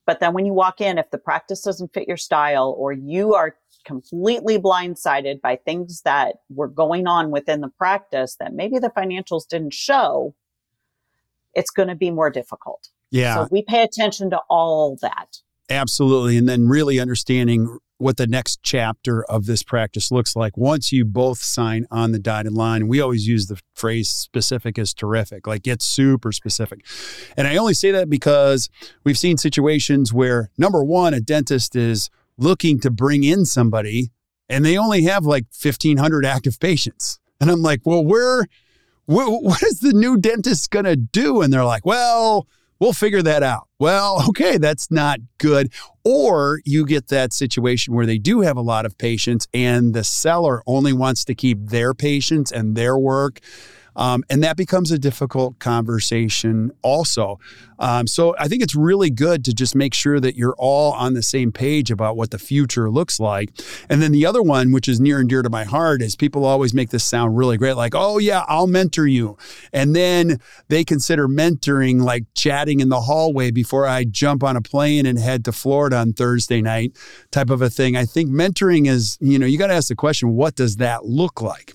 But 0.07 0.21
then 0.21 0.35
when 0.35 0.47
you 0.47 0.53
walk 0.53 0.81
in, 0.81 0.99
if 0.99 1.11
the 1.11 1.19
practice 1.19 1.63
doesn't 1.63 1.93
fit 1.95 2.09
your 2.09 2.17
style 2.17 2.75
or 2.77 2.93
you 2.93 3.35
are 3.35 3.57
completely 3.85 4.59
blindsided 4.59 5.41
by 5.41 5.57
things 5.57 6.03
that 6.03 6.37
were 6.49 6.69
going 6.69 7.07
on 7.07 7.31
within 7.31 7.61
the 7.61 7.69
practice 7.69 8.37
that 8.41 8.53
maybe 8.53 8.79
the 8.79 8.91
financials 8.91 9.47
didn't 9.49 9.73
show, 9.73 10.35
it's 11.55 11.71
going 11.71 11.89
to 11.89 11.95
be 11.95 12.11
more 12.11 12.31
difficult. 12.31 12.89
Yeah. 13.11 13.37
So 13.37 13.49
we 13.51 13.63
pay 13.63 13.83
attention 13.83 14.31
to 14.31 14.41
all 14.49 14.97
that. 15.03 15.39
Absolutely. 15.69 16.37
And 16.37 16.49
then 16.49 16.69
really 16.69 16.99
understanding 16.99 17.79
what 18.01 18.17
the 18.17 18.27
next 18.27 18.61
chapter 18.63 19.25
of 19.25 19.47
this 19.47 19.63
practice 19.63 20.11
looks 20.11 20.35
like 20.35 20.57
once 20.57 20.91
you 20.93 21.05
both 21.05 21.39
sign 21.39 21.87
on 21.91 22.13
the 22.13 22.19
dotted 22.19 22.53
line. 22.53 22.89
We 22.89 23.01
always 23.01 23.27
use 23.27 23.47
the 23.47 23.61
phrase 23.75 24.09
specific 24.09 24.79
is 24.79 24.95
terrific, 24.95 25.47
like 25.47 25.63
get 25.63 25.83
super 25.83 26.33
specific. 26.33 26.85
And 27.37 27.47
I 27.47 27.57
only 27.57 27.75
say 27.75 27.91
that 27.91 28.09
because 28.09 28.69
we've 29.05 29.19
seen 29.19 29.37
situations 29.37 30.13
where 30.13 30.51
number 30.57 30.83
one, 30.83 31.15
a 31.15 31.21
dentist 31.21 31.77
is 31.77 32.11
looking 32.37 32.81
to 32.81 32.91
bring 32.91 33.25
in 33.25 33.45
somebody 33.45 34.11
and 34.49 34.65
they 34.65 34.77
only 34.77 35.03
have 35.05 35.25
like 35.25 35.45
1500 35.61 36.25
active 36.25 36.59
patients. 36.59 37.19
And 37.41 37.51
I'm 37.51 37.63
like, 37.63 37.81
well, 37.85 38.05
where, 38.05 38.47
what 39.07 39.63
is 39.63 39.81
the 39.81 39.93
new 39.93 40.19
dentist 40.19 40.71
going 40.71 40.85
to 40.85 40.97
do? 40.97 41.43
And 41.43 41.53
they're 41.53 41.65
like, 41.65 41.85
well, 41.85 42.47
We'll 42.81 42.95
figure 42.95 43.23
that 43.23 43.43
out. 43.43 43.69
Well, 43.81 44.27
okay, 44.29 44.59
that's 44.59 44.91
not 44.91 45.21
good. 45.39 45.73
Or 46.05 46.61
you 46.67 46.85
get 46.85 47.09
that 47.09 47.33
situation 47.33 47.95
where 47.95 48.05
they 48.05 48.19
do 48.19 48.43
have 48.43 48.59
a 48.59 48.63
lot 48.63 48.85
of 48.85 48.99
patients 48.99 49.49
and 49.55 49.95
the 49.95 50.05
seller 50.05 50.63
only 50.67 50.93
wants 50.93 51.25
to 51.25 51.35
keep 51.35 51.59
their 51.71 51.95
patients 51.95 52.53
and 52.53 52.77
their 52.77 52.99
work. 52.99 53.41
Um, 53.97 54.25
and 54.31 54.43
that 54.43 54.57
becomes 54.57 54.91
a 54.91 54.99
difficult 54.99 55.59
conversation 55.59 56.73
also. 56.83 57.39
Um, 57.79 58.07
so 58.07 58.35
I 58.39 58.47
think 58.47 58.63
it's 58.63 58.75
really 58.75 59.11
good 59.11 59.45
to 59.47 59.55
just 59.55 59.75
make 59.75 59.95
sure 59.95 60.21
that 60.21 60.37
you're 60.37 60.55
all 60.59 60.93
on 60.93 61.15
the 61.15 61.23
same 61.23 61.51
page 61.51 61.91
about 61.91 62.17
what 62.17 62.31
the 62.31 62.39
future 62.39 62.91
looks 62.91 63.19
like. 63.19 63.51
And 63.89 64.03
then 64.03 64.13
the 64.13 64.27
other 64.27 64.43
one, 64.43 64.71
which 64.71 64.87
is 64.87 65.01
near 65.01 65.19
and 65.19 65.29
dear 65.29 65.43
to 65.43 65.49
my 65.49 65.65
heart, 65.65 66.03
is 66.03 66.15
people 66.15 66.45
always 66.45 66.75
make 66.75 66.91
this 66.91 67.05
sound 67.05 67.37
really 67.37 67.57
great 67.57 67.75
like, 67.75 67.95
oh, 67.95 68.19
yeah, 68.19 68.45
I'll 68.49 68.67
mentor 68.67 69.07
you. 69.07 69.39
And 69.73 69.97
then 69.97 70.41
they 70.69 70.85
consider 70.85 71.27
mentoring 71.27 72.03
like 72.03 72.25
chatting 72.35 72.81
in 72.81 72.91
the 72.91 73.01
hallway 73.01 73.51
before 73.51 73.87
I 73.87 74.05
jump 74.05 74.45
on 74.45 74.57
a 74.57 74.63
plane 74.63 75.07
and 75.07 75.19
head 75.19 75.45
to 75.47 75.53
Florida 75.53 75.97
on 75.97 76.13
Thursday 76.13 76.61
night 76.61 76.97
type 77.31 77.49
of 77.49 77.63
a 77.63 77.71
thing. 77.71 77.97
I 77.97 78.05
think 78.05 78.31
mentoring 78.31 78.87
is, 78.87 79.17
you 79.21 79.39
know, 79.39 79.47
you 79.47 79.59
got 79.59 79.69
to 79.69 79.75
ask 79.75 79.89
the 79.89 79.97
question, 79.97 80.35
what 80.35 80.55
does 80.55 80.77
that 80.77 81.07
look 81.07 81.41
like? 81.41 81.75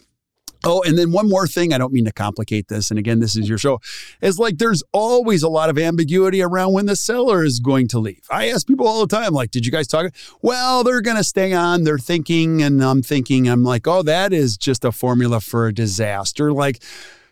Oh, 0.67 0.81
and 0.81 0.97
then 0.97 1.11
one 1.11 1.29
more 1.29 1.45
thing, 1.47 1.71
I 1.71 1.77
don't 1.77 1.93
mean 1.93 2.05
to 2.05 2.11
complicate 2.11 2.67
this. 2.67 2.89
And 2.89 2.97
again, 2.97 3.19
this 3.19 3.35
is 3.35 3.47
your 3.47 3.59
show, 3.59 3.79
is 4.19 4.39
like 4.39 4.57
there's 4.57 4.81
always 4.91 5.43
a 5.43 5.49
lot 5.49 5.69
of 5.69 5.77
ambiguity 5.77 6.41
around 6.41 6.73
when 6.73 6.87
the 6.87 6.95
seller 6.95 7.43
is 7.43 7.59
going 7.59 7.87
to 7.89 7.99
leave. 7.99 8.25
I 8.31 8.49
ask 8.49 8.65
people 8.65 8.87
all 8.87 9.05
the 9.05 9.15
time, 9.15 9.31
like, 9.33 9.51
did 9.51 9.65
you 9.65 9.71
guys 9.71 9.87
talk? 9.87 10.11
Well, 10.41 10.83
they're 10.83 11.01
going 11.01 11.17
to 11.17 11.23
stay 11.23 11.53
on. 11.53 11.83
They're 11.83 11.99
thinking, 11.99 12.63
and 12.63 12.83
I'm 12.83 13.03
thinking, 13.03 13.47
I'm 13.47 13.63
like, 13.63 13.87
oh, 13.87 14.01
that 14.03 14.33
is 14.33 14.57
just 14.57 14.83
a 14.83 14.91
formula 14.91 15.39
for 15.39 15.67
a 15.67 15.73
disaster. 15.73 16.51
Like, 16.51 16.81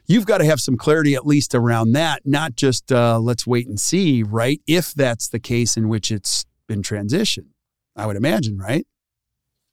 you've 0.06 0.26
got 0.28 0.38
to 0.38 0.46
have 0.46 0.60
some 0.62 0.78
clarity 0.78 1.16
at 1.16 1.26
least 1.26 1.56
around 1.56 1.94
that, 1.94 2.22
not 2.26 2.56
just 2.56 2.92
uh, 2.92 3.20
let's 3.20 3.48
wait 3.48 3.68
and 3.68 3.80
see, 3.80 4.22
right? 4.22 4.62
If 4.68 4.94
that's 4.94 5.28
the 5.28 5.40
case 5.40 5.76
in 5.76 5.90
which 5.90 6.12
it's 6.12 6.46
been 6.68 6.84
transitioned, 6.84 7.48
I 7.96 8.06
would 8.06 8.16
imagine, 8.16 8.58
right? 8.58 8.86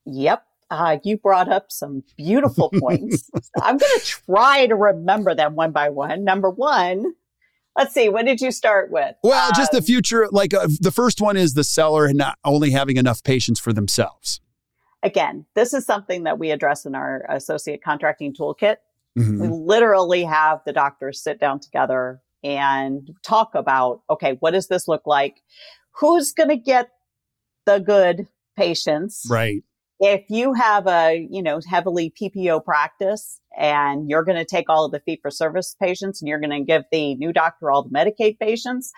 Yep. 0.06 0.44
Uh, 0.70 0.98
you 1.02 1.16
brought 1.16 1.48
up 1.48 1.72
some 1.72 2.04
beautiful 2.16 2.70
points. 2.78 3.28
I'm 3.62 3.76
going 3.76 3.98
to 3.98 4.06
try 4.06 4.66
to 4.68 4.76
remember 4.76 5.34
them 5.34 5.56
one 5.56 5.72
by 5.72 5.88
one. 5.88 6.22
Number 6.22 6.48
one, 6.48 7.14
let's 7.76 7.92
see, 7.92 8.08
what 8.08 8.24
did 8.24 8.40
you 8.40 8.52
start 8.52 8.90
with? 8.90 9.16
Well, 9.24 9.48
um, 9.48 9.52
just 9.56 9.72
the 9.72 9.78
um, 9.78 9.84
future. 9.84 10.28
Like 10.30 10.54
uh, 10.54 10.68
the 10.80 10.92
first 10.92 11.20
one 11.20 11.36
is 11.36 11.54
the 11.54 11.64
seller 11.64 12.12
not 12.12 12.38
only 12.44 12.70
having 12.70 12.98
enough 12.98 13.24
patients 13.24 13.58
for 13.58 13.72
themselves. 13.72 14.40
Again, 15.02 15.46
this 15.56 15.74
is 15.74 15.84
something 15.84 16.22
that 16.24 16.38
we 16.38 16.52
address 16.52 16.86
in 16.86 16.94
our 16.94 17.24
associate 17.28 17.82
contracting 17.82 18.32
toolkit. 18.32 18.76
Mm-hmm. 19.18 19.40
We 19.40 19.48
literally 19.48 20.22
have 20.22 20.60
the 20.64 20.72
doctors 20.72 21.20
sit 21.20 21.40
down 21.40 21.58
together 21.58 22.20
and 22.44 23.10
talk 23.24 23.56
about 23.56 24.02
okay, 24.08 24.36
what 24.38 24.52
does 24.52 24.68
this 24.68 24.86
look 24.86 25.06
like? 25.06 25.42
Who's 25.96 26.32
going 26.32 26.50
to 26.50 26.56
get 26.56 26.90
the 27.66 27.78
good 27.78 28.28
patients? 28.56 29.26
Right 29.28 29.64
if 30.01 30.24
you 30.28 30.55
have 30.55 30.86
a 30.86 31.28
you 31.30 31.42
know 31.42 31.61
heavily 31.68 32.12
ppo 32.20 32.64
practice 32.64 33.40
and 33.57 34.09
you're 34.09 34.24
going 34.24 34.38
to 34.38 34.44
take 34.44 34.68
all 34.68 34.84
of 34.84 34.92
the 34.92 35.01
fee 35.01 35.18
for 35.20 35.30
service 35.30 35.76
patients 35.80 36.20
and 36.20 36.28
you're 36.28 36.40
going 36.40 36.51
to 36.51 36.64
give 36.64 36.82
the 36.90 37.14
new 37.16 37.32
doctor 37.32 37.70
all 37.70 37.82
the 37.82 37.90
medicaid 37.90 38.38
patients 38.38 38.92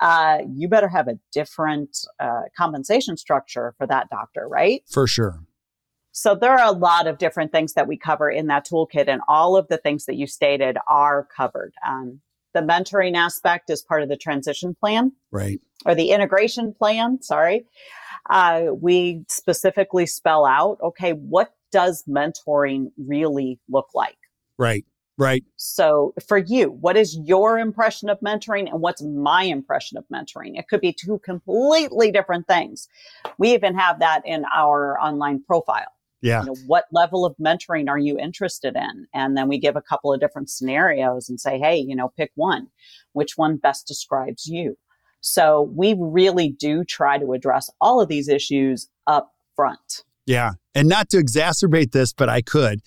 uh, 0.00 0.38
you 0.54 0.68
better 0.68 0.88
have 0.88 1.08
a 1.08 1.18
different 1.32 1.98
uh, 2.20 2.42
compensation 2.56 3.16
structure 3.16 3.74
for 3.78 3.86
that 3.86 4.08
doctor 4.10 4.46
right? 4.48 4.82
For 4.90 5.06
sure. 5.06 5.40
So 6.12 6.34
there 6.34 6.52
are 6.52 6.66
a 6.66 6.76
lot 6.76 7.06
of 7.06 7.18
different 7.18 7.52
things 7.52 7.74
that 7.74 7.86
we 7.86 7.96
cover 7.96 8.28
in 8.28 8.48
that 8.48 8.66
toolkit 8.66 9.08
and 9.08 9.20
all 9.28 9.56
of 9.56 9.68
the 9.68 9.76
things 9.76 10.06
that 10.06 10.16
you 10.16 10.26
stated 10.26 10.76
are 10.88 11.28
covered. 11.36 11.72
Um, 11.86 12.20
the 12.58 12.66
mentoring 12.66 13.16
aspect 13.16 13.70
is 13.70 13.82
part 13.82 14.02
of 14.02 14.08
the 14.08 14.16
transition 14.16 14.74
plan 14.74 15.12
right 15.30 15.60
or 15.86 15.94
the 15.94 16.10
integration 16.10 16.72
plan 16.72 17.20
sorry 17.22 17.66
uh, 18.28 18.66
we 18.80 19.24
specifically 19.28 20.06
spell 20.06 20.44
out, 20.44 20.78
okay, 20.82 21.12
what 21.12 21.54
does 21.72 22.04
mentoring 22.08 22.90
really 22.96 23.58
look 23.68 23.88
like? 23.94 24.18
Right. 24.58 24.84
Right. 25.16 25.42
So 25.56 26.14
for 26.28 26.38
you, 26.38 26.70
what 26.70 26.96
is 26.96 27.18
your 27.24 27.58
impression 27.58 28.08
of 28.08 28.20
mentoring 28.20 28.70
and 28.70 28.80
what's 28.80 29.02
my 29.02 29.42
impression 29.42 29.98
of 29.98 30.04
mentoring? 30.12 30.56
It 30.56 30.68
could 30.68 30.80
be 30.80 30.92
two 30.92 31.18
completely 31.24 32.12
different 32.12 32.46
things. 32.46 32.86
We 33.36 33.52
even 33.52 33.76
have 33.76 33.98
that 33.98 34.22
in 34.24 34.44
our 34.54 34.96
online 35.00 35.42
profile. 35.42 35.92
Yeah. 36.20 36.40
You 36.40 36.46
know, 36.46 36.56
what 36.66 36.86
level 36.90 37.24
of 37.24 37.36
mentoring 37.40 37.88
are 37.88 37.98
you 37.98 38.18
interested 38.18 38.74
in? 38.74 39.06
And 39.14 39.36
then 39.36 39.48
we 39.48 39.58
give 39.58 39.76
a 39.76 39.82
couple 39.82 40.12
of 40.12 40.20
different 40.20 40.50
scenarios 40.50 41.28
and 41.28 41.40
say, 41.40 41.58
hey, 41.58 41.76
you 41.76 41.94
know, 41.94 42.12
pick 42.16 42.32
one. 42.34 42.68
Which 43.12 43.36
one 43.36 43.56
best 43.56 43.86
describes 43.86 44.46
you? 44.46 44.76
So 45.20 45.72
we 45.74 45.96
really 45.98 46.48
do 46.48 46.84
try 46.84 47.18
to 47.18 47.32
address 47.32 47.70
all 47.80 48.00
of 48.00 48.08
these 48.08 48.28
issues 48.28 48.88
up 49.06 49.32
front. 49.54 50.04
Yeah. 50.26 50.52
And 50.74 50.88
not 50.88 51.08
to 51.10 51.16
exacerbate 51.16 51.92
this, 51.92 52.12
but 52.12 52.28
I 52.28 52.42
could, 52.42 52.80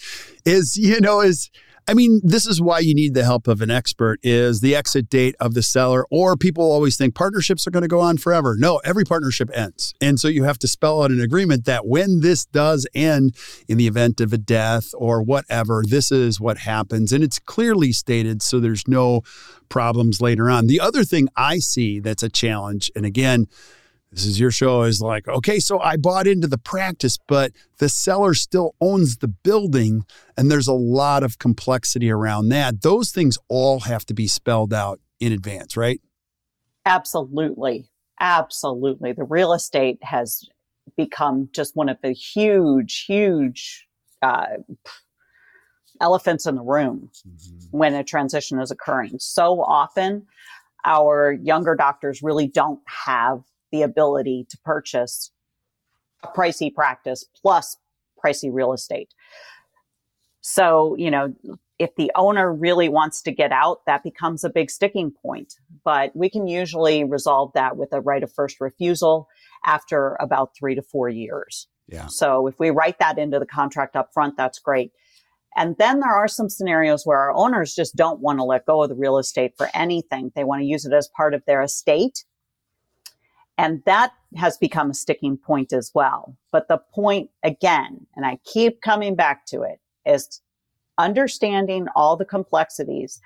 is, 0.45 0.77
you 0.77 1.01
know, 1.01 1.21
is 1.21 1.49
I 1.88 1.93
mean, 1.93 2.21
this 2.23 2.45
is 2.45 2.61
why 2.61 2.79
you 2.79 2.93
need 2.93 3.15
the 3.15 3.23
help 3.23 3.47
of 3.47 3.61
an 3.61 3.71
expert 3.71 4.19
is 4.23 4.61
the 4.61 4.75
exit 4.75 5.09
date 5.09 5.36
of 5.39 5.55
the 5.55 5.63
seller 5.63 6.05
or 6.09 6.38
people 6.38 6.63
always 6.63 6.95
think 6.95 7.15
partnerships 7.15 7.65
are 7.65 7.71
going 7.71 7.82
to 7.82 7.88
go 7.88 7.99
on 7.99 8.17
forever. 8.17 8.55
No, 8.57 8.77
every 8.86 9.03
partnership 9.03 9.49
ends. 9.53 9.93
And 9.99 10.19
so 10.19 10.27
you 10.27 10.43
have 10.43 10.59
to 10.59 10.67
spell 10.67 11.03
out 11.03 11.11
an 11.11 11.19
agreement 11.19 11.65
that 11.65 11.88
when 11.88 12.21
this 12.21 12.45
does 12.45 12.88
end 12.93 13.36
in 13.67 13.77
the 13.77 13.88
event 13.88 14.21
of 14.21 14.32
a 14.32 14.38
death 14.38 14.91
or 14.93 15.21
whatever, 15.21 15.84
this 15.86 16.11
is 16.11 16.39
what 16.39 16.59
happens 16.59 17.11
and 17.11 17.23
it's 17.23 17.39
clearly 17.39 17.91
stated 17.91 18.41
so 18.41 18.59
there's 18.59 18.88
no 18.88 19.21
problems 19.67 20.21
later 20.21 20.49
on. 20.49 20.67
The 20.67 20.79
other 20.79 21.03
thing 21.03 21.29
I 21.36 21.57
see 21.57 21.99
that's 21.99 22.23
a 22.23 22.29
challenge 22.29 22.91
and 22.95 23.05
again, 23.05 23.47
this 24.12 24.26
is 24.26 24.39
your 24.39 24.51
show. 24.51 24.82
Is 24.84 25.01
like 25.01 25.28
okay 25.28 25.59
so 25.59 25.80
i 25.80 25.97
bought 25.97 26.28
into 26.28 26.47
the 26.47 26.57
practice 26.57 27.18
but 27.28 27.51
the 27.78 27.89
seller 27.89 28.34
still 28.34 28.76
owns 28.82 29.18
the 29.18 29.28
building 29.28 30.05
and 30.38 30.51
there's 30.51 30.68
a 30.68 30.74
lot 30.74 31.24
of 31.24 31.39
complexity 31.39 32.09
around 32.12 32.49
that. 32.49 32.82
Those 32.82 33.12
things 33.12 33.38
all 33.47 33.82
have 33.82 34.05
to 34.05 34.14
be 34.14 34.28
spelled 34.28 34.74
out 34.74 34.99
in 35.20 35.32
advance 35.32 35.78
right? 35.78 36.01
Absolutely. 36.86 37.89
Absolutely. 38.20 39.14
The 39.14 39.24
real 39.24 39.53
estate 39.53 39.99
has 40.03 40.47
become 40.97 41.49
just 41.53 41.76
one 41.76 41.89
of 41.89 41.97
the 42.01 42.12
huge 42.12 43.05
huge 43.05 43.88
uh, 44.22 44.57
elephants 46.01 46.45
in 46.45 46.55
the 46.55 46.64
room 46.64 47.09
mm-hmm. 47.28 47.78
when 47.78 47.93
a 47.93 48.03
transition 48.03 48.59
is 48.59 48.72
occurring. 48.72 49.18
So 49.20 49.62
often 49.62 50.26
our 50.84 51.32
younger 51.32 51.76
doctors 51.76 52.22
really 52.24 52.47
don't 52.47 52.82
have 53.05 53.41
the 53.72 53.82
ability 53.82 54.45
to 54.49 54.57
purchase 54.59 55.32
a 56.24 56.28
pricey 56.28 56.74
practice 56.74 57.26
plus 57.41 57.78
pricey 58.24 58.49
real 58.51 58.74
estate. 58.74 59.13
So, 60.41 60.95
you 60.97 61.11
know, 61.11 61.34
if 61.80 61.95
the 61.95 62.11
owner 62.15 62.53
really 62.53 62.89
wants 62.89 63.22
to 63.24 63.32
get 63.32 63.51
out, 63.51 63.86
that 63.88 64.03
becomes 64.03 64.43
a 64.43 64.49
big 64.49 64.69
sticking 64.69 65.11
point. 65.11 65.55
But 65.84 66.15
we 66.15 66.30
can 66.30 66.47
usually 66.47 67.03
resolve 67.03 67.51
that 67.53 67.78
with 67.78 67.91
a 67.91 68.01
right 68.01 68.22
of 68.22 68.32
first 68.32 68.61
refusal 68.61 69.28
after 69.65 70.15
about 70.19 70.55
three 70.55 70.76
to 70.76 70.82
four 70.82 71.09
years. 71.09 71.67
Yeah. 71.88 72.07
So 72.07 72.47
if 72.47 72.59
we 72.59 72.69
write 72.69 72.99
that 72.99 73.17
into 73.17 73.39
the 73.39 73.45
contract 73.45 73.95
up 73.95 74.13
front, 74.13 74.38
that's 74.38 74.59
great. 74.59 74.91
And 75.55 75.76
then 75.78 75.99
there 75.99 76.13
are 76.13 76.28
some 76.28 76.49
scenarios 76.49 77.05
where 77.05 77.17
our 77.17 77.34
owners 77.34 77.76
just 77.76 77.95
don't 77.95 78.22
want 78.22 78.39
to 78.39 78.43
let 78.43 78.65
go 78.65 78.84
of 78.84 78.89
the 78.89 78.95
real 78.95 79.17
estate 79.17 79.53
for 79.57 79.67
anything. 79.74 80.32
They 80.36 80.43
want 80.43 80.61
to 80.61 80.65
use 80.65 80.86
it 80.86 80.93
as 80.93 81.09
part 81.09 81.34
of 81.34 81.43
their 81.45 81.61
estate 81.61 82.24
and 83.62 83.84
that 83.86 84.12
has 84.38 84.57
become 84.57 84.89
a 84.89 84.95
sticking 84.95 85.38
point 85.38 85.72
as 85.72 85.91
well. 85.93 86.36
But 86.51 86.68
the 86.68 86.80
point 86.95 87.30
again, 87.43 88.07
and 88.16 88.26
I 88.26 88.39
keep 88.43 88.82
coming 88.82 89.14
back 89.14 89.45
to 89.47 89.62
it, 89.62 89.80
is 90.03 90.41
understanding 90.97 91.86
all 91.95 92.18
the 92.18 92.26
complexities, 92.26 93.22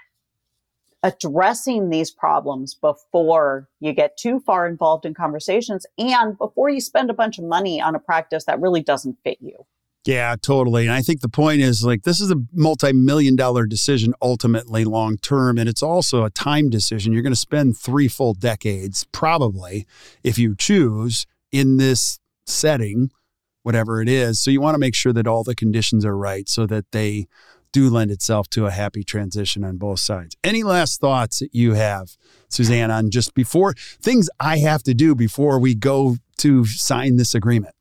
addressing 1.04 1.90
these 1.90 2.12
problems 2.12 2.74
before 2.74 3.70
you 3.80 3.94
get 3.94 4.18
too 4.18 4.42
far 4.42 4.68
involved 4.68 5.06
in 5.06 5.14
conversations 5.14 5.86
and 5.98 6.38
before 6.38 6.70
you 6.70 6.82
spend 6.82 7.10
a 7.10 7.14
bunch 7.14 7.40
of 7.40 7.46
money 7.46 7.80
on 7.80 7.96
a 7.96 8.00
practice 8.00 8.44
that 8.44 8.60
really 8.60 8.84
doesn't 8.84 9.18
fit 9.24 9.38
you. 9.40 9.66
Yeah, 10.06 10.36
totally. 10.39 10.86
And 10.86 10.93
I 10.93 11.01
think 11.01 11.22
the 11.22 11.30
point 11.30 11.62
is 11.62 11.84
like 11.84 12.03
this 12.03 12.20
is 12.20 12.30
a 12.30 12.36
multi 12.53 12.93
million 12.93 13.36
dollar 13.36 13.66
decision 13.66 14.14
ultimately 14.22 14.86
long 14.86 15.18
term. 15.18 15.58
And 15.58 15.68
it's 15.68 15.82
also 15.82 16.24
a 16.24 16.30
time 16.30 16.70
decision. 16.70 17.12
You're 17.12 17.24
going 17.24 17.34
to 17.34 17.39
spend 17.39 17.76
three 17.76 18.08
full 18.08 18.36
decades, 18.36 19.06
probably, 19.12 19.88
if 20.24 20.38
you 20.38 20.56
choose, 20.56 21.26
in 21.51 21.78
this 21.78 22.20
setting, 22.45 23.10
whatever 23.64 23.99
it 23.99 24.08
is. 24.08 24.39
So 24.39 24.51
you 24.51 24.62
want 24.62 24.76
to 24.76 24.80
make 24.80 24.93
sure 24.93 25.14
that 25.14 25.26
all 25.26 25.43
the 25.43 25.56
conditions 25.56 26.06
are 26.06 26.16
right 26.16 26.47
so 26.47 26.68
that 26.68 26.91
they 26.91 27.26
do 27.74 27.89
lend 27.89 28.12
itself 28.12 28.47
to 28.49 28.68
a 28.68 28.72
happy 28.72 29.03
transition 29.03 29.64
on 29.64 29.78
both 29.78 29.99
sides. 29.99 30.38
Any 30.43 30.64
last 30.64 31.01
thoughts 31.01 31.39
that 31.39 31.53
you 31.53 31.74
have, 31.74 32.16
Suzanne, 32.47 32.91
on 32.91 33.10
just 33.10 33.34
before 33.34 33.74
things 34.01 34.30
I 34.39 34.60
have 34.60 34.84
to 34.84 34.93
do 34.93 35.16
before 35.16 35.60
we 35.60 35.76
go 35.76 36.18
to 36.38 36.64
sign 36.66 37.18
this 37.18 37.34
agreement? 37.34 37.74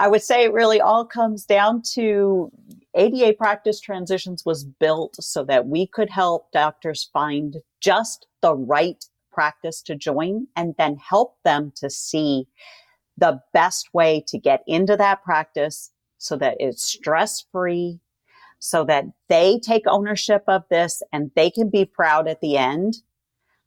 I 0.00 0.08
would 0.08 0.22
say 0.22 0.44
it 0.44 0.54
really 0.54 0.80
all 0.80 1.04
comes 1.04 1.44
down 1.44 1.82
to 1.92 2.50
ADA 2.94 3.34
practice 3.34 3.80
transitions 3.80 4.46
was 4.46 4.64
built 4.64 5.14
so 5.22 5.44
that 5.44 5.66
we 5.66 5.86
could 5.86 6.08
help 6.08 6.50
doctors 6.52 7.10
find 7.12 7.58
just 7.82 8.26
the 8.40 8.56
right 8.56 9.04
practice 9.30 9.82
to 9.82 9.94
join 9.94 10.46
and 10.56 10.74
then 10.78 10.96
help 10.96 11.36
them 11.44 11.70
to 11.76 11.90
see 11.90 12.48
the 13.18 13.40
best 13.52 13.92
way 13.92 14.24
to 14.28 14.38
get 14.38 14.62
into 14.66 14.96
that 14.96 15.22
practice 15.22 15.90
so 16.16 16.34
that 16.34 16.56
it's 16.58 16.82
stress 16.82 17.44
free, 17.52 18.00
so 18.58 18.84
that 18.84 19.04
they 19.28 19.60
take 19.62 19.86
ownership 19.86 20.44
of 20.48 20.62
this 20.70 21.02
and 21.12 21.30
they 21.36 21.50
can 21.50 21.68
be 21.68 21.84
proud 21.84 22.26
at 22.26 22.40
the 22.40 22.56
end 22.56 22.94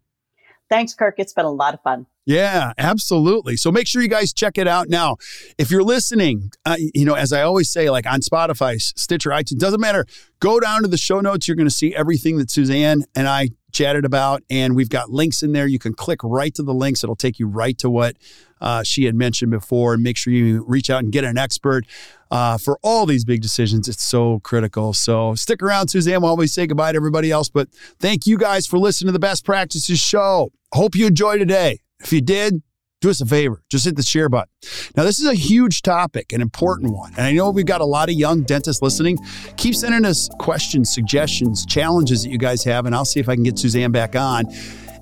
Thanks, 0.68 0.94
Kirk. 0.94 1.14
It's 1.18 1.32
been 1.32 1.44
a 1.44 1.50
lot 1.50 1.74
of 1.74 1.80
fun. 1.82 2.07
Yeah, 2.24 2.72
absolutely. 2.76 3.57
So 3.57 3.70
make 3.70 3.86
sure 3.86 4.02
you 4.02 4.09
guys 4.09 4.32
check 4.32 4.59
it 4.59 4.66
out 4.66 4.88
now. 4.88 5.16
If 5.59 5.70
you're 5.70 5.84
listening, 5.84 6.50
uh, 6.64 6.76
you 6.78 7.04
know, 7.04 7.14
as 7.14 7.32
I 7.32 7.42
always 7.42 7.70
say, 7.70 7.88
like 7.88 8.04
on 8.04 8.20
Spotify, 8.20 8.80
Stitcher, 8.80 9.30
iTunes, 9.30 9.59
doesn't 9.59 9.80
matter. 9.80 10.07
Go 10.40 10.59
down 10.59 10.82
to 10.82 10.88
the 10.88 10.96
show 10.96 11.20
notes. 11.20 11.46
You're 11.46 11.57
going 11.57 11.68
to 11.68 11.74
see 11.74 11.94
everything 11.94 12.38
that 12.38 12.50
Suzanne 12.50 13.04
and 13.14 13.28
I 13.28 13.50
chatted 13.76 14.04
about, 14.04 14.42
and 14.48 14.74
we've 14.74 14.88
got 14.88 15.10
links 15.10 15.42
in 15.42 15.52
there. 15.52 15.66
You 15.66 15.78
can 15.78 15.92
click 15.92 16.20
right 16.24 16.54
to 16.54 16.62
the 16.62 16.72
links. 16.72 17.04
It'll 17.04 17.14
take 17.14 17.38
you 17.38 17.46
right 17.46 17.76
to 17.78 17.90
what 17.90 18.16
uh, 18.60 18.82
she 18.82 19.04
had 19.04 19.14
mentioned 19.14 19.50
before. 19.50 19.94
And 19.94 20.02
make 20.02 20.16
sure 20.16 20.32
you 20.32 20.64
reach 20.66 20.88
out 20.88 21.04
and 21.04 21.12
get 21.12 21.24
an 21.24 21.36
expert 21.36 21.84
uh, 22.30 22.56
for 22.56 22.78
all 22.82 23.04
these 23.04 23.24
big 23.24 23.42
decisions. 23.42 23.86
It's 23.86 24.02
so 24.02 24.40
critical. 24.40 24.94
So 24.94 25.34
stick 25.34 25.62
around, 25.62 25.88
Suzanne. 25.88 26.22
We'll 26.22 26.30
always 26.30 26.54
say 26.54 26.66
goodbye 26.66 26.92
to 26.92 26.96
everybody 26.96 27.30
else, 27.30 27.50
but 27.50 27.68
thank 27.98 28.26
you 28.26 28.38
guys 28.38 28.66
for 28.66 28.78
listening 28.78 29.08
to 29.08 29.12
the 29.12 29.18
Best 29.18 29.44
Practices 29.44 29.98
Show. 29.98 30.50
Hope 30.72 30.96
you 30.96 31.06
enjoyed 31.06 31.40
today. 31.40 31.80
If 32.00 32.12
you 32.12 32.22
did, 32.22 32.62
do 33.01 33.11
us 33.11 33.20
a 33.20 33.26
favor, 33.26 33.62
just 33.70 33.84
hit 33.84 33.97
the 33.97 34.03
share 34.03 34.28
button. 34.28 34.49
Now, 34.97 35.05
this 35.05 35.18
is 35.18 35.26
a 35.26 35.34
huge 35.34 35.82
topic, 35.82 36.32
an 36.32 36.40
important 36.40 36.92
one. 36.92 37.12
And 37.16 37.26
I 37.26 37.32
know 37.32 37.51
we've 37.51 37.66
got 37.66 37.80
a 37.80 37.86
lot 37.86 38.09
of 38.09 38.14
young 38.14 38.42
dentists 38.42 38.82
listening. 38.82 39.18
Keep 39.57 39.74
sending 39.74 40.05
us 40.05 40.28
questions, 40.38 40.92
suggestions, 40.92 41.66
challenges 41.66 42.22
that 42.24 42.30
you 42.30 42.38
guys 42.38 42.64
have, 42.64 42.86
and 42.86 42.94
I'll 42.94 43.05
see 43.05 43.20
if 43.20 43.28
I 43.28 43.34
can 43.34 43.44
get 43.44 43.59
Suzanne 43.59 43.92
back 43.92 44.16
on 44.16 44.47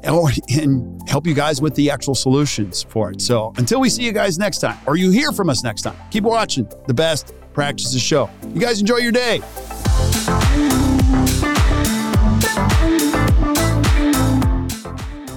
oh, 0.07 0.31
and 0.61 1.01
help 1.09 1.27
you 1.27 1.35
guys 1.35 1.61
with 1.61 1.75
the 1.75 1.91
actual 1.91 2.15
solutions 2.15 2.83
for 2.83 3.11
it. 3.11 3.21
So 3.21 3.53
until 3.57 3.81
we 3.81 3.89
see 3.89 4.05
you 4.05 4.13
guys 4.13 4.39
next 4.39 4.59
time, 4.59 4.79
or 4.87 4.97
you 4.97 5.11
hear 5.11 5.33
from 5.33 5.51
us 5.51 5.63
next 5.63 5.83
time, 5.83 5.97
keep 6.11 6.25
watching 6.25 6.69
the 6.87 6.95
best 6.95 7.33
practices 7.53 8.03
show. 8.03 8.31
You 8.53 8.61
guys 8.61 8.81
enjoy 8.81 8.99
your 8.99 9.13
day. 9.13 9.41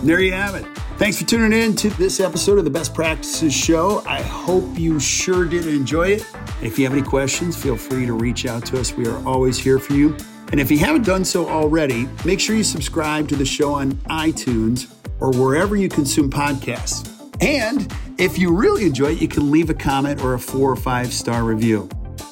There 0.03 0.21
you 0.21 0.31
have 0.31 0.55
it. 0.55 0.76
Thanks 0.97 1.21
for 1.21 1.27
tuning 1.27 1.53
in 1.53 1.75
to 1.75 1.91
this 1.91 2.19
episode 2.19 2.57
of 2.57 2.63
the 2.63 2.71
Best 2.71 2.95
Practices 2.95 3.53
Show. 3.53 4.01
I 4.07 4.19
hope 4.23 4.79
you 4.79 4.99
sure 4.99 5.45
did 5.45 5.67
enjoy 5.67 6.13
it. 6.13 6.25
If 6.63 6.79
you 6.79 6.85
have 6.85 6.93
any 6.93 7.03
questions, 7.07 7.55
feel 7.55 7.77
free 7.77 8.07
to 8.07 8.13
reach 8.13 8.47
out 8.47 8.65
to 8.65 8.79
us. 8.79 8.93
We 8.93 9.07
are 9.07 9.23
always 9.23 9.59
here 9.59 9.77
for 9.77 9.93
you. 9.93 10.17
And 10.51 10.59
if 10.59 10.71
you 10.71 10.79
haven't 10.79 11.05
done 11.05 11.23
so 11.23 11.47
already, 11.47 12.09
make 12.25 12.39
sure 12.39 12.55
you 12.55 12.63
subscribe 12.63 13.27
to 13.27 13.35
the 13.35 13.45
show 13.45 13.73
on 13.73 13.91
iTunes 14.09 14.91
or 15.19 15.29
wherever 15.33 15.75
you 15.75 15.87
consume 15.87 16.31
podcasts. 16.31 17.07
And 17.41 17.93
if 18.17 18.39
you 18.39 18.51
really 18.51 18.87
enjoy 18.87 19.11
it, 19.11 19.21
you 19.21 19.27
can 19.27 19.51
leave 19.51 19.69
a 19.69 19.75
comment 19.75 20.23
or 20.23 20.33
a 20.33 20.39
four 20.39 20.71
or 20.71 20.75
five 20.75 21.13
star 21.13 21.43
review. 21.43 21.87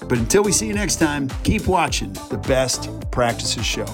But 0.09 0.17
until 0.17 0.43
we 0.43 0.51
see 0.51 0.65
you 0.65 0.73
next 0.73 0.95
time, 0.95 1.29
keep 1.43 1.67
watching 1.67 2.13
the 2.31 2.41
Best 2.47 2.89
Practices 3.11 3.63
Show. 3.63 3.85